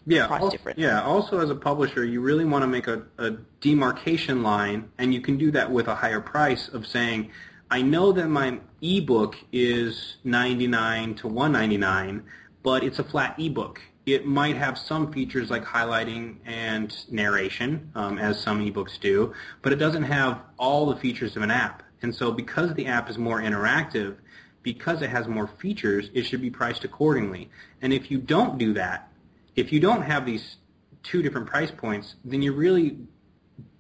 yeah, 0.07 0.27
price 0.27 0.43
also, 0.43 0.57
difference. 0.57 0.79
Yeah, 0.79 1.03
also 1.03 1.41
as 1.41 1.51
a 1.51 1.55
publisher, 1.55 2.05
you 2.05 2.21
really 2.21 2.45
want 2.45 2.63
to 2.63 2.67
make 2.67 2.87
a, 2.87 3.03
a 3.19 3.33
demarcation 3.61 4.43
line, 4.43 4.91
and 4.99 5.15
you 5.15 5.21
can 5.21 5.37
do 5.37 5.51
that 5.53 5.71
with 5.71 5.89
a 5.89 5.95
higher 5.95 6.21
price 6.21 6.69
of 6.69 6.87
saying, 6.87 7.31
I 7.71 7.83
know 7.83 8.13
that 8.13 8.29
my 8.29 8.61
ebook 8.83 9.37
is 9.53 10.17
99 10.25 11.15
to 11.17 11.29
199, 11.29 12.23
but 12.63 12.85
it's 12.85 12.99
a 12.99 13.05
flat 13.05 13.39
ebook. 13.39 13.81
It 14.05 14.27
might 14.27 14.57
have 14.57 14.77
some 14.77 15.13
features 15.13 15.49
like 15.49 15.65
highlighting 15.65 16.37
and 16.45 16.95
narration, 17.11 17.91
um, 17.95 18.19
as 18.19 18.41
some 18.41 18.61
ebooks 18.61 18.99
do, 19.01 19.33
but 19.63 19.73
it 19.73 19.77
doesn't 19.77 20.03
have 20.03 20.41
all 20.59 20.87
the 20.87 20.97
features 20.97 21.37
of 21.37 21.43
an 21.43 21.51
app. 21.51 21.83
And 22.03 22.15
so 22.15 22.33
because 22.33 22.75
the 22.75 22.87
app 22.87 23.09
is 23.09 23.17
more 23.17 23.41
interactive, 23.41 24.17
because 24.63 25.03
it 25.03 25.11
has 25.11 25.29
more 25.29 25.47
features, 25.47 26.11
it 26.15 26.25
should 26.25 26.43
be 26.43 26.51
priced 26.51 26.85
accordingly. 26.85 27.49
And 27.81 27.93
if 27.93 28.11
you 28.11 28.19
don't 28.19 28.59
do 28.59 28.73
that, 28.75 29.12
if 29.57 29.73
you 29.73 29.81
don't 29.81 30.03
have 30.03 30.25
these 30.25 30.57
two 31.03 31.23
different 31.23 31.47
price 31.47 31.71
points, 31.71 32.17
then 32.25 32.43
you're 32.43 32.53
really 32.53 32.99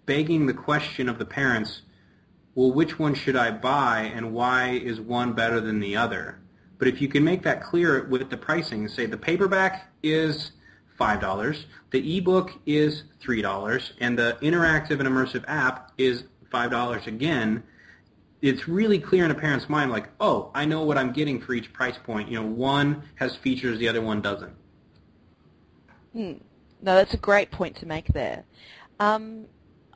begging 0.07 0.47
the 0.47 0.55
question 0.55 1.09
of 1.09 1.19
the 1.19 1.25
parents, 1.25 1.83
well, 2.55 2.73
which 2.73 2.99
one 2.99 3.15
should 3.15 3.37
I 3.37 3.51
buy 3.51 4.11
and 4.15 4.33
why 4.33 4.71
is 4.71 5.01
one 5.01 5.33
better 5.33 5.61
than 5.61 5.81
the 5.81 5.97
other? 5.97 6.41
But 6.79 6.89
if 6.89 7.01
you 7.01 7.09
can 7.09 7.25
make 7.25 7.43
that 7.45 7.63
clear 7.63 8.05
with 8.07 8.29
the 8.29 8.37
pricing, 8.37 8.89
say 8.89 9.07
the 9.07 9.17
paperback 9.17 9.93
is 10.03 10.53
$5, 10.99 11.65
the 11.91 12.19
ebook 12.19 12.51
is 12.67 13.05
$3, 13.23 13.93
and 14.01 14.19
the 14.19 14.37
interactive 14.43 14.99
and 14.99 15.09
immersive 15.09 15.45
app 15.47 15.93
is 15.97 16.25
$5 16.53 17.07
again, 17.07 17.63
it's 18.43 18.67
really 18.67 18.99
clear 18.99 19.25
in 19.25 19.31
a 19.31 19.35
parent's 19.35 19.69
mind 19.69 19.93
like, 19.93 20.09
oh, 20.21 20.51
I 20.55 20.65
know 20.65 20.83
what 20.83 20.99
I'm 20.99 21.13
getting 21.13 21.41
for 21.41 21.55
each 21.55 21.73
price 21.73 21.97
point. 21.97 22.29
You 22.29 22.41
know, 22.41 22.47
one 22.47 23.05
has 23.15 23.37
features, 23.37 23.79
the 23.79 23.89
other 23.89 24.03
one 24.03 24.21
doesn't. 24.21 24.53
Hmm. 26.13 26.33
No, 26.81 26.97
that's 26.97 27.15
a 27.15 27.19
great 27.19 27.51
point 27.51 27.77
to 27.77 27.87
make 27.87 28.09
there. 28.09 28.45
Um, 28.99 29.47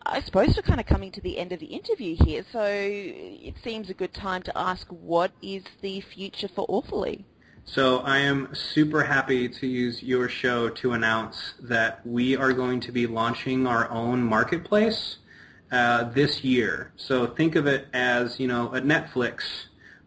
I 0.05 0.21
suppose 0.21 0.55
we're 0.57 0.63
kind 0.63 0.79
of 0.79 0.87
coming 0.87 1.11
to 1.13 1.21
the 1.21 1.37
end 1.37 1.53
of 1.53 1.59
the 1.59 1.67
interview 1.67 2.17
here, 2.25 2.45
so 2.53 2.65
it 2.65 3.55
seems 3.65 3.91
a 3.91 3.95
good 3.95 4.15
time 4.15 4.43
to 4.45 4.57
ask 4.57 4.87
what 4.89 5.33
is 5.43 5.65
the 5.81 6.01
future 6.01 6.49
for 6.49 6.65
Authorly? 6.69 7.25
So 7.65 7.99
I 7.99 8.19
am 8.19 8.55
super 8.55 9.03
happy 9.03 9.49
to 9.49 9.67
use 9.67 10.01
your 10.01 10.29
show 10.29 10.69
to 10.69 10.93
announce 10.93 11.55
that 11.61 12.07
we 12.07 12.37
are 12.37 12.53
going 12.53 12.79
to 12.81 12.93
be 12.93 13.09
launching 13.09 13.67
our 13.67 13.91
own 13.91 14.23
marketplace 14.23 15.17
uh, 15.73 16.05
this 16.05 16.45
year. 16.45 16.93
So 16.95 17.27
think 17.27 17.57
of 17.57 17.67
it 17.67 17.89
as, 17.93 18.39
you 18.39 18.47
know, 18.47 18.73
a 18.73 18.81
Netflix 18.81 19.43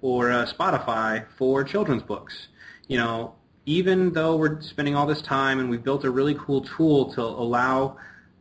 or 0.02 0.30
a 0.30 0.46
Spotify 0.46 1.26
for 1.38 1.66
children's 1.66 2.04
books. 2.04 2.48
You 2.88 3.00
know, 3.00 3.36
even 3.66 4.14
though 4.14 4.36
we're 4.36 4.62
spending 4.62 4.96
all 4.96 5.06
this 5.06 5.22
time 5.22 5.60
and 5.60 5.70
we've 5.70 5.84
built 5.84 6.04
a 6.04 6.10
really 6.10 6.36
cool 6.36 6.62
tool 6.62 7.14
to 7.14 7.22
allow 7.22 7.98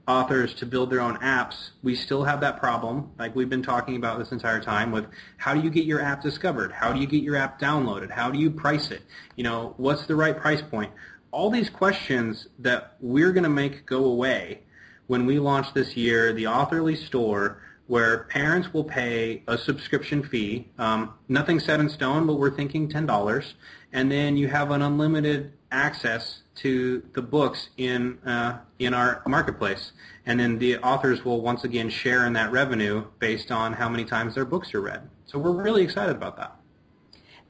authors 0.07 0.55
to 0.55 0.65
build 0.65 0.91
their 0.91 1.01
own 1.01 1.19
apps, 1.19 1.71
we 1.83 1.95
still 1.95 2.25
have 2.25 2.41
that 2.41 2.59
problem, 2.59 3.11
like 3.19 3.37
we've 3.37 3.51
been 3.51 3.63
talking 3.63 3.97
about 3.97 4.19
this 4.19 4.33
entire 4.33 4.61
time, 4.61 4.91
with 4.91 5.07
how 5.37 5.53
do 5.55 5.61
you 5.61 5.69
get 5.69 5.85
your 5.85 6.01
app 6.01 6.23
discovered? 6.23 6.73
How 6.73 6.93
do 6.93 7.01
you 7.01 7.07
get 7.07 7.23
your 7.23 7.37
app 7.37 7.61
downloaded? 7.61 8.11
How 8.11 8.31
do 8.31 8.39
you 8.39 8.51
price 8.51 8.91
it? 8.91 9.03
You 9.37 9.45
know, 9.45 9.75
what's 9.77 10.07
the 10.07 10.17
right 10.17 10.37
price 10.37 10.63
point? 10.63 10.91
All 11.31 11.51
these 11.51 11.69
questions 11.69 12.49
that 12.59 12.97
we're 13.01 13.33
going 13.33 13.45
to 13.45 13.51
make 13.51 13.85
go 13.85 14.07
away 14.07 14.61
when 15.09 15.27
we 15.27 15.39
launch 15.39 15.75
this 15.75 15.95
year 15.95 16.33
the 16.33 16.47
Authorly 16.47 16.97
store 16.97 17.61
where 17.89 18.25
parents 18.25 18.73
will 18.73 18.85
pay 18.85 19.43
a 19.49 19.57
subscription 19.59 20.23
fee. 20.23 20.69
Um, 20.79 21.15
nothing 21.27 21.59
set 21.59 21.81
in 21.81 21.89
stone, 21.89 22.27
but 22.27 22.35
we're 22.35 22.55
thinking 22.55 22.89
$10. 22.89 23.53
And 23.99 24.13
then 24.13 24.37
you 24.37 24.47
have 24.47 24.71
an 24.71 24.81
unlimited 24.81 25.55
access 25.73 26.43
to 26.55 27.03
the 27.15 27.21
books 27.21 27.71
in 27.79 28.19
uh, 28.25 28.59
in 28.79 28.95
our 28.95 29.23
marketplace, 29.27 29.91
and 30.25 30.39
then 30.39 30.57
the 30.61 30.79
authors 30.79 31.25
will 31.25 31.41
once 31.41 31.65
again 31.65 31.91
share 31.91 32.25
in 32.25 32.33
that 32.35 32.53
revenue 32.53 33.07
based 33.19 33.51
on 33.51 33.73
how 33.73 33.89
many 33.89 34.05
times 34.05 34.37
their 34.37 34.45
books 34.45 34.73
are 34.73 34.81
read. 34.81 35.03
So 35.27 35.41
we're 35.41 35.51
really 35.51 35.83
excited 35.83 36.15
about 36.15 36.37
that. 36.37 36.55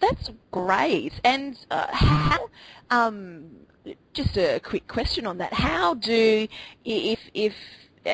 That's 0.00 0.30
great. 0.50 1.20
And 1.22 1.54
uh, 1.70 1.88
how? 1.90 2.48
Um, 2.88 3.50
just 4.14 4.38
a 4.38 4.58
quick 4.60 4.88
question 4.88 5.26
on 5.26 5.36
that. 5.36 5.52
How 5.52 5.92
do 5.92 6.48
if 6.82 7.20
if 7.34 7.54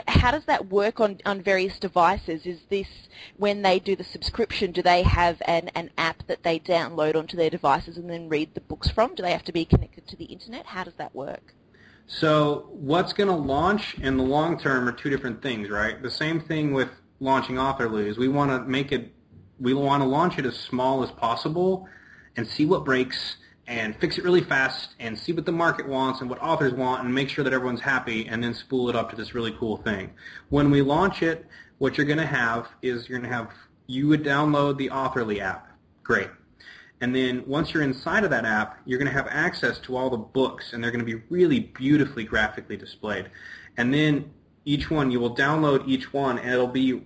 how 0.09 0.31
does 0.31 0.45
that 0.47 0.69
work 0.69 1.01
on, 1.01 1.19
on 1.25 1.43
various 1.43 1.79
devices? 1.79 2.47
Is 2.47 2.61
this 2.69 2.89
when 3.37 3.63
they 3.63 3.79
do 3.79 3.97
the 3.97 4.05
subscription, 4.05 4.73
do 4.73 4.83
they 4.83 5.03
have 5.03 5.41
an, 5.47 5.71
an 5.75 5.91
app 5.99 6.27
that 6.27 6.43
they 6.43 6.59
download 6.59 7.17
onto 7.17 7.37
their 7.37 7.51
devices 7.51 7.97
and 7.97 8.09
then 8.11 8.29
read 8.29 8.55
the 8.55 8.61
books 8.61 8.91
from? 8.91 9.15
Do 9.15 9.23
they 9.23 9.33
have 9.33 9.45
to 9.45 9.53
be 9.53 9.65
connected 9.65 10.07
to 10.09 10.17
the 10.17 10.25
internet? 10.25 10.67
How 10.67 10.85
does 10.85 10.95
that 10.95 11.15
work? 11.15 11.55
So 12.07 12.69
what's 12.71 13.13
going 13.13 13.29
to 13.29 13.35
launch 13.35 13.99
in 13.99 14.17
the 14.17 14.23
long 14.23 14.59
term 14.59 14.89
are 14.89 14.93
two 14.93 15.11
different 15.11 15.43
things, 15.43 15.71
right? 15.71 16.03
The 16.03 16.11
same 16.11 16.41
thing 16.41 16.73
with 16.73 16.91
launching 17.21 17.59
Authorly 17.59 18.09
is 18.09 18.19
we 18.19 18.29
want 18.29 18.51
to 18.51 18.69
make 18.69 18.93
it, 18.93 19.13
we 19.59 19.73
want 19.73 20.03
to 20.03 20.09
launch 20.09 20.39
it 20.39 20.45
as 20.45 20.57
small 20.57 21.03
as 21.03 21.11
possible 21.11 21.89
and 22.37 22.47
see 22.47 22.67
what 22.67 22.85
breaks 22.85 23.37
and 23.67 23.97
fix 23.97 24.19
it 24.19 24.25
really 24.25 24.43
fast 24.43 24.91
and 25.01 25.19
see 25.19 25.33
what 25.33 25.47
the 25.47 25.53
market 25.53 25.89
wants 25.89 26.21
and 26.21 26.29
what 26.29 26.41
authors 26.43 26.75
want 26.75 27.05
and 27.05 27.15
make 27.15 27.29
sure 27.29 27.45
that 27.45 27.53
everyone's 27.53 27.81
happy 27.81 28.27
and 28.27 28.43
then 28.43 28.53
spool 28.53 28.89
it 28.89 28.97
up 28.97 29.11
to 29.11 29.17
this 29.17 29.35
really 29.35 29.53
cool 29.53 29.79
thing. 29.79 30.11
When 30.51 30.71
we 30.71 30.83
launch 30.83 31.23
it, 31.23 31.47
what 31.79 31.97
you're 31.97 32.07
going 32.07 32.19
to 32.19 32.27
have 32.27 32.69
is 32.83 33.09
you're 33.09 33.19
going 33.19 33.31
to 33.31 33.37
have, 33.37 33.51
you 33.87 34.09
would 34.09 34.23
download 34.23 34.77
the 34.77 34.91
Authorly 34.91 35.41
app. 35.41 35.69
Great. 36.03 36.29
And 37.01 37.15
then 37.15 37.43
once 37.47 37.73
you're 37.75 37.83
inside 37.83 38.25
of 38.25 38.31
that 38.31 38.45
app, 38.45 38.79
you're 38.85 38.99
going 38.99 39.11
to 39.11 39.15
have 39.15 39.27
access 39.29 39.79
to 39.81 39.97
all 39.97 40.11
the 40.11 40.17
books 40.17 40.73
and 40.73 40.83
they're 40.83 40.91
going 40.91 41.05
to 41.05 41.19
be 41.19 41.23
really 41.29 41.61
beautifully 41.61 42.25
graphically 42.25 42.77
displayed. 42.77 43.31
And 43.77 43.93
then 43.93 44.31
each 44.65 44.91
one, 44.91 45.11
you 45.11 45.21
will 45.21 45.35
download 45.35 45.87
each 45.89 46.13
one 46.13 46.39
and 46.39 46.51
it'll 46.51 46.67
be 46.67 47.05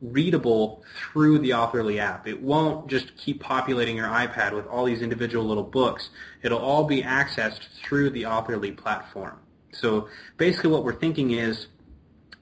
readable 0.00 0.84
through 0.98 1.38
the 1.38 1.52
Authorly 1.52 1.98
app. 1.98 2.26
It 2.26 2.40
won't 2.40 2.88
just 2.88 3.16
keep 3.16 3.40
populating 3.40 3.96
your 3.96 4.06
iPad 4.06 4.52
with 4.52 4.66
all 4.66 4.84
these 4.84 5.02
individual 5.02 5.44
little 5.44 5.64
books. 5.64 6.10
It'll 6.42 6.58
all 6.58 6.84
be 6.84 7.02
accessed 7.02 7.68
through 7.82 8.10
the 8.10 8.26
Authorly 8.26 8.72
platform. 8.72 9.38
So 9.72 10.08
basically 10.36 10.70
what 10.70 10.84
we're 10.84 10.94
thinking 10.94 11.32
is 11.32 11.66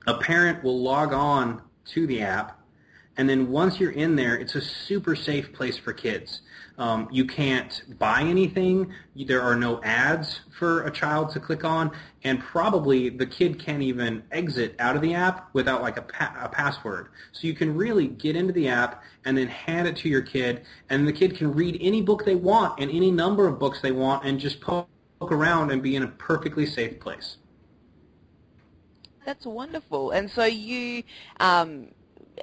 a 0.07 0.15
parent 0.15 0.63
will 0.63 0.81
log 0.81 1.13
on 1.13 1.63
to 1.87 2.07
the 2.07 2.23
app 2.23 2.61
and 3.17 3.29
then 3.29 3.51
once 3.51 3.79
you're 3.79 3.93
in 3.93 4.17
there, 4.17 4.37
it's 4.37 4.55
a 4.55 4.61
super 4.61 5.15
safe 5.15 5.53
place 5.53 5.79
for 5.79 5.93
kids. 5.93 6.43
Um, 6.77 7.09
you 7.13 7.25
can't 7.25 7.85
buy 8.01 8.23
anything. 8.23 8.93
There 9.15 9.41
are 9.41 9.55
no 9.55 9.81
ads 9.85 10.41
for 10.59 10.83
a 10.83 10.91
child 10.91 11.31
to 11.31 11.41
click 11.41 11.65
on, 11.65 11.93
and 12.25 12.41
probably 12.41 13.11
the 13.11 13.27
kid 13.27 13.61
can't 13.61 13.83
even 13.83 14.25
exit 14.33 14.75
out 14.81 14.97
of 14.97 15.03
the 15.03 15.15
app 15.15 15.51
without 15.53 15.83
like 15.83 15.97
a, 15.97 16.03
pa- 16.03 16.37
a 16.43 16.49
password. 16.49 17.11
So 17.31 17.47
you 17.47 17.55
can 17.55 17.77
really 17.77 18.09
get 18.09 18.35
into 18.35 18.53
the 18.53 18.67
app 18.69 19.05
and 19.25 19.39
then 19.39 19.47
hand 19.47 19.87
it 19.87 19.97
to 19.99 20.09
your 20.09 20.23
kid, 20.23 20.65
and 20.91 21.07
the 21.07 21.13
kid 21.13 21.37
can 21.37 21.53
read 21.53 21.79
any 21.81 22.03
book 22.03 22.25
they 22.25 22.35
want 22.35 22.81
and 22.81 22.91
any 22.91 23.13
number 23.13 23.47
of 23.47 23.61
books 23.61 23.81
they 23.81 23.93
want, 23.93 24.25
and 24.25 24.41
just 24.41 24.61
poke 24.61 24.89
around 25.21 25.71
and 25.71 25.81
be 25.81 25.95
in 25.95 26.03
a 26.03 26.09
perfectly 26.09 26.67
safe 26.67 26.99
place. 26.99 27.37
That's 29.25 29.47
wonderful. 29.47 30.11
And 30.11 30.29
so 30.29 30.45
you, 30.45 31.05
um, 31.39 31.87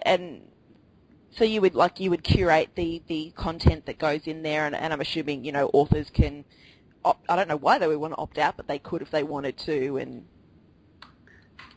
and 0.04 0.42
so 1.32 1.46
you 1.46 1.62
would 1.62 1.76
like 1.76 2.00
you 2.00 2.10
would 2.10 2.24
curate 2.24 2.70
the, 2.76 3.02
the 3.08 3.32
content 3.36 3.86
that 3.86 3.98
goes 3.98 4.28
in 4.28 4.44
there, 4.44 4.66
and, 4.66 4.76
and 4.76 4.92
I'm 4.92 5.02
assuming 5.02 5.44
you 5.44 5.52
know 5.52 5.70
authors 5.74 6.10
can. 6.10 6.46
Opt, 7.04 7.26
I 7.30 7.36
don't 7.36 7.48
know 7.48 7.58
why 7.58 7.80
they 7.80 7.88
would 7.88 7.98
want 7.98 8.14
to 8.14 8.20
opt 8.20 8.38
out, 8.38 8.58
but 8.58 8.68
they 8.68 8.78
could 8.78 9.02
if 9.02 9.10
they 9.12 9.24
wanted 9.24 9.58
to, 9.60 9.98
and. 9.98 10.26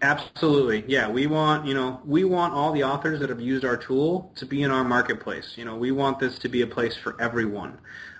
Absolutely, 0.03 0.85
yeah. 0.87 1.09
We 1.09 1.27
want 1.27 1.67
you 1.67 1.73
know 1.73 2.03
we 2.05 2.25
want 2.25 2.53
all 2.53 2.73
the 2.73 2.85
authors 2.85 3.21
that 3.21 3.31
have 3.31 3.41
used 3.41 3.65
our 3.65 3.77
tool 3.77 4.33
to 4.37 4.45
be 4.45 4.63
in 4.63 4.71
our 4.71 4.85
marketplace. 4.85 5.55
You 5.57 5.65
know 5.65 5.77
we 5.77 5.93
want 5.93 6.19
this 6.19 6.39
to 6.41 6.49
be 6.49 6.63
a 6.63 6.67
place 6.67 6.97
for 6.97 7.19
everyone, 7.21 7.79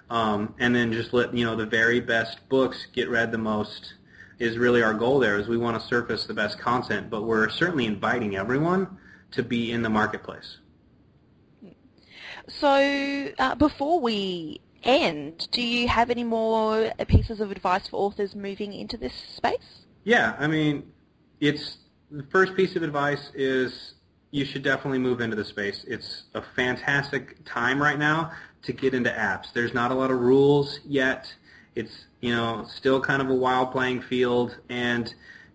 um, 0.09 0.55
and 0.59 0.75
then 0.75 0.93
just 0.93 1.13
let 1.13 1.35
you 1.35 1.45
know 1.45 1.57
the 1.57 1.67
very 1.67 2.01
best 2.01 2.49
books 2.49 2.87
get 2.93 3.11
read 3.11 3.33
the 3.33 3.39
most 3.39 3.95
is 4.39 4.57
really 4.57 4.83
our 4.83 4.95
goal. 4.95 5.19
There 5.19 5.39
is 5.39 5.49
we 5.49 5.59
want 5.59 5.81
to 5.81 5.87
surface 5.87 6.25
the 6.25 6.35
best 6.35 6.59
content, 6.59 7.11
but 7.11 7.23
we're 7.23 7.49
certainly 7.51 7.87
inviting 7.87 8.37
everyone 8.37 8.99
to 9.33 9.43
be 9.43 9.73
in 9.73 9.83
the 9.83 9.91
marketplace. 9.91 10.59
So 12.49 13.31
uh, 13.39 13.55
before 13.55 14.01
we 14.01 14.61
end, 14.83 15.49
do 15.51 15.63
you 15.63 15.89
have 15.89 16.11
any 16.11 16.25
more 16.25 16.93
pieces 17.09 17.41
of 17.41 17.51
advice 17.51 17.89
for 17.89 17.97
authors 17.97 18.35
moving 18.35 18.73
into 18.73 18.97
this 18.97 19.15
space? 19.15 19.87
Yeah, 20.05 20.37
I 20.39 20.47
mean, 20.47 20.93
it's 21.41 21.79
the 22.11 22.25
first 22.25 22.55
piece 22.55 22.77
of 22.77 22.83
advice 22.83 23.31
is 23.35 23.95
you 24.31 24.45
should 24.45 24.63
definitely 24.63 24.99
move 24.99 25.21
into 25.21 25.37
the 25.37 25.45
space. 25.45 25.85
It's 25.89 26.25
a 26.35 26.43
fantastic 26.55 27.45
time 27.45 27.81
right 27.81 27.99
now 27.99 28.33
to 28.63 28.73
get 28.73 28.93
into 28.93 29.11
apps. 29.11 29.53
There's 29.53 29.73
not 29.73 29.91
a 29.91 29.95
lot 29.95 30.11
of 30.11 30.19
rules 30.19 30.81
yet. 30.85 31.33
It's 31.75 32.07
you 32.21 32.35
know 32.35 32.67
still 32.69 33.01
kind 33.01 33.23
of 33.23 33.31
a 33.31 33.35
wild 33.35 33.73
playing 33.73 34.03
field, 34.03 34.59
and 34.69 35.15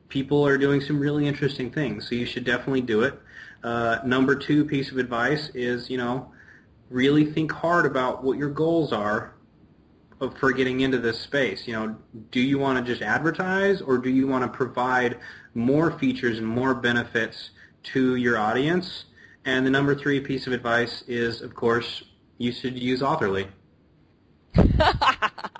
people 0.10 0.46
are 0.46 0.58
doing 0.58 0.82
some 0.82 1.00
really 1.00 1.28
interesting 1.28 1.72
things. 1.72 2.08
So 2.10 2.16
you 2.16 2.26
should 2.26 2.46
definitely 2.46 2.82
do 2.82 3.02
it. 3.02 3.20
Uh, 3.64 4.00
number 4.06 4.36
two 4.36 4.66
piece 4.66 4.92
of 4.92 4.98
advice 4.98 5.50
is 5.54 5.90
you 5.90 5.98
know 5.98 6.32
really 6.90 7.26
think 7.26 7.52
hard 7.52 7.86
about 7.86 8.24
what 8.24 8.38
your 8.38 8.50
goals 8.50 8.92
are 8.92 9.36
for 10.40 10.52
getting 10.52 10.82
into 10.82 10.98
this 10.98 11.20
space. 11.20 11.68
You 11.68 11.74
know, 11.74 11.96
do 12.32 12.42
you 12.42 12.58
want 12.58 12.84
to 12.84 12.92
just 12.92 13.02
advertise 13.02 13.82
or 13.82 13.98
do 13.98 14.10
you 14.10 14.28
want 14.28 14.44
to 14.44 14.56
provide 14.56 15.18
more 15.54 15.98
features 15.98 16.38
and 16.38 16.48
more 16.48 16.74
benefits 16.74 17.52
to 17.84 18.16
your 18.16 18.38
audience? 18.38 19.06
And 19.46 19.66
the 19.66 19.70
number 19.70 19.96
three 19.96 20.20
piece 20.20 20.48
of 20.48 20.54
advice 20.54 21.04
is, 21.08 21.42
of 21.42 21.56
course, 21.56 22.04
you 22.38 22.52
should 22.52 22.78
use 22.78 23.02
Authorly. 23.02 23.48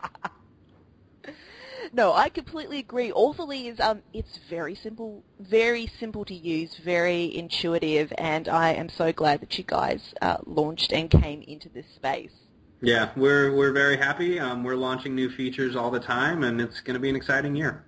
no, 1.94 2.14
I 2.14 2.30
completely 2.30 2.80
agree. 2.80 3.12
Authorly 3.12 3.68
is 3.68 3.80
um, 3.80 4.02
it's 4.14 4.40
very 4.50 4.76
simple, 4.76 5.24
very 5.40 5.88
simple 6.00 6.26
to 6.26 6.34
use, 6.34 6.78
very 6.78 7.36
intuitive, 7.36 8.14
and 8.18 8.48
I 8.48 8.74
am 8.74 8.90
so 8.90 9.12
glad 9.12 9.42
that 9.42 9.58
you 9.58 9.64
guys 9.64 10.14
uh, 10.22 10.38
launched 10.46 10.92
and 10.92 11.10
came 11.10 11.42
into 11.42 11.70
this 11.70 11.86
space. 11.96 12.32
Yeah, 12.82 13.10
we're 13.16 13.56
we're 13.56 13.74
very 13.74 13.98
happy. 13.98 14.40
Um, 14.40 14.64
we're 14.64 14.76
launching 14.76 15.16
new 15.16 15.30
features 15.30 15.76
all 15.76 15.92
the 15.92 16.00
time, 16.00 16.44
and 16.44 16.62
it's 16.62 16.80
going 16.82 16.94
to 16.94 17.00
be 17.00 17.10
an 17.10 17.16
exciting 17.16 17.56
year. 17.56 17.86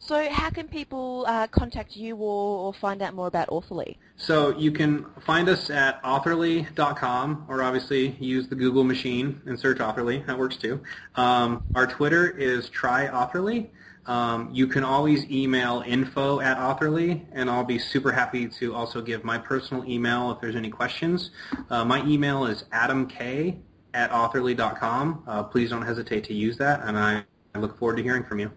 So 0.00 0.28
how 0.30 0.50
can 0.50 0.68
people 0.68 1.24
uh, 1.26 1.48
contact 1.48 1.96
you 1.96 2.16
or, 2.16 2.68
or, 2.68 2.72
find 2.72 3.02
out 3.02 3.14
more 3.14 3.26
about 3.26 3.48
Authorly? 3.48 3.98
So 4.16 4.56
you 4.56 4.70
can 4.70 5.04
find 5.20 5.48
us 5.48 5.70
at 5.70 6.00
authorly.com 6.04 7.46
or 7.48 7.62
obviously 7.62 8.16
use 8.20 8.48
the 8.48 8.54
Google 8.54 8.84
machine 8.84 9.42
and 9.46 9.58
search 9.58 9.80
Authorly. 9.80 10.24
That 10.26 10.38
works 10.38 10.56
too. 10.56 10.80
Um, 11.16 11.64
our 11.74 11.86
Twitter 11.86 12.30
is 12.30 12.70
tryauthorly. 12.70 13.70
Um, 14.06 14.48
you 14.52 14.66
can 14.66 14.84
always 14.84 15.30
email 15.30 15.84
info 15.86 16.40
at 16.40 16.56
Authorly, 16.56 17.26
and 17.32 17.50
I'll 17.50 17.64
be 17.64 17.78
super 17.78 18.10
happy 18.10 18.48
to 18.48 18.74
also 18.74 19.02
give 19.02 19.22
my 19.22 19.36
personal 19.36 19.84
email 19.84 20.30
if 20.30 20.40
there's 20.40 20.56
any 20.56 20.70
questions. 20.70 21.30
Uh, 21.68 21.84
my 21.84 22.02
email 22.06 22.46
is 22.46 22.64
adamk 22.72 23.58
at 23.92 24.10
authorly.com. 24.10 25.24
Uh, 25.26 25.42
please 25.42 25.68
don't 25.68 25.82
hesitate 25.82 26.24
to 26.24 26.34
use 26.34 26.56
that, 26.56 26.80
and 26.84 26.98
I, 26.98 27.24
I 27.54 27.58
look 27.58 27.78
forward 27.78 27.96
to 27.98 28.02
hearing 28.02 28.24
from 28.24 28.38
you. 28.38 28.50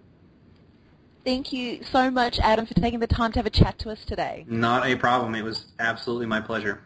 Thank 1.24 1.54
you 1.54 1.84
so 1.84 2.10
much, 2.10 2.40
Adam, 2.40 2.66
for 2.66 2.74
taking 2.74 3.00
the 3.00 3.08
time 3.08 3.32
to 3.34 3.40
have 3.40 3.46
a 3.46 3.52
chat 3.52 3.78
to 3.80 3.92
us 3.92 4.04
today. 4.06 4.44
Not 4.48 4.88
a 4.88 4.96
problem. 4.96 5.36
It 5.36 5.44
was 5.44 5.66
absolutely 5.80 6.26
my 6.26 6.42
pleasure. 6.42 6.82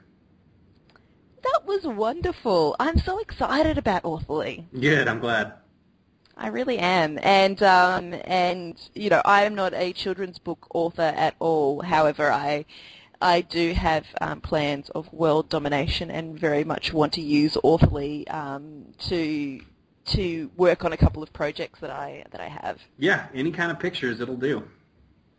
That 1.44 1.62
was 1.66 1.84
wonderful. 1.84 2.76
I'm 2.80 3.00
so 3.00 3.20
excited 3.20 3.78
about 3.78 4.04
Authorly. 4.04 4.68
Good. 4.78 5.08
I'm 5.08 5.20
glad. 5.20 5.54
I 6.38 6.48
really 6.48 6.80
am, 6.80 7.18
and 7.22 7.64
um, 7.64 8.14
and 8.26 8.76
you 8.94 9.10
know, 9.10 9.22
I 9.24 9.46
am 9.46 9.56
not 9.56 9.74
a 9.74 9.94
children's 9.94 10.38
book 10.38 10.68
author 10.74 11.14
at 11.16 11.36
all. 11.40 11.82
However, 11.82 12.30
I 12.30 12.66
I 13.22 13.42
do 13.42 13.74
have 13.74 14.06
um, 14.20 14.42
plans 14.42 14.90
of 14.90 15.12
world 15.14 15.50
domination 15.50 16.12
and 16.12 16.38
very 16.38 16.66
much 16.66 16.92
want 16.92 17.14
to 17.14 17.22
use 17.22 17.58
Authorly 17.64 18.28
um, 18.28 18.94
to 19.08 19.62
to 20.08 20.52
work 20.56 20.86
on 20.86 20.94
a 20.94 20.98
couple 20.98 21.24
of 21.24 21.32
projects 21.34 21.80
that 21.80 21.90
I 21.90 22.26
that 22.32 22.42
I 22.42 22.48
have. 22.48 22.80
Yeah, 22.98 23.28
any 23.34 23.52
kind 23.52 23.72
of 23.72 23.80
pictures, 23.80 24.20
it'll 24.20 24.38
do. 24.38 24.64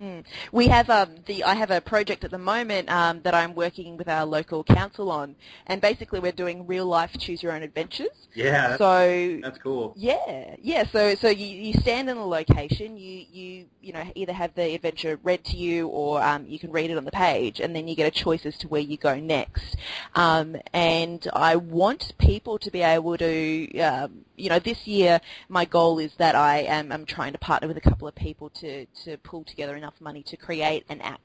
Mm. 0.00 0.24
We 0.52 0.68
have 0.68 0.90
um, 0.90 1.14
the 1.24 1.44
I 1.44 1.54
have 1.54 1.70
a 1.70 1.80
project 1.80 2.22
at 2.24 2.30
the 2.30 2.38
moment 2.38 2.90
um, 2.90 3.22
that 3.22 3.34
I'm 3.34 3.54
working 3.54 3.96
with 3.96 4.08
our 4.08 4.26
local 4.26 4.62
council 4.62 5.10
on, 5.10 5.36
and 5.66 5.80
basically 5.80 6.20
we're 6.20 6.32
doing 6.32 6.66
real 6.66 6.84
life 6.84 7.16
choose 7.18 7.42
your 7.42 7.52
own 7.52 7.62
adventures. 7.62 8.28
Yeah, 8.34 8.68
that's, 8.68 8.78
so 8.78 9.38
that's 9.42 9.58
cool. 9.58 9.94
Yeah, 9.96 10.56
yeah. 10.60 10.84
So 10.92 11.14
so 11.14 11.28
you, 11.28 11.46
you 11.46 11.72
stand 11.80 12.10
in 12.10 12.18
a 12.18 12.26
location, 12.26 12.98
you 12.98 13.24
you 13.32 13.66
you 13.80 13.92
know 13.94 14.04
either 14.14 14.34
have 14.34 14.54
the 14.54 14.74
adventure 14.74 15.18
read 15.22 15.44
to 15.44 15.56
you 15.56 15.88
or 15.88 16.22
um, 16.22 16.44
you 16.46 16.58
can 16.58 16.72
read 16.72 16.90
it 16.90 16.98
on 16.98 17.06
the 17.06 17.12
page, 17.12 17.60
and 17.60 17.74
then 17.74 17.88
you 17.88 17.96
get 17.96 18.06
a 18.06 18.10
choice 18.10 18.44
as 18.44 18.58
to 18.58 18.68
where 18.68 18.82
you 18.82 18.98
go 18.98 19.18
next. 19.18 19.76
Um, 20.14 20.56
and 20.74 21.26
I 21.32 21.56
want 21.56 22.12
people 22.18 22.58
to 22.58 22.70
be 22.70 22.82
able 22.82 23.16
to 23.16 23.78
um, 23.78 24.26
you 24.36 24.48
know, 24.48 24.58
this 24.58 24.86
year 24.86 25.20
my 25.48 25.64
goal 25.64 25.98
is 25.98 26.12
that 26.18 26.34
I 26.34 26.58
am 26.58 26.92
I'm 26.92 27.06
trying 27.06 27.32
to 27.32 27.38
partner 27.38 27.68
with 27.68 27.76
a 27.76 27.80
couple 27.80 28.06
of 28.06 28.14
people 28.14 28.50
to, 28.50 28.86
to 29.04 29.16
pull 29.18 29.44
together 29.44 29.76
enough 29.76 30.00
money 30.00 30.22
to 30.24 30.36
create 30.36 30.84
an 30.88 31.00
app 31.00 31.20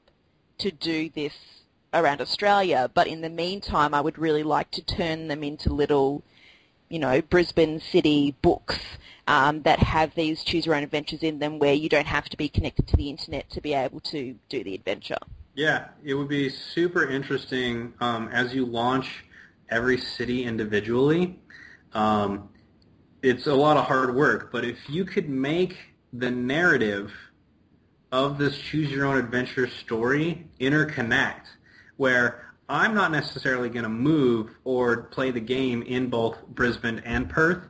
to 0.58 0.70
do 0.70 1.10
this 1.10 1.34
around 1.94 2.20
Australia. 2.20 2.90
But 2.92 3.06
in 3.06 3.20
the 3.20 3.30
meantime, 3.30 3.94
I 3.94 4.00
would 4.00 4.18
really 4.18 4.42
like 4.42 4.70
to 4.72 4.82
turn 4.82 5.28
them 5.28 5.42
into 5.42 5.72
little, 5.72 6.22
you 6.88 6.98
know, 6.98 7.20
Brisbane 7.22 7.80
city 7.80 8.34
books 8.42 8.78
um, 9.26 9.62
that 9.62 9.78
have 9.78 10.14
these 10.14 10.42
choose 10.42 10.66
your 10.66 10.74
own 10.74 10.82
adventures 10.82 11.22
in 11.22 11.38
them 11.38 11.58
where 11.58 11.74
you 11.74 11.88
don't 11.88 12.06
have 12.06 12.28
to 12.30 12.36
be 12.36 12.48
connected 12.48 12.88
to 12.88 12.96
the 12.96 13.08
internet 13.10 13.48
to 13.50 13.60
be 13.60 13.74
able 13.74 14.00
to 14.00 14.36
do 14.48 14.64
the 14.64 14.74
adventure. 14.74 15.18
Yeah, 15.54 15.88
it 16.02 16.14
would 16.14 16.28
be 16.28 16.48
super 16.48 17.08
interesting 17.08 17.92
um, 18.00 18.28
as 18.28 18.54
you 18.54 18.64
launch 18.64 19.24
every 19.68 19.98
city 19.98 20.44
individually. 20.44 21.38
Um, 21.92 22.48
it's 23.22 23.46
a 23.46 23.54
lot 23.54 23.76
of 23.76 23.84
hard 23.84 24.14
work, 24.14 24.50
but 24.50 24.64
if 24.64 24.90
you 24.90 25.04
could 25.04 25.28
make 25.28 25.76
the 26.12 26.30
narrative 26.30 27.12
of 28.10 28.36
this 28.36 28.58
choose 28.58 28.90
your 28.90 29.06
own 29.06 29.16
adventure 29.16 29.68
story 29.68 30.46
interconnect 30.60 31.46
where 31.96 32.52
I'm 32.68 32.94
not 32.94 33.12
necessarily 33.12 33.68
going 33.68 33.84
to 33.84 33.88
move 33.88 34.50
or 34.64 35.04
play 35.04 35.30
the 35.30 35.40
game 35.40 35.82
in 35.82 36.08
both 36.08 36.46
Brisbane 36.48 36.98
and 37.04 37.28
Perth, 37.28 37.62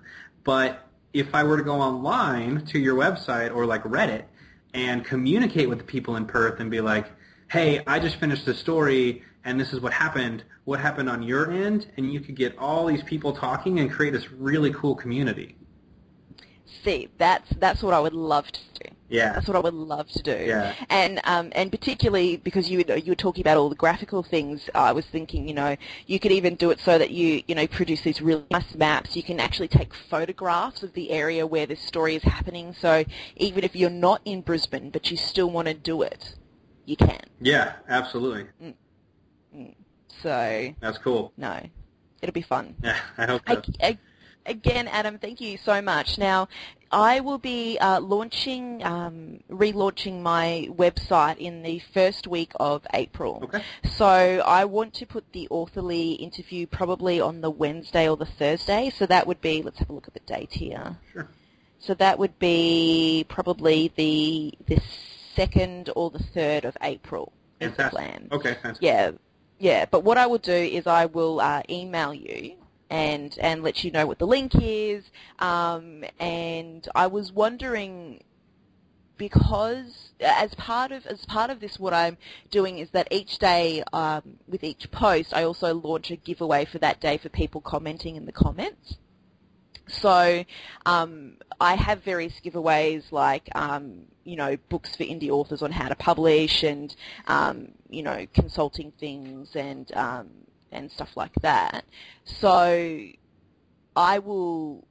but 0.42 0.88
if 1.12 1.34
I 1.34 1.44
were 1.44 1.58
to 1.58 1.62
go 1.62 1.80
online 1.80 2.64
to 2.66 2.78
your 2.78 2.96
website 2.96 3.54
or 3.54 3.66
like 3.66 3.82
Reddit 3.84 4.24
and 4.72 5.04
communicate 5.04 5.68
with 5.68 5.78
the 5.78 5.84
people 5.84 6.16
in 6.16 6.24
Perth 6.24 6.60
and 6.60 6.70
be 6.70 6.80
like, 6.80 7.06
hey, 7.48 7.82
I 7.86 7.98
just 7.98 8.16
finished 8.16 8.46
the 8.46 8.54
story 8.54 9.22
and 9.44 9.60
this 9.60 9.72
is 9.72 9.80
what 9.80 9.92
happened, 9.92 10.44
what 10.64 10.80
happened 10.80 11.08
on 11.08 11.22
your 11.22 11.50
end, 11.50 11.86
and 11.96 12.12
you 12.12 12.20
could 12.20 12.36
get 12.36 12.56
all 12.58 12.86
these 12.86 13.02
people 13.02 13.32
talking 13.32 13.80
and 13.80 13.90
create 13.90 14.12
this 14.12 14.30
really 14.30 14.72
cool 14.72 14.94
community. 14.94 15.56
See, 16.84 17.08
that's 17.18 17.48
that's 17.58 17.82
what 17.82 17.94
I 17.94 18.00
would 18.00 18.14
love 18.14 18.50
to 18.50 18.60
do. 18.80 18.94
Yeah, 19.08 19.34
that's 19.34 19.46
what 19.46 19.56
I 19.56 19.60
would 19.60 19.74
love 19.74 20.08
to 20.08 20.22
do. 20.22 20.36
Yeah, 20.46 20.74
and 20.88 21.20
um, 21.24 21.52
and 21.52 21.70
particularly 21.70 22.38
because 22.38 22.70
you 22.70 22.82
you 22.88 23.10
were 23.10 23.14
talking 23.14 23.42
about 23.42 23.56
all 23.56 23.68
the 23.68 23.76
graphical 23.76 24.22
things, 24.22 24.70
I 24.74 24.92
was 24.92 25.04
thinking, 25.06 25.46
you 25.46 25.54
know, 25.54 25.76
you 26.06 26.18
could 26.18 26.32
even 26.32 26.54
do 26.54 26.70
it 26.70 26.80
so 26.80 26.96
that 26.96 27.10
you 27.10 27.42
you 27.46 27.54
know 27.54 27.66
produce 27.66 28.02
these 28.02 28.22
really 28.22 28.44
nice 28.50 28.74
maps. 28.74 29.14
You 29.14 29.22
can 29.22 29.38
actually 29.38 29.68
take 29.68 29.92
photographs 29.94 30.82
of 30.82 30.94
the 30.94 31.10
area 31.10 31.46
where 31.46 31.66
this 31.66 31.80
story 31.80 32.16
is 32.16 32.22
happening. 32.22 32.72
So 32.72 33.04
even 33.36 33.64
if 33.64 33.76
you're 33.76 33.90
not 33.90 34.22
in 34.24 34.40
Brisbane, 34.40 34.90
but 34.90 35.10
you 35.10 35.16
still 35.16 35.50
want 35.50 35.68
to 35.68 35.74
do 35.74 36.02
it, 36.02 36.36
you 36.86 36.96
can. 36.96 37.20
Yeah, 37.40 37.74
absolutely. 37.88 38.46
Mm. 38.62 38.74
Mm. 39.54 39.74
So 40.22 40.74
that's 40.80 40.98
cool. 40.98 41.32
No, 41.36 41.60
it'll 42.20 42.32
be 42.32 42.42
fun. 42.42 42.74
Yeah, 42.82 42.98
I 43.18 43.26
hope 43.26 43.42
so. 43.48 43.62
I, 43.80 43.86
I, 43.86 43.98
again, 44.46 44.88
Adam, 44.88 45.18
thank 45.18 45.40
you 45.40 45.56
so 45.56 45.82
much. 45.82 46.18
Now, 46.18 46.48
I 46.90 47.20
will 47.20 47.38
be 47.38 47.78
uh, 47.78 48.00
launching, 48.00 48.84
um, 48.84 49.40
relaunching 49.50 50.20
my 50.20 50.68
website 50.70 51.38
in 51.38 51.62
the 51.62 51.80
first 51.94 52.26
week 52.26 52.52
of 52.60 52.86
April. 52.92 53.40
Okay. 53.44 53.62
So 53.84 54.06
I 54.06 54.66
want 54.66 54.94
to 54.94 55.06
put 55.06 55.32
the 55.32 55.48
Authorly 55.50 56.12
interview 56.12 56.66
probably 56.66 57.20
on 57.20 57.40
the 57.40 57.50
Wednesday 57.50 58.08
or 58.08 58.16
the 58.16 58.26
Thursday. 58.26 58.90
So 58.90 59.06
that 59.06 59.26
would 59.26 59.40
be, 59.40 59.62
let's 59.62 59.78
have 59.78 59.90
a 59.90 59.92
look 59.92 60.06
at 60.06 60.14
the 60.14 60.20
date 60.20 60.52
here. 60.52 60.98
Sure. 61.12 61.28
So 61.78 61.94
that 61.94 62.18
would 62.18 62.38
be 62.38 63.26
probably 63.28 63.90
the 63.96 64.54
the 64.66 64.80
second 65.34 65.90
or 65.96 66.10
the 66.10 66.22
third 66.22 66.64
of 66.64 66.76
April. 66.80 67.32
Is 67.58 67.76
the 67.76 67.88
plan. 67.88 68.28
Okay. 68.30 68.54
Fantastic. 68.54 68.82
Yeah. 68.82 69.12
Yeah, 69.62 69.84
but 69.88 70.02
what 70.02 70.18
I 70.18 70.26
will 70.26 70.38
do 70.38 70.52
is 70.52 70.88
I 70.88 71.06
will 71.06 71.38
uh, 71.38 71.62
email 71.70 72.12
you 72.12 72.56
and 72.90 73.38
and 73.40 73.62
let 73.62 73.84
you 73.84 73.92
know 73.92 74.08
what 74.08 74.18
the 74.18 74.26
link 74.26 74.56
is. 74.56 75.04
Um, 75.38 76.02
and 76.18 76.88
I 76.96 77.06
was 77.06 77.30
wondering 77.30 78.24
because 79.16 80.14
as 80.18 80.52
part 80.56 80.90
of 80.90 81.06
as 81.06 81.24
part 81.26 81.50
of 81.50 81.60
this, 81.60 81.78
what 81.78 81.94
I'm 81.94 82.18
doing 82.50 82.78
is 82.78 82.90
that 82.90 83.06
each 83.12 83.38
day 83.38 83.84
um, 83.92 84.40
with 84.48 84.64
each 84.64 84.90
post, 84.90 85.32
I 85.32 85.44
also 85.44 85.74
launch 85.74 86.10
a 86.10 86.16
giveaway 86.16 86.64
for 86.64 86.80
that 86.80 87.00
day 87.00 87.16
for 87.16 87.28
people 87.28 87.60
commenting 87.60 88.16
in 88.16 88.26
the 88.26 88.32
comments. 88.32 88.98
So 89.86 90.44
um, 90.86 91.36
I 91.60 91.76
have 91.76 92.02
various 92.02 92.34
giveaways 92.44 93.12
like 93.12 93.48
um, 93.54 94.06
you 94.24 94.34
know 94.34 94.56
books 94.68 94.96
for 94.96 95.04
indie 95.04 95.30
authors 95.30 95.62
on 95.62 95.70
how 95.70 95.88
to 95.88 95.94
publish 95.94 96.64
and 96.64 96.92
um, 97.28 97.68
you 97.92 98.02
know 98.02 98.26
consulting 98.34 98.92
things 98.98 99.54
and 99.54 99.92
um, 99.94 100.28
and 100.70 100.90
stuff 100.90 101.16
like 101.16 101.34
that. 101.42 101.84
So 102.24 103.06
I 103.94 104.18
will 104.18 104.84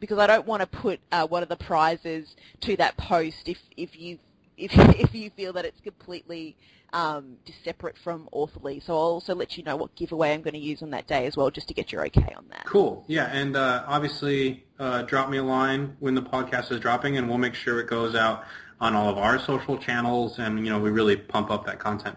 because 0.00 0.18
I 0.18 0.26
don't 0.26 0.46
want 0.46 0.60
to 0.62 0.66
put 0.66 1.00
uh, 1.12 1.26
one 1.26 1.42
of 1.42 1.48
the 1.48 1.56
prizes 1.56 2.36
to 2.60 2.76
that 2.76 2.96
post 2.96 3.48
if 3.48 3.58
if 3.76 3.98
you 3.98 4.18
if 4.56 4.72
if 4.98 5.14
you 5.14 5.30
feel 5.30 5.52
that 5.54 5.64
it's 5.64 5.80
completely 5.80 6.56
um, 6.92 7.36
separate 7.64 7.98
from 7.98 8.28
Authorly. 8.32 8.80
So 8.80 8.94
I'll 8.94 9.00
also 9.00 9.34
let 9.34 9.56
you 9.56 9.62
know 9.62 9.76
what 9.76 9.94
giveaway 9.94 10.32
I'm 10.32 10.40
going 10.40 10.54
to 10.54 10.60
use 10.60 10.82
on 10.82 10.90
that 10.90 11.06
day 11.06 11.26
as 11.26 11.36
well, 11.36 11.50
just 11.50 11.68
to 11.68 11.74
get 11.74 11.92
your 11.92 12.04
okay 12.06 12.32
on 12.34 12.46
that. 12.50 12.64
Cool. 12.64 13.04
Yeah, 13.08 13.26
and 13.26 13.56
uh, 13.56 13.84
obviously 13.86 14.64
uh, 14.78 15.02
drop 15.02 15.28
me 15.28 15.36
a 15.38 15.42
line 15.42 15.96
when 16.00 16.14
the 16.14 16.22
podcast 16.22 16.72
is 16.72 16.80
dropping, 16.80 17.18
and 17.18 17.28
we'll 17.28 17.38
make 17.38 17.54
sure 17.54 17.78
it 17.80 17.88
goes 17.88 18.14
out 18.14 18.44
on 18.80 18.94
all 18.94 19.10
of 19.10 19.18
our 19.18 19.38
social 19.38 19.76
channels, 19.76 20.38
and 20.38 20.64
you 20.64 20.72
know 20.72 20.78
we 20.78 20.90
really 20.90 21.16
pump 21.16 21.50
up 21.50 21.66
that 21.66 21.78
content. 21.78 22.16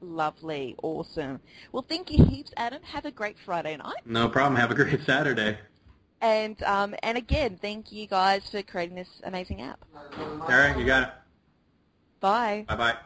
Lovely, 0.00 0.76
awesome. 0.82 1.40
Well, 1.72 1.84
thank 1.88 2.10
you 2.10 2.24
heaps, 2.24 2.52
Adam. 2.56 2.82
Have 2.82 3.06
a 3.06 3.10
great 3.10 3.36
Friday 3.38 3.76
night. 3.76 4.02
No 4.04 4.28
problem. 4.28 4.56
Have 4.56 4.70
a 4.70 4.74
great 4.74 5.02
Saturday. 5.04 5.58
And 6.20 6.62
um, 6.62 6.94
and 7.02 7.18
again, 7.18 7.58
thank 7.60 7.92
you 7.92 8.06
guys 8.06 8.48
for 8.48 8.62
creating 8.62 8.96
this 8.96 9.20
amazing 9.24 9.62
app. 9.62 9.84
All 10.18 10.48
right, 10.48 10.76
you 10.78 10.84
got 10.84 11.02
it. 11.02 11.08
Bye. 12.20 12.64
Bye 12.68 12.76
bye. 12.76 12.96